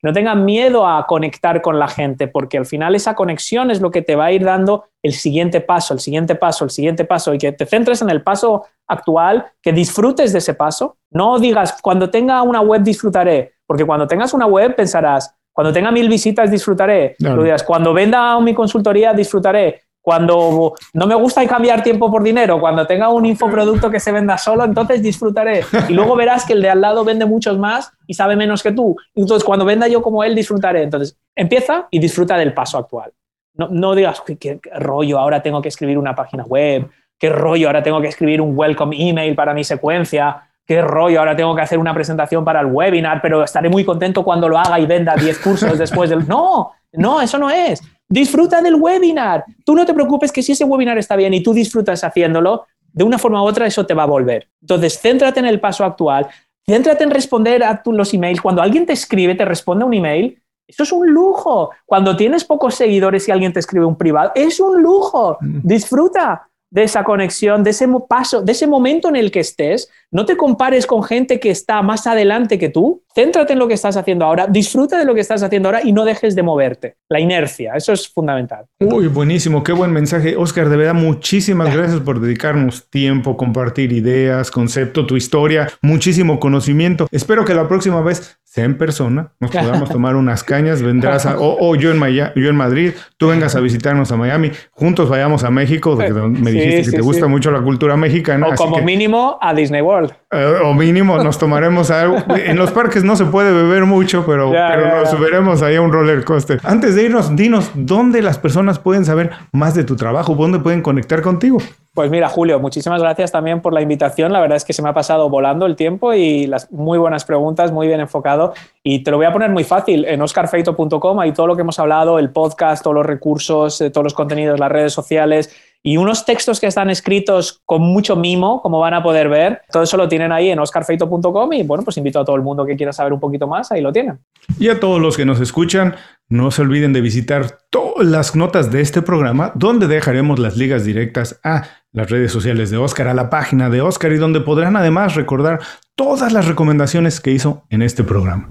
no 0.02 0.14
tengan 0.14 0.46
miedo 0.46 0.88
a 0.88 1.06
conectar 1.06 1.62
con 1.62 1.78
la 1.78 1.88
gente, 1.88 2.28
porque 2.28 2.58
al 2.58 2.66
final 2.66 2.96
esa 2.96 3.16
conexión 3.16 3.70
es 3.70 3.82
lo 3.82 3.92
que 3.92 4.02
te 4.02 4.16
va 4.16 4.26
a 4.26 4.32
ir 4.32 4.44
dando 4.44 4.86
el 5.04 5.14
siguiente 5.14 5.62
paso, 5.62 5.94
el 5.94 6.00
siguiente 6.00 6.36
paso, 6.36 6.64
el 6.64 6.72
siguiente 6.72 7.06
paso, 7.06 7.34
y 7.34 7.38
que 7.38 7.52
te 7.52 7.66
centres 7.66 8.02
en 8.02 8.10
el 8.10 8.24
paso 8.24 8.66
actual, 8.88 9.46
que 9.62 9.74
disfrutes 9.74 10.32
de 10.32 10.40
ese 10.40 10.54
paso. 10.54 10.98
No 11.12 11.38
digas, 11.38 11.78
cuando 11.82 12.10
tenga 12.10 12.42
una 12.42 12.62
web 12.62 12.82
disfrutaré, 12.82 13.54
porque 13.68 13.86
cuando 13.86 14.08
tengas 14.08 14.34
una 14.34 14.46
web 14.46 14.76
pensarás, 14.76 15.36
cuando 15.56 15.72
tenga 15.72 15.90
mil 15.90 16.10
visitas 16.10 16.52
disfrutaré. 16.52 17.16
Dirás, 17.18 17.64
cuando 17.64 17.94
venda 17.94 18.38
mi 18.42 18.54
consultoría 18.54 19.14
disfrutaré 19.14 19.84
cuando 20.06 20.76
no 20.94 21.08
me 21.08 21.16
gusta 21.16 21.44
cambiar 21.48 21.82
tiempo 21.82 22.12
por 22.12 22.22
dinero, 22.22 22.60
cuando 22.60 22.86
tenga 22.86 23.10
un 23.10 23.26
infoproducto 23.26 23.90
que 23.90 24.00
se 24.00 24.12
venda 24.12 24.38
solo, 24.38 24.64
entonces 24.64 25.02
disfrutaré. 25.02 25.66
Y 25.90 25.94
luego 25.94 26.16
verás 26.16 26.46
que 26.46 26.54
el 26.54 26.62
de 26.62 26.70
al 26.70 26.80
lado 26.80 27.04
vende 27.04 27.26
muchos 27.26 27.58
más 27.58 27.92
y 28.06 28.14
sabe 28.14 28.36
menos 28.36 28.62
que 28.62 28.72
tú. 28.72 28.96
Entonces, 29.16 29.44
cuando 29.44 29.66
venda 29.66 29.88
yo 29.88 30.04
como 30.04 30.24
él, 30.24 30.36
disfrutaré. 30.36 30.84
Entonces, 30.84 31.18
empieza 31.36 31.88
y 31.90 31.98
disfruta 31.98 32.38
del 32.38 32.54
paso 32.54 32.78
actual. 32.78 33.14
No, 33.56 33.68
no 33.70 33.96
digas, 33.96 34.22
¿qué, 34.24 34.38
qué, 34.38 34.60
rollo, 34.76 35.18
ahora 35.18 35.42
tengo 35.42 35.60
que 35.60 35.70
escribir 35.70 35.98
una 35.98 36.14
página 36.14 36.44
web, 36.44 36.88
qué 37.18 37.30
rollo, 37.30 37.66
ahora 37.66 37.82
tengo 37.82 38.00
que 38.00 38.10
escribir 38.10 38.42
un 38.42 38.56
welcome 38.56 38.96
email 39.00 39.34
para 39.34 39.56
mi 39.56 39.64
secuencia, 39.64 40.50
qué 40.68 40.84
rollo, 40.84 41.18
ahora 41.18 41.36
tengo 41.36 41.56
que 41.56 41.64
hacer 41.64 41.80
una 41.80 41.96
presentación 41.96 42.46
para 42.46 42.60
el 42.60 42.68
webinar, 42.68 43.24
pero 43.24 43.44
estaré 43.44 43.70
muy 43.70 43.84
contento 43.84 44.24
cuando 44.24 44.48
lo 44.48 44.60
haga 44.60 44.80
y 44.80 44.86
venda 44.86 45.16
10 45.16 45.40
cursos 45.40 45.80
después 45.80 46.12
del... 46.12 46.28
No, 46.28 46.74
no, 46.94 47.22
eso 47.22 47.40
no 47.40 47.50
es. 47.50 47.82
Disfruta 48.08 48.62
del 48.62 48.76
webinar. 48.76 49.46
Tú 49.64 49.76
no 49.76 49.86
te 49.86 49.94
preocupes 49.94 50.32
que 50.32 50.44
si 50.44 50.52
ese 50.52 50.66
webinar 50.66 50.98
está 50.98 51.16
bien 51.16 51.34
y 51.34 51.42
tú 51.42 51.54
disfrutas 51.54 52.04
haciéndolo, 52.04 52.66
de 52.94 53.04
una 53.04 53.18
forma 53.18 53.44
u 53.44 53.46
otra 53.46 53.68
eso 53.68 53.86
te 53.86 53.94
va 53.94 54.04
a 54.04 54.08
volver. 54.08 54.48
Entonces, 54.62 55.00
céntrate 55.00 55.40
en 55.40 55.46
el 55.46 55.60
paso 55.60 55.84
actual, 55.84 56.28
céntrate 56.66 57.04
en 57.04 57.12
responder 57.12 57.64
a 57.64 57.82
los 57.86 58.14
emails. 58.14 58.42
Cuando 58.42 58.62
alguien 58.62 58.86
te 58.86 58.94
escribe, 58.94 59.36
te 59.36 59.46
responde 59.46 59.86
un 59.86 59.94
email, 59.94 60.42
eso 60.68 60.84
es 60.84 60.92
un 60.92 61.08
lujo. 61.08 61.72
Cuando 61.86 62.16
tienes 62.16 62.44
pocos 62.44 62.76
seguidores 62.76 63.28
y 63.28 63.32
alguien 63.32 63.54
te 63.54 63.60
escribe 63.60 63.86
un 63.86 63.98
privado, 63.98 64.32
es 64.36 64.60
un 64.60 64.82
lujo. 64.82 65.38
Mm. 65.42 65.60
Disfruta 65.64 66.50
de 66.70 66.84
esa 66.84 67.04
conexión, 67.04 67.64
de 67.64 67.70
ese 67.70 67.88
paso, 68.08 68.42
de 68.42 68.52
ese 68.52 68.68
momento 68.68 69.10
en 69.10 69.16
el 69.16 69.32
que 69.32 69.40
estés. 69.40 69.90
No 70.12 70.26
te 70.26 70.38
compares 70.38 70.86
con 70.86 71.04
gente 71.04 71.40
que 71.40 71.50
está 71.50 71.82
más 71.82 72.08
adelante 72.08 72.58
que 72.60 72.70
tú. 72.70 73.04
Céntrate 73.14 73.54
en 73.54 73.60
lo 73.60 73.68
que 73.68 73.74
estás 73.74 73.96
haciendo 73.96 74.26
ahora, 74.26 74.48
disfruta 74.48 75.00
de 75.00 75.06
lo 75.06 75.16
que 75.16 75.22
estás 75.22 75.42
haciendo 75.42 75.70
ahora 75.70 75.82
y 75.84 75.94
no 75.94 76.04
dejes 76.04 76.36
de 76.36 76.44
moverte. 76.44 76.98
La 77.10 77.20
inercia, 77.20 77.74
eso 77.76 77.94
es 77.94 78.10
fundamental. 78.10 78.66
Uy, 78.80 79.08
buenísimo, 79.08 79.64
qué 79.64 79.72
buen 79.72 79.92
mensaje. 79.92 80.36
Oscar, 80.36 80.68
de 80.70 80.76
verdad, 80.76 80.94
muchísimas 80.94 81.74
gracias 81.74 82.02
por 82.02 82.20
dedicarnos 82.20 82.90
tiempo, 82.90 83.38
compartir 83.38 83.94
ideas, 83.94 84.52
concepto, 84.52 85.06
tu 85.06 85.16
historia, 85.16 85.70
muchísimo 85.82 86.40
conocimiento. 86.40 87.08
Espero 87.12 87.46
que 87.46 87.54
la 87.54 87.68
próxima 87.70 88.02
vez 88.02 88.38
sea 88.56 88.64
en 88.64 88.78
persona, 88.78 89.32
nos 89.42 89.52
podamos 89.52 89.90
tomar 89.90 90.16
unas 90.16 90.46
cañas, 90.46 90.82
vendrás 90.82 91.26
a, 91.26 91.36
o, 91.38 91.76
yo, 91.76 91.92
en 91.92 92.00
yo 92.16 92.50
en 92.50 92.56
Madrid, 92.56 92.94
tú 93.18 93.28
vengas 93.28 93.54
a 93.58 93.60
visitarnos 93.60 94.14
a 94.14 94.16
Miami, 94.16 94.50
juntos 94.72 95.10
vayamos 95.10 95.44
a 95.44 95.52
México, 95.52 95.98
me 95.98 96.52
dijiste 96.52 96.92
que 96.92 96.98
te 96.98 97.02
gusta 97.02 97.28
mucho 97.28 97.52
la 97.52 97.60
cultura 97.60 97.98
mexicana. 97.98 98.48
O 98.48 98.56
como 98.56 98.78
mínimo 98.78 99.38
a 99.42 99.54
Disney 99.54 99.82
World. 99.82 100.14
Eh, 100.32 100.60
o 100.64 100.74
mínimo 100.74 101.22
nos 101.22 101.38
tomaremos 101.38 101.92
algo. 101.92 102.18
en 102.34 102.56
los 102.56 102.72
parques 102.72 103.04
no 103.04 103.18
se 103.18 103.26
puede 103.26 103.52
beber 103.52 103.84
mucho, 103.84 104.26
pero, 104.26 104.52
pero 104.52 105.02
nos 105.02 105.10
subiremos 105.10 105.62
ahí 105.62 105.76
a 105.76 105.82
un 105.82 105.92
roller 105.92 106.24
coaster. 106.24 106.62
Antes 106.64 106.96
de 106.96 107.04
irnos, 107.04 107.36
dinos 107.36 107.72
dónde 107.74 108.22
las 108.22 108.40
personas 108.40 108.80
pueden 108.80 109.04
saber 109.04 109.32
más 109.52 109.76
de 109.76 109.84
tu 109.84 109.98
trabajo, 109.98 110.34
dónde 110.34 110.60
pueden 110.60 110.82
conectar 110.82 111.22
contigo. 111.22 111.58
Pues 111.96 112.12
mira, 112.12 112.28
Julio, 112.28 112.60
muchísimas 112.60 113.02
gracias 113.02 113.32
también 113.32 113.62
por 113.62 113.72
la 113.72 113.82
invitación. 113.82 114.34
La 114.34 114.42
verdad 114.42 114.58
es 114.58 114.66
que 114.66 114.74
se 114.74 114.82
me 114.82 114.90
ha 114.90 114.94
pasado 114.94 115.30
volando 115.30 115.66
el 115.66 115.78
tiempo 115.78 116.14
y 116.14 116.46
las 116.46 116.70
muy 116.70 116.98
buenas 116.98 117.24
preguntas, 117.24 117.72
muy 117.72 117.88
bien 117.88 118.02
enfocado. 118.02 118.54
Y 118.84 119.00
te 119.00 119.12
lo 119.12 119.18
voy 119.18 119.26
a 119.26 119.32
poner 119.32 119.50
muy 119.50 119.64
fácil 119.64 120.04
en 120.04 120.22
oscarfeito.com. 120.22 121.20
Ahí 121.22 121.32
todo 121.32 121.48
lo 121.48 121.56
que 121.56 121.62
hemos 121.62 121.80
hablado, 121.80 122.20
el 122.20 122.32
podcast, 122.32 122.84
todos 122.84 122.96
los 122.96 123.06
recursos, 123.06 123.80
eh, 123.80 123.92
todos 123.92 124.04
los 124.04 124.14
contenidos, 124.14 124.60
las 124.60 124.70
redes 124.70 124.92
sociales 124.92 125.56
y 125.86 125.98
unos 125.98 126.26
textos 126.26 126.60
que 126.60 126.66
están 126.66 126.90
escritos 126.90 127.62
con 127.64 127.84
mucho 127.84 128.16
mimo, 128.16 128.60
como 128.64 128.80
van 128.80 128.96
a 128.96 129.04
poder 129.04 129.30
ver. 129.30 129.62
Todo 129.72 129.84
eso 129.84 129.98
lo 129.98 130.10
tienen 130.10 130.32
ahí 130.32 130.50
en 130.50 130.58
oscarfeito.com 130.58 131.54
y 131.54 131.62
bueno, 131.62 131.84
pues 131.84 131.96
invito 131.98 132.20
a 132.20 132.26
todo 132.26 132.36
el 132.36 132.42
mundo 132.42 132.66
que 132.66 132.76
quiera 132.76 132.92
saber 132.92 133.14
un 133.14 133.20
poquito 133.20 133.48
más, 133.48 133.72
ahí 133.72 133.82
lo 133.82 133.94
tienen. 133.94 134.18
Y 134.58 134.70
a 134.70 134.80
todos 134.80 135.00
los 135.00 135.16
que 135.16 135.26
nos 135.26 135.40
escuchan, 135.40 135.96
no 136.28 136.50
se 136.50 136.64
olviden 136.64 136.92
de 136.92 137.02
visitar 137.02 137.60
todas 137.70 138.08
las 138.08 138.36
notas 138.36 138.72
de 138.72 138.82
este 138.82 139.04
programa, 139.04 139.52
donde 139.54 139.88
dejaremos 139.88 140.40
las 140.40 140.58
ligas 140.58 140.86
directas 140.86 141.40
a 141.44 141.66
las 141.96 142.10
redes 142.10 142.32
sociales 142.32 142.70
de 142.70 142.78
Oscar, 142.78 143.08
a 143.08 143.14
la 143.14 143.30
página 143.30 143.70
de 143.70 143.82
Oscar 143.82 144.12
y 144.12 144.18
donde 144.18 144.42
podrán 144.42 144.76
además 144.76 145.16
recordar 145.16 145.62
todas 145.96 146.34
las 146.34 146.46
recomendaciones 146.46 147.22
que 147.22 147.32
hizo 147.32 147.64
en 147.70 147.82
este 147.82 148.04
programa. 148.04 148.50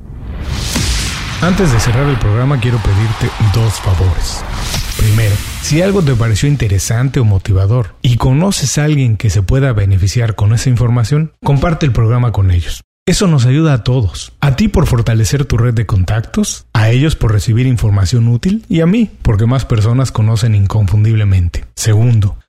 Antes 1.43 1.71
de 1.71 1.79
cerrar 1.79 2.09
el 2.09 2.19
programa 2.19 2.59
quiero 2.59 2.79
pedirte 2.79 3.31
dos 3.55 3.75
favores. 3.75 4.43
Primero, 4.97 5.35
si 5.61 5.83
algo 5.83 6.03
te 6.03 6.15
pareció 6.15 6.49
interesante 6.49 7.21
o 7.21 7.25
motivador 7.25 7.97
y 8.01 8.17
conoces 8.17 8.79
a 8.79 8.85
alguien 8.85 9.19
que 9.19 9.29
se 9.29 9.43
pueda 9.43 9.73
beneficiar 9.75 10.37
con 10.37 10.55
esa 10.55 10.71
información, 10.71 11.33
comparte 11.45 11.85
el 11.85 11.93
programa 11.93 12.33
con 12.33 12.51
ellos. 12.51 12.83
Eso 13.07 13.27
nos 13.27 13.45
ayuda 13.45 13.75
a 13.75 13.85
todos. 13.85 14.33
A 14.41 14.57
ti 14.57 14.69
por 14.69 14.87
fortalecer 14.87 15.45
tu 15.45 15.59
red 15.59 15.75
de 15.75 15.85
contactos, 15.85 16.65
a 16.73 16.89
ellos 16.89 17.17
por 17.17 17.33
recibir 17.33 17.67
información 17.67 18.29
útil 18.29 18.65
y 18.71 18.81
a 18.81 18.87
mí 18.87 19.11
porque 19.21 19.45
más 19.45 19.67
personas 19.67 20.11
conocen 20.11 20.55
inconfundiblemente. 20.55 21.67
Segundo, 21.77 22.39